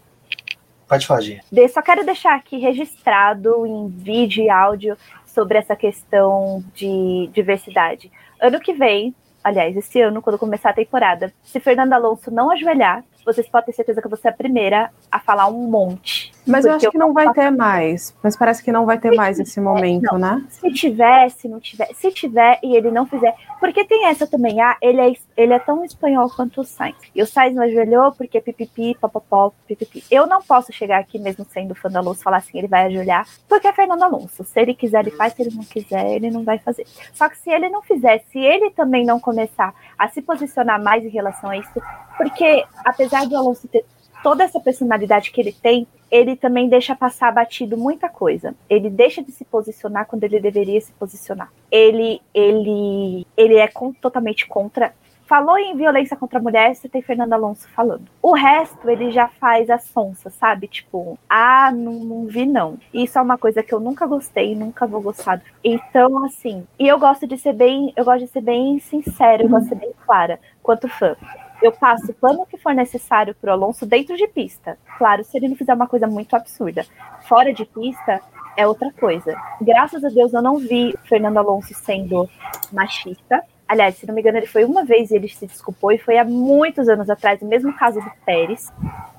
[0.87, 1.41] Pode falar, Gia.
[1.73, 4.97] Só quero deixar aqui registrado em vídeo e áudio
[5.33, 8.11] sobre essa questão de diversidade.
[8.39, 13.03] Ano que vem, aliás, esse ano, quando começar a temporada, se Fernando Alonso não ajoelhar,
[13.25, 16.31] vocês podem ter certeza que você é a primeira a falar um monte.
[16.45, 18.15] Mas eu acho que não vai ter mais.
[18.21, 20.19] Mas parece que não vai ter mais esse momento, não.
[20.19, 20.45] né?
[20.49, 21.89] Se tiver, se não tiver.
[21.93, 23.33] Se tiver e ele não fizer.
[23.59, 24.59] Porque tem essa também.
[24.59, 26.95] Ah, ele é, ele é tão espanhol quanto o Sainz.
[27.13, 30.03] E o Sainz não ajoelhou porque pipipi, papapó, pipipi.
[30.09, 33.27] Eu não posso chegar aqui, mesmo sendo fã do Alonso, falar assim, ele vai ajoelhar,
[33.47, 34.43] porque é Fernando Alonso.
[34.43, 35.33] Se ele quiser, ele faz.
[35.33, 36.85] Se ele não quiser, ele não vai fazer.
[37.13, 41.05] Só que se ele não fizer, se ele também não começar a se posicionar mais
[41.05, 41.81] em relação a isso,
[42.17, 43.85] porque apesar do Alonso ter
[44.23, 48.53] toda essa personalidade que ele tem, ele também deixa passar batido muita coisa.
[48.69, 51.51] Ele deixa de se posicionar quando ele deveria se posicionar.
[51.71, 54.93] Ele ele ele é com, totalmente contra
[55.31, 58.03] falou em violência contra a mulher, você tem Fernando Alonso falando.
[58.21, 60.67] O resto, ele já faz a sonsa, sabe?
[60.67, 62.77] Tipo, ah, não, não vi não.
[62.93, 65.41] Isso é uma coisa que eu nunca gostei, nunca vou gostar.
[65.63, 69.47] Então, assim, e eu gosto de ser bem, eu gosto de ser bem sincera, eu
[69.47, 71.15] gosto de ser bem clara quanto fã
[71.61, 74.77] eu passo o plano que for necessário para o Alonso dentro de pista.
[74.97, 76.85] Claro, se ele não fizer uma coisa muito absurda.
[77.27, 78.19] Fora de pista
[78.57, 79.35] é outra coisa.
[79.61, 82.29] Graças a Deus eu não vi Fernando Alonso sendo
[82.71, 83.43] machista.
[83.71, 86.17] Aliás, se não me engano, ele foi uma vez e ele se desculpou, e foi
[86.17, 88.69] há muitos anos atrás, o mesmo caso do Pérez.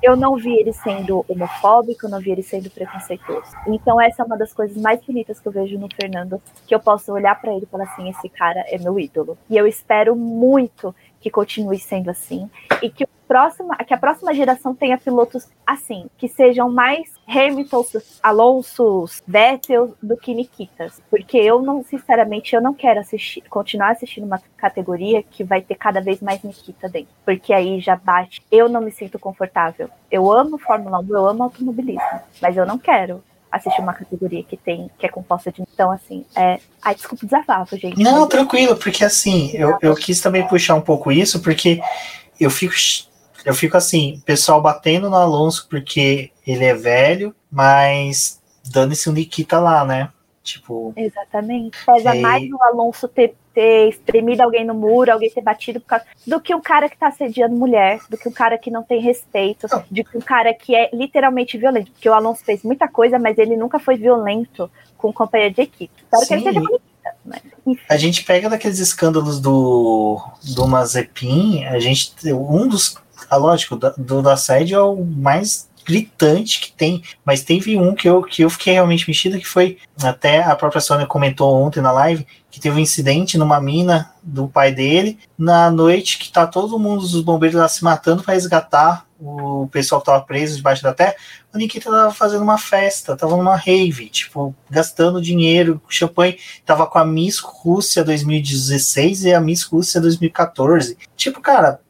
[0.02, 3.50] Eu não vi ele sendo homofóbico, não vi ele sendo preconceituoso.
[3.66, 6.80] Então, essa é uma das coisas mais bonitas que eu vejo no Fernando, que eu
[6.80, 9.38] posso olhar para ele e falar assim: esse cara é meu ídolo.
[9.48, 12.50] E eu espero muito que continue sendo assim
[12.82, 17.84] e que, próxima, que a próxima geração tenha pilotos assim, que sejam mais Hamilton,
[18.22, 24.24] Alonso, Vettel do que Nikitas, porque eu não, sinceramente, eu não quero assistir, continuar assistindo
[24.24, 28.42] uma categoria que vai ter cada vez mais Nikita dentro, porque aí já bate.
[28.50, 29.88] Eu não me sinto confortável.
[30.10, 33.22] Eu amo Fórmula 1, eu amo automobilismo, mas eu não quero
[33.52, 35.62] assistir uma categoria que tem, que é composta de.
[35.62, 36.58] Então, assim, é.
[36.80, 38.02] Ai, desculpa o desabafo, gente.
[38.02, 41.80] Não, tranquilo, porque assim, eu, eu quis também puxar um pouco isso, porque
[42.40, 42.74] eu fico.
[43.44, 49.58] Eu fico assim, pessoal batendo no Alonso porque ele é velho, mas dando-se um Nikita
[49.58, 50.10] lá, né?
[50.42, 50.92] Tipo.
[50.96, 51.76] Exatamente.
[51.84, 56.04] Pesa mais o Alonso ter ter espremido alguém no muro, alguém ter batido por causa,
[56.26, 59.00] do que um cara que tá assediando mulher, do que um cara que não tem
[59.00, 61.90] respeito, do que um cara que é literalmente violento.
[61.90, 65.62] Porque o Alonso fez muita coisa, mas ele nunca foi violento com o companheiro de
[65.62, 65.92] equipe.
[66.14, 66.26] Sim.
[66.26, 66.92] que ele seja bonito.
[67.88, 70.20] A gente pega daqueles escândalos do,
[70.54, 72.12] do Mazepin, a gente.
[72.32, 72.96] Um dos.
[73.30, 78.08] Ah, lógico, do, do assédio é o mais gritante que tem, mas teve um que
[78.08, 81.92] eu, que eu fiquei realmente mexido, que foi, até a própria Sônia comentou ontem na
[81.92, 86.78] live, que teve um incidente numa mina do pai dele, na noite que tá todo
[86.78, 90.92] mundo dos bombeiros lá se matando para resgatar o pessoal que tava preso debaixo da
[90.92, 91.14] terra,
[91.54, 96.98] o Nikita tava fazendo uma festa, tava numa rave, tipo, gastando dinheiro, champanhe, tava com
[96.98, 100.98] a Miss Rússia 2016 e a Miss Rússia 2014.
[101.16, 101.80] Tipo, cara,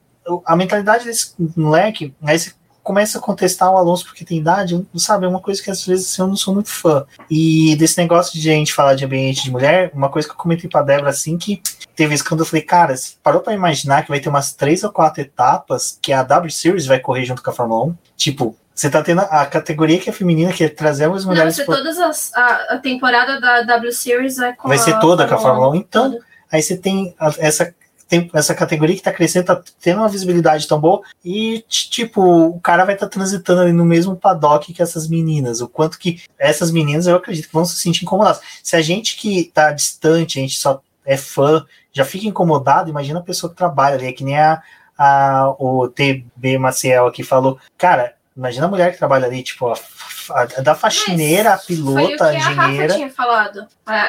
[0.44, 5.24] a mentalidade desse moleque, esse começa a contestar o Alonso porque tem idade, sabe?
[5.24, 7.04] É uma coisa que às vezes assim, eu não sou muito fã.
[7.30, 10.38] E desse negócio de a gente falar de ambiente de mulher, uma coisa que eu
[10.38, 11.62] comentei pra Débora assim que
[11.94, 15.20] teve quando eu falei, cara, parou pra imaginar que vai ter umas três ou quatro
[15.20, 17.94] etapas que a W Series vai correr junto com a Fórmula 1?
[18.16, 21.56] Tipo, você tá tendo a categoria que é feminina, que é trazer as mulheres.
[21.58, 22.34] Não, vai ser todas as.
[22.34, 25.74] A, a, temporada da W Series vai com Vai ser toda com a Fórmula 1.
[25.76, 26.18] Então,
[26.50, 27.72] aí você tem essa
[28.08, 32.60] tem essa categoria que está crescendo, tá tendo uma visibilidade tão boa, e, tipo, o
[32.60, 35.60] cara vai estar tá transitando ali no mesmo paddock que essas meninas.
[35.60, 38.40] O quanto que essas meninas, eu acredito que vão se sentir incomodadas.
[38.62, 43.18] Se a gente que tá distante, a gente só é fã, já fica incomodado, imagina
[43.18, 44.62] a pessoa que trabalha ali, é que nem a,
[44.96, 47.58] a, o TB Maciel aqui falou.
[47.76, 49.72] Cara, imagina a mulher que trabalha ali, tipo,
[50.30, 52.62] a da faxineira, Mas a pilota, a engenheira.
[52.62, 53.66] A Rafa tinha falado.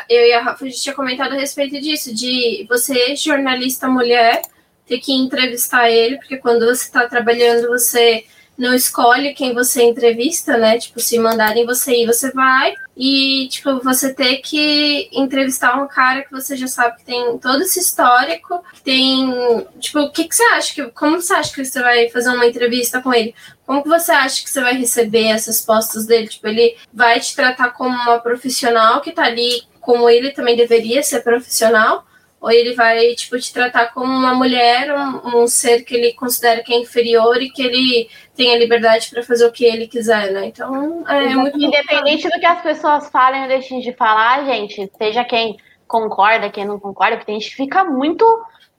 [0.09, 4.41] Eu e a Rafa a tinha comentado a respeito disso, de você, jornalista mulher,
[4.85, 8.25] ter que entrevistar ele, porque quando você está trabalhando, você
[8.57, 10.77] não escolhe quem você entrevista, né?
[10.77, 12.75] Tipo, se mandarem você ir, você vai.
[12.95, 17.63] E, tipo, você ter que entrevistar um cara que você já sabe que tem todo
[17.63, 19.65] esse histórico, que tem.
[19.79, 20.73] Tipo, o que, que você acha?
[20.73, 23.33] Que, como você acha que você vai fazer uma entrevista com ele?
[23.65, 26.27] Como que você acha que você vai receber essas postas dele?
[26.27, 31.01] Tipo, ele vai te tratar como uma profissional que tá ali, como ele também deveria
[31.01, 32.05] ser profissional?
[32.43, 36.61] Ou ele vai tipo te tratar como uma mulher, um, um, ser que ele considera
[36.61, 40.29] que é inferior e que ele tem a liberdade para fazer o que ele quiser,
[40.29, 40.47] né?
[40.47, 45.23] Então é muito independente do que as pessoas falem ou deixem de falar, gente, seja
[45.23, 45.55] quem
[45.87, 48.25] concorda, quem não concorda, porque tem gente fica muito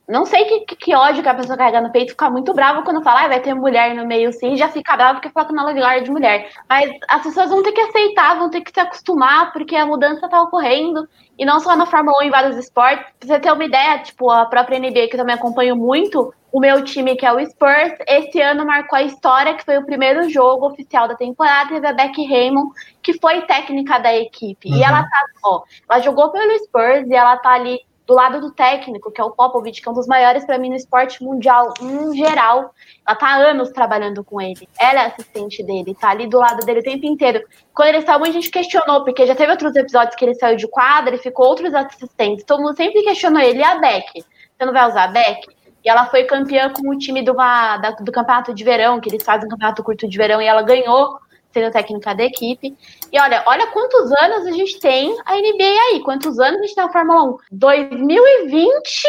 [0.07, 3.03] não sei que, que, ódio que a pessoa carrega no peito, fica muito brava quando
[3.03, 5.67] fala, ah, vai ter mulher no meio sim, já fica brava porque fala que não
[5.67, 6.49] é lugar de mulher.
[6.69, 10.29] Mas as pessoas vão ter que aceitar, vão ter que se acostumar, porque a mudança
[10.29, 11.07] tá ocorrendo.
[11.37, 13.05] E não só na Fórmula 1, em vários esportes.
[13.19, 16.59] Pra você ter uma ideia, tipo, a própria NBA, que eu também acompanho muito, o
[16.59, 20.29] meu time, que é o Spurs, esse ano marcou a história, que foi o primeiro
[20.29, 22.69] jogo oficial da temporada, teve a Becky Raymond,
[23.03, 24.69] que foi técnica da equipe.
[24.69, 24.77] Uhum.
[24.77, 28.51] E ela tá, ó, ela jogou pelo Spurs e ela tá ali do lado do
[28.51, 31.73] técnico, que é o Popovich, que é um dos maiores para mim no esporte mundial
[31.81, 32.73] em geral.
[33.05, 34.69] Ela tá há anos trabalhando com ele.
[34.79, 37.43] Ela é assistente dele, tá ali do lado dele o tempo inteiro.
[37.73, 40.67] Quando ele saiu, a gente questionou, porque já teve outros episódios que ele saiu de
[40.67, 42.45] quadra e ficou outros assistentes.
[42.45, 43.59] Todo mundo sempre questionou ele.
[43.59, 44.23] E a Beck?
[44.57, 45.47] Você não vai usar a Beck?
[45.83, 49.23] E ela foi campeã com o time do, da, do campeonato de verão, que eles
[49.23, 51.19] fazem um campeonato curto de verão, e ela ganhou
[51.55, 52.75] sendo técnica da equipe.
[53.11, 56.75] E olha, olha quantos anos a gente tem a NBA aí, quantos anos a gente
[56.75, 57.37] tem a Fórmula 1.
[57.51, 59.07] 2020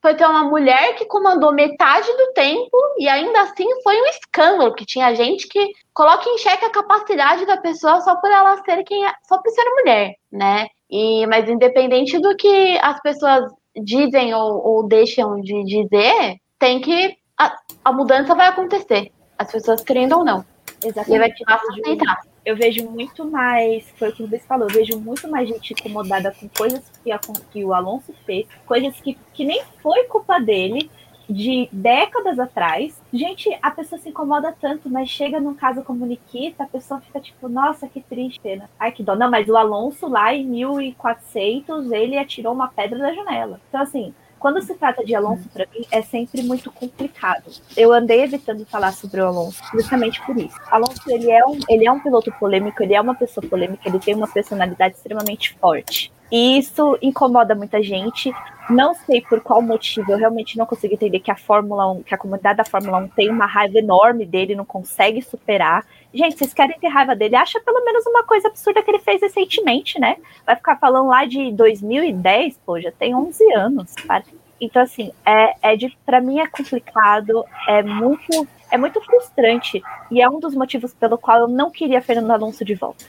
[0.00, 4.74] foi ter uma mulher que comandou metade do tempo e ainda assim foi um escândalo,
[4.74, 8.82] que tinha gente que coloca em xeque a capacidade da pessoa só por ela ser
[8.84, 10.66] quem é, só por ser mulher, né?
[10.90, 17.16] E, mas independente do que as pessoas dizem ou, ou deixam de dizer, tem que
[17.38, 20.44] a, a mudança vai acontecer, as pessoas querendo ou não.
[20.84, 21.14] Exatamente.
[21.14, 22.22] E vai te aceitar.
[22.44, 25.74] Eu vejo muito mais, foi o que o Luiz falou, eu vejo muito mais gente
[25.74, 27.20] incomodada com coisas que, a,
[27.52, 30.90] que o Alonso fez, coisas que, que nem foi culpa dele,
[31.28, 33.00] de décadas atrás.
[33.12, 37.20] Gente, a pessoa se incomoda tanto, mas chega num caso como Nikita, a pessoa fica
[37.20, 38.68] tipo, nossa, que triste pena.
[38.78, 39.14] Ai, que dó.
[39.14, 43.60] Não, mas o Alonso lá em 1400, ele atirou uma pedra da janela.
[43.68, 47.44] Então, assim, quando se trata de Alonso, para mim, é sempre muito complicado.
[47.76, 50.56] Eu andei evitando falar sobre o Alonso justamente por isso.
[50.68, 54.00] Alonso, ele é um, ele é um piloto polêmico, ele é uma pessoa polêmica, ele
[54.00, 56.12] tem uma personalidade extremamente forte.
[56.32, 58.32] E isso incomoda muita gente.
[58.68, 62.14] Não sei por qual motivo, eu realmente não consigo entender que a Fórmula 1, que
[62.14, 65.86] a comunidade da Fórmula 1 tem uma raiva enorme dele, não consegue superar.
[66.14, 67.36] Gente, vocês querem ter raiva dele?
[67.36, 70.16] Acha pelo menos uma coisa absurda que ele fez recentemente, né?
[70.44, 74.24] Vai ficar falando lá de 2010, pô, já tem 11 anos, cara.
[74.60, 79.82] Então, assim, é, é de, pra mim é complicado, é muito, é muito frustrante.
[80.10, 83.06] E é um dos motivos pelo qual eu não queria Fernando Alonso de volta.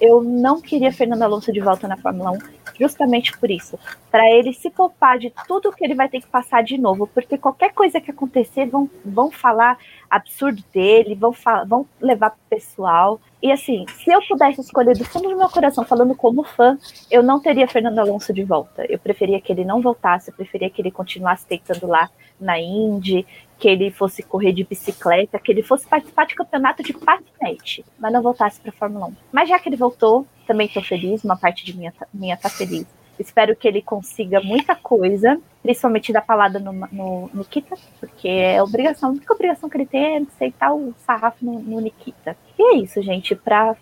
[0.00, 2.38] Eu não queria Fernando Alonso de volta na Fórmula 1,
[2.78, 3.78] justamente por isso.
[4.10, 7.38] Para ele se poupar de tudo que ele vai ter que passar de novo, porque
[7.38, 9.78] qualquer coisa que acontecer vão, vão falar
[10.10, 11.34] absurdo dele, vão,
[11.66, 13.20] vão levar pro pessoal.
[13.42, 16.78] E assim, se eu pudesse escolher do fundo do meu coração, falando como fã,
[17.10, 18.84] eu não teria Fernando Alonso de volta.
[18.88, 22.10] Eu preferia que ele não voltasse, eu preferia que ele continuasse tentando lá
[22.40, 23.26] na Indy,
[23.58, 28.12] que ele fosse correr de bicicleta, que ele fosse participar de campeonato de patinete, mas
[28.12, 29.16] não voltasse para Fórmula 1.
[29.32, 32.86] Mas já que ele voltou, também estou feliz, uma parte de minha, minha tá feliz.
[33.18, 39.08] Espero que ele consiga muita coisa, principalmente da palavra no, no Nikita, porque é obrigação,
[39.08, 42.36] a única obrigação que ele tem é aceitar o sarrafo no, no Nikita.
[42.58, 43.34] E é isso, gente.
[43.34, 43.74] Para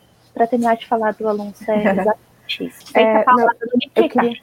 [0.49, 2.05] terminar de falar do Alonso, é
[2.95, 3.49] é, não,
[3.97, 4.37] eu, queria,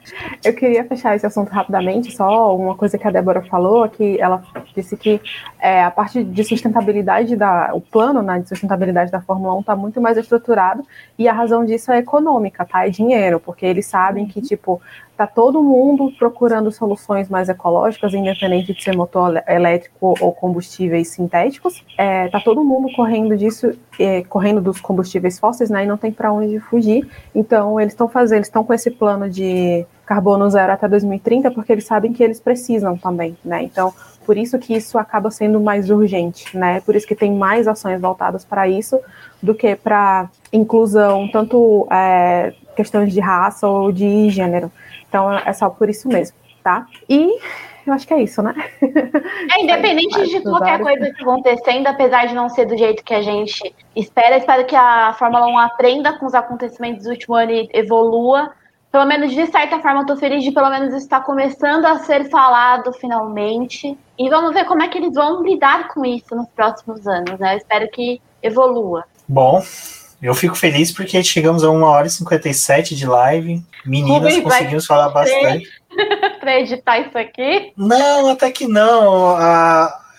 [0.44, 4.42] eu queria fechar esse assunto rapidamente, só uma coisa que a Débora falou, que ela
[4.74, 5.20] disse que
[5.60, 9.76] é, a parte de sustentabilidade da, o plano né, de sustentabilidade da Fórmula 1 está
[9.76, 10.84] muito mais estruturado
[11.18, 12.86] e a razão disso é econômica, tá?
[12.86, 14.80] É dinheiro, porque eles sabem que tipo
[15.16, 21.84] tá todo mundo procurando soluções mais ecológicas, independente de ser motor elétrico ou combustíveis sintéticos.
[21.98, 25.84] É, tá todo mundo correndo disso, é, correndo dos combustíveis fósseis, né?
[25.84, 27.08] E não tem para onde fugir.
[27.34, 31.72] Então eles estão fazendo, eles estão com esse plano de carbono zero até 2030, porque
[31.72, 33.62] eles sabem que eles precisam também, né?
[33.62, 33.94] Então,
[34.26, 36.80] por isso que isso acaba sendo mais urgente, né?
[36.80, 39.00] Por isso que tem mais ações voltadas para isso
[39.42, 44.70] do que para inclusão, tanto é, questões de raça ou de gênero.
[45.08, 46.86] Então, é só por isso mesmo, tá?
[47.08, 47.38] E
[47.86, 48.54] eu acho que é isso, né?
[49.50, 53.22] É, independente de qualquer coisa que acontecendo, apesar de não ser do jeito que a
[53.22, 57.68] gente espera, espero que a Fórmula 1 aprenda com os acontecimentos do último ano e
[57.72, 58.52] evolua
[58.92, 62.92] pelo menos de certa forma, estou feliz de pelo menos estar começando a ser falado
[62.92, 63.98] finalmente.
[64.18, 67.54] E vamos ver como é que eles vão lidar com isso nos próximos anos, né?
[67.54, 69.04] Eu espero que evolua.
[69.26, 69.62] Bom,
[70.22, 73.62] eu fico feliz porque chegamos a 1 hora e 57 de live.
[73.84, 75.68] Meninas, Rubem, conseguimos falar bastante.
[76.38, 77.72] para editar isso aqui?
[77.76, 79.36] Não, até que não.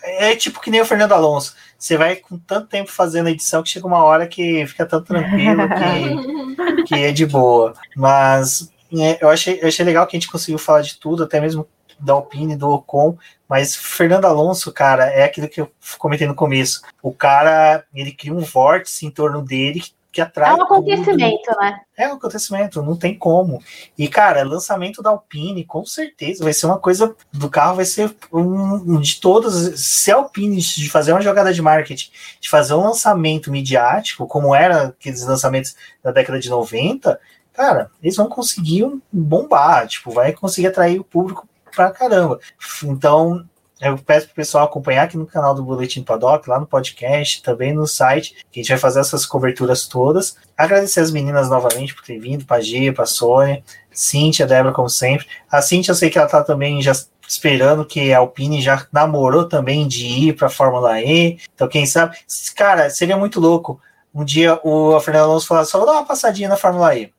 [0.03, 1.55] é tipo que nem o Fernando Alonso.
[1.77, 5.01] Você vai com tanto tempo fazendo a edição que chega uma hora que fica tão
[5.01, 7.73] tranquilo que, que é de boa.
[7.95, 11.41] Mas é, eu, achei, eu achei legal que a gente conseguiu falar de tudo, até
[11.41, 11.67] mesmo
[11.99, 13.17] da Alpine, do Ocon,
[13.47, 16.81] mas Fernando Alonso, cara, é aquilo que eu comentei no começo.
[17.01, 19.81] O cara, ele cria um vórtice em torno dele
[20.13, 20.51] que atrai.
[20.51, 21.59] É um acontecimento, tudo.
[21.59, 21.81] né?
[21.97, 23.61] É um acontecimento, não tem como.
[23.97, 28.15] E, cara, lançamento da Alpine, com certeza, vai ser uma coisa do carro, vai ser
[28.31, 29.79] um, de todas.
[29.79, 34.53] Se a Alpine de fazer uma jogada de marketing, de fazer um lançamento midiático, como
[34.53, 37.19] era aqueles lançamentos da década de 90,
[37.51, 42.39] cara, eles vão conseguir bombar, tipo, vai conseguir atrair o público pra caramba.
[42.83, 43.45] Então,
[43.81, 47.73] eu peço pro pessoal acompanhar aqui no canal do Boletim Paddock, lá no podcast, também
[47.73, 50.37] no site, que a gente vai fazer essas coberturas todas.
[50.57, 55.27] Agradecer as meninas novamente por ter vindo, pra Gia, pra Sônia, Cíntia, Débora, como sempre.
[55.51, 56.93] A Cíntia, eu sei que ela tá também já
[57.27, 61.39] esperando que a Alpine já namorou também de ir para Fórmula E.
[61.53, 62.17] Então, quem sabe,
[62.55, 63.81] cara, seria muito louco.
[64.13, 67.11] Um dia o Fernando Alonso falar só vou dar uma passadinha na Fórmula E.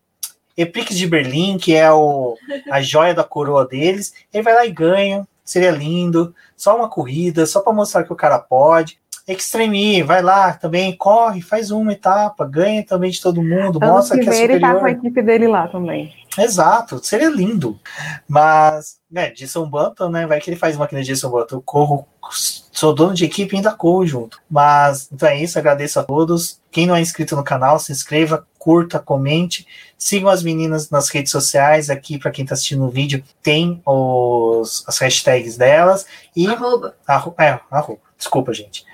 [0.57, 2.37] Eprix de Berlim, que é o,
[2.71, 6.35] a joia da coroa deles, ele vai lá e ganha, seria lindo.
[6.57, 8.99] Só uma corrida, só para mostrar que o cara pode.
[9.27, 14.19] Extreme, vai lá também, corre, faz uma etapa, ganha também de todo mundo, ano mostra
[14.19, 14.57] que, que é superior.
[14.57, 16.13] Ele tá com a equipe dele lá também.
[16.39, 17.79] Exato, seria lindo.
[18.27, 22.07] Mas, né, Jason Button, né, vai que ele faz uma no Jason Button, eu corro,
[22.31, 24.41] sou dono de equipe e ainda corro junto.
[24.51, 26.61] Mas, então é isso, agradeço a todos.
[26.71, 29.67] Quem não é inscrito no canal, se inscreva, curta, comente.
[29.97, 31.89] Sigam as meninas nas redes sociais.
[31.89, 36.07] Aqui, para quem está assistindo o vídeo, tem os, as hashtags delas.
[36.35, 36.97] E, arroba.
[37.07, 38.01] Arro, é, arroba.
[38.19, 38.85] Desculpa, gente.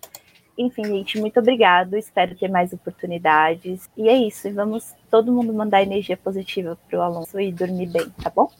[0.57, 1.97] Enfim, gente, muito obrigado.
[1.97, 3.89] Espero ter mais oportunidades.
[3.97, 4.49] E é isso.
[4.49, 8.51] E vamos todo mundo mandar energia positiva pro Alonso e dormir bem, tá bom?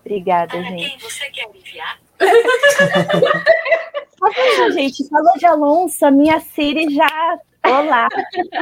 [0.00, 0.90] Obrigada, gente.
[0.90, 1.98] Quem você quer aliviar?
[4.72, 7.38] gente, falou de Alonso, a minha Siri já.
[7.66, 8.08] Olá!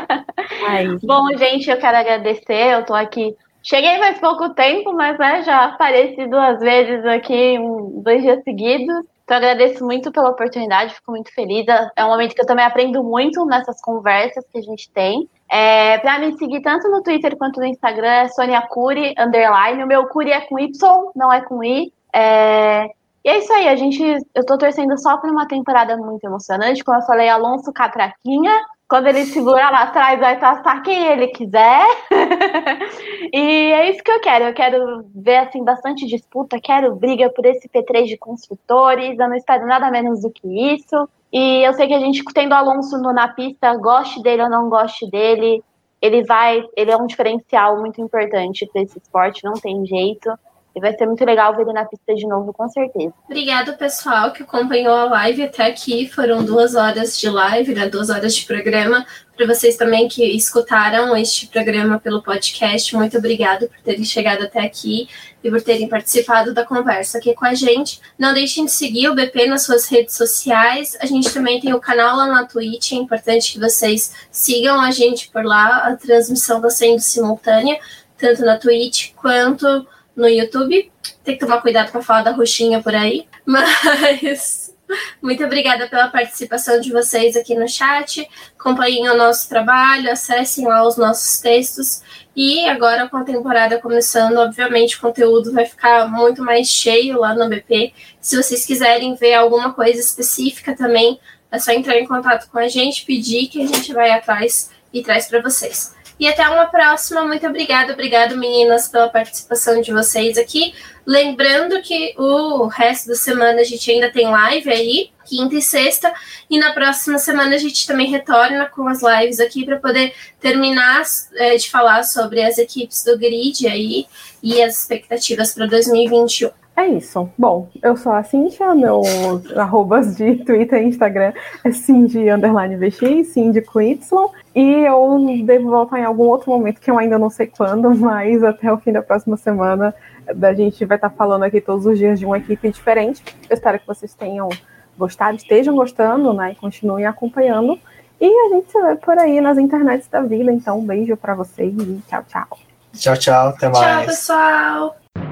[0.67, 0.87] Ai.
[1.03, 2.75] Bom, gente, eu quero agradecer.
[2.75, 8.03] Eu tô aqui Cheguei faz pouco tempo, mas né, já apareci duas vezes aqui, um,
[8.03, 9.07] dois dias seguidos.
[9.33, 11.65] Então agradeço muito pela oportunidade, fico muito feliz.
[11.97, 15.27] É um momento que eu também aprendo muito nessas conversas que a gente tem.
[15.49, 19.83] É, para me seguir tanto no Twitter quanto no Instagram é Sonia Curi, underline.
[19.83, 21.91] O meu Curi é com Y, não é com I.
[22.15, 22.91] É,
[23.25, 24.03] e é isso aí, a gente.
[24.35, 26.85] Eu tô torcendo só por uma temporada muito emocionante.
[26.85, 28.53] Como eu falei, Alonso Catraquinha.
[28.93, 31.83] Quando ele segurar lá atrás, vai passar quem ele quiser.
[33.33, 34.45] e é isso que eu quero.
[34.45, 39.19] Eu quero ver assim bastante disputa, quero briga por esse P3 de construtores.
[39.19, 41.09] Eu não espero nada menos do que isso.
[41.33, 44.69] E eu sei que a gente, tendo Alonso no, na pista, goste dele ou não
[44.69, 45.65] goste dele,
[45.99, 50.31] ele vai, ele é um diferencial muito importante para esse esporte, não tem jeito.
[50.75, 53.13] E vai ser muito legal ver ele na pista de novo, com certeza.
[53.27, 56.09] Obrigado, pessoal, que acompanhou a live até aqui.
[56.09, 57.89] Foram duas horas de live, né?
[57.89, 59.05] Duas horas de programa.
[59.37, 64.61] Para vocês também que escutaram este programa pelo podcast, muito obrigado por terem chegado até
[64.61, 65.09] aqui
[65.43, 68.01] e por terem participado da conversa aqui com a gente.
[68.19, 70.97] Não deixem de seguir o BP nas suas redes sociais.
[71.01, 72.93] A gente também tem o canal lá na Twitch.
[72.93, 75.79] É importante que vocês sigam a gente por lá.
[75.79, 77.79] A transmissão está sendo simultânea,
[78.17, 79.87] tanto na Twitch quanto
[80.17, 80.91] no YouTube.
[81.25, 83.27] Tem que tomar cuidado para falar da roxinha por aí.
[83.45, 84.73] Mas
[85.21, 88.29] muito obrigada pela participação de vocês aqui no chat.
[88.59, 92.03] Acompanhem o nosso trabalho, acessem lá os nossos textos.
[92.35, 97.35] E agora, com a temporada começando, obviamente o conteúdo vai ficar muito mais cheio lá
[97.35, 97.93] no BP.
[98.21, 101.19] Se vocês quiserem ver alguma coisa específica também,
[101.51, 105.03] é só entrar em contato com a gente, pedir que a gente vai atrás e
[105.03, 105.95] traz para vocês.
[106.19, 107.25] E até uma próxima.
[107.25, 107.93] Muito obrigada.
[107.93, 110.75] Obrigado, meninas, pela participação de vocês aqui.
[111.07, 116.13] Lembrando que o resto da semana a gente ainda tem live aí, quinta e sexta.
[116.49, 121.03] E na próxima semana a gente também retorna com as lives aqui para poder terminar
[121.35, 124.07] é, de falar sobre as equipes do grid aí
[124.43, 126.62] e as expectativas para 2021.
[126.75, 127.31] É isso.
[127.37, 129.03] Bom, eu sou a Cintia, meu
[129.57, 131.33] arrobas de Twitter e Instagram
[131.65, 134.31] é Cindy underline VX, Cindy com Y.
[134.55, 138.43] E eu devo voltar em algum outro momento que eu ainda não sei quando, mas
[138.43, 139.95] até o fim da próxima semana
[140.27, 143.23] a gente vai estar falando aqui todos os dias de uma equipe diferente.
[143.49, 144.49] Eu espero que vocês tenham
[144.97, 146.53] gostado, estejam gostando, né?
[146.53, 147.79] E continuem acompanhando.
[148.21, 150.53] E a gente se vê por aí nas internets da vida.
[150.53, 152.59] Então, um beijo para vocês e tchau, tchau.
[152.93, 153.49] Tchau, tchau.
[153.49, 153.83] Até mais.
[153.83, 155.32] Tchau, pessoal.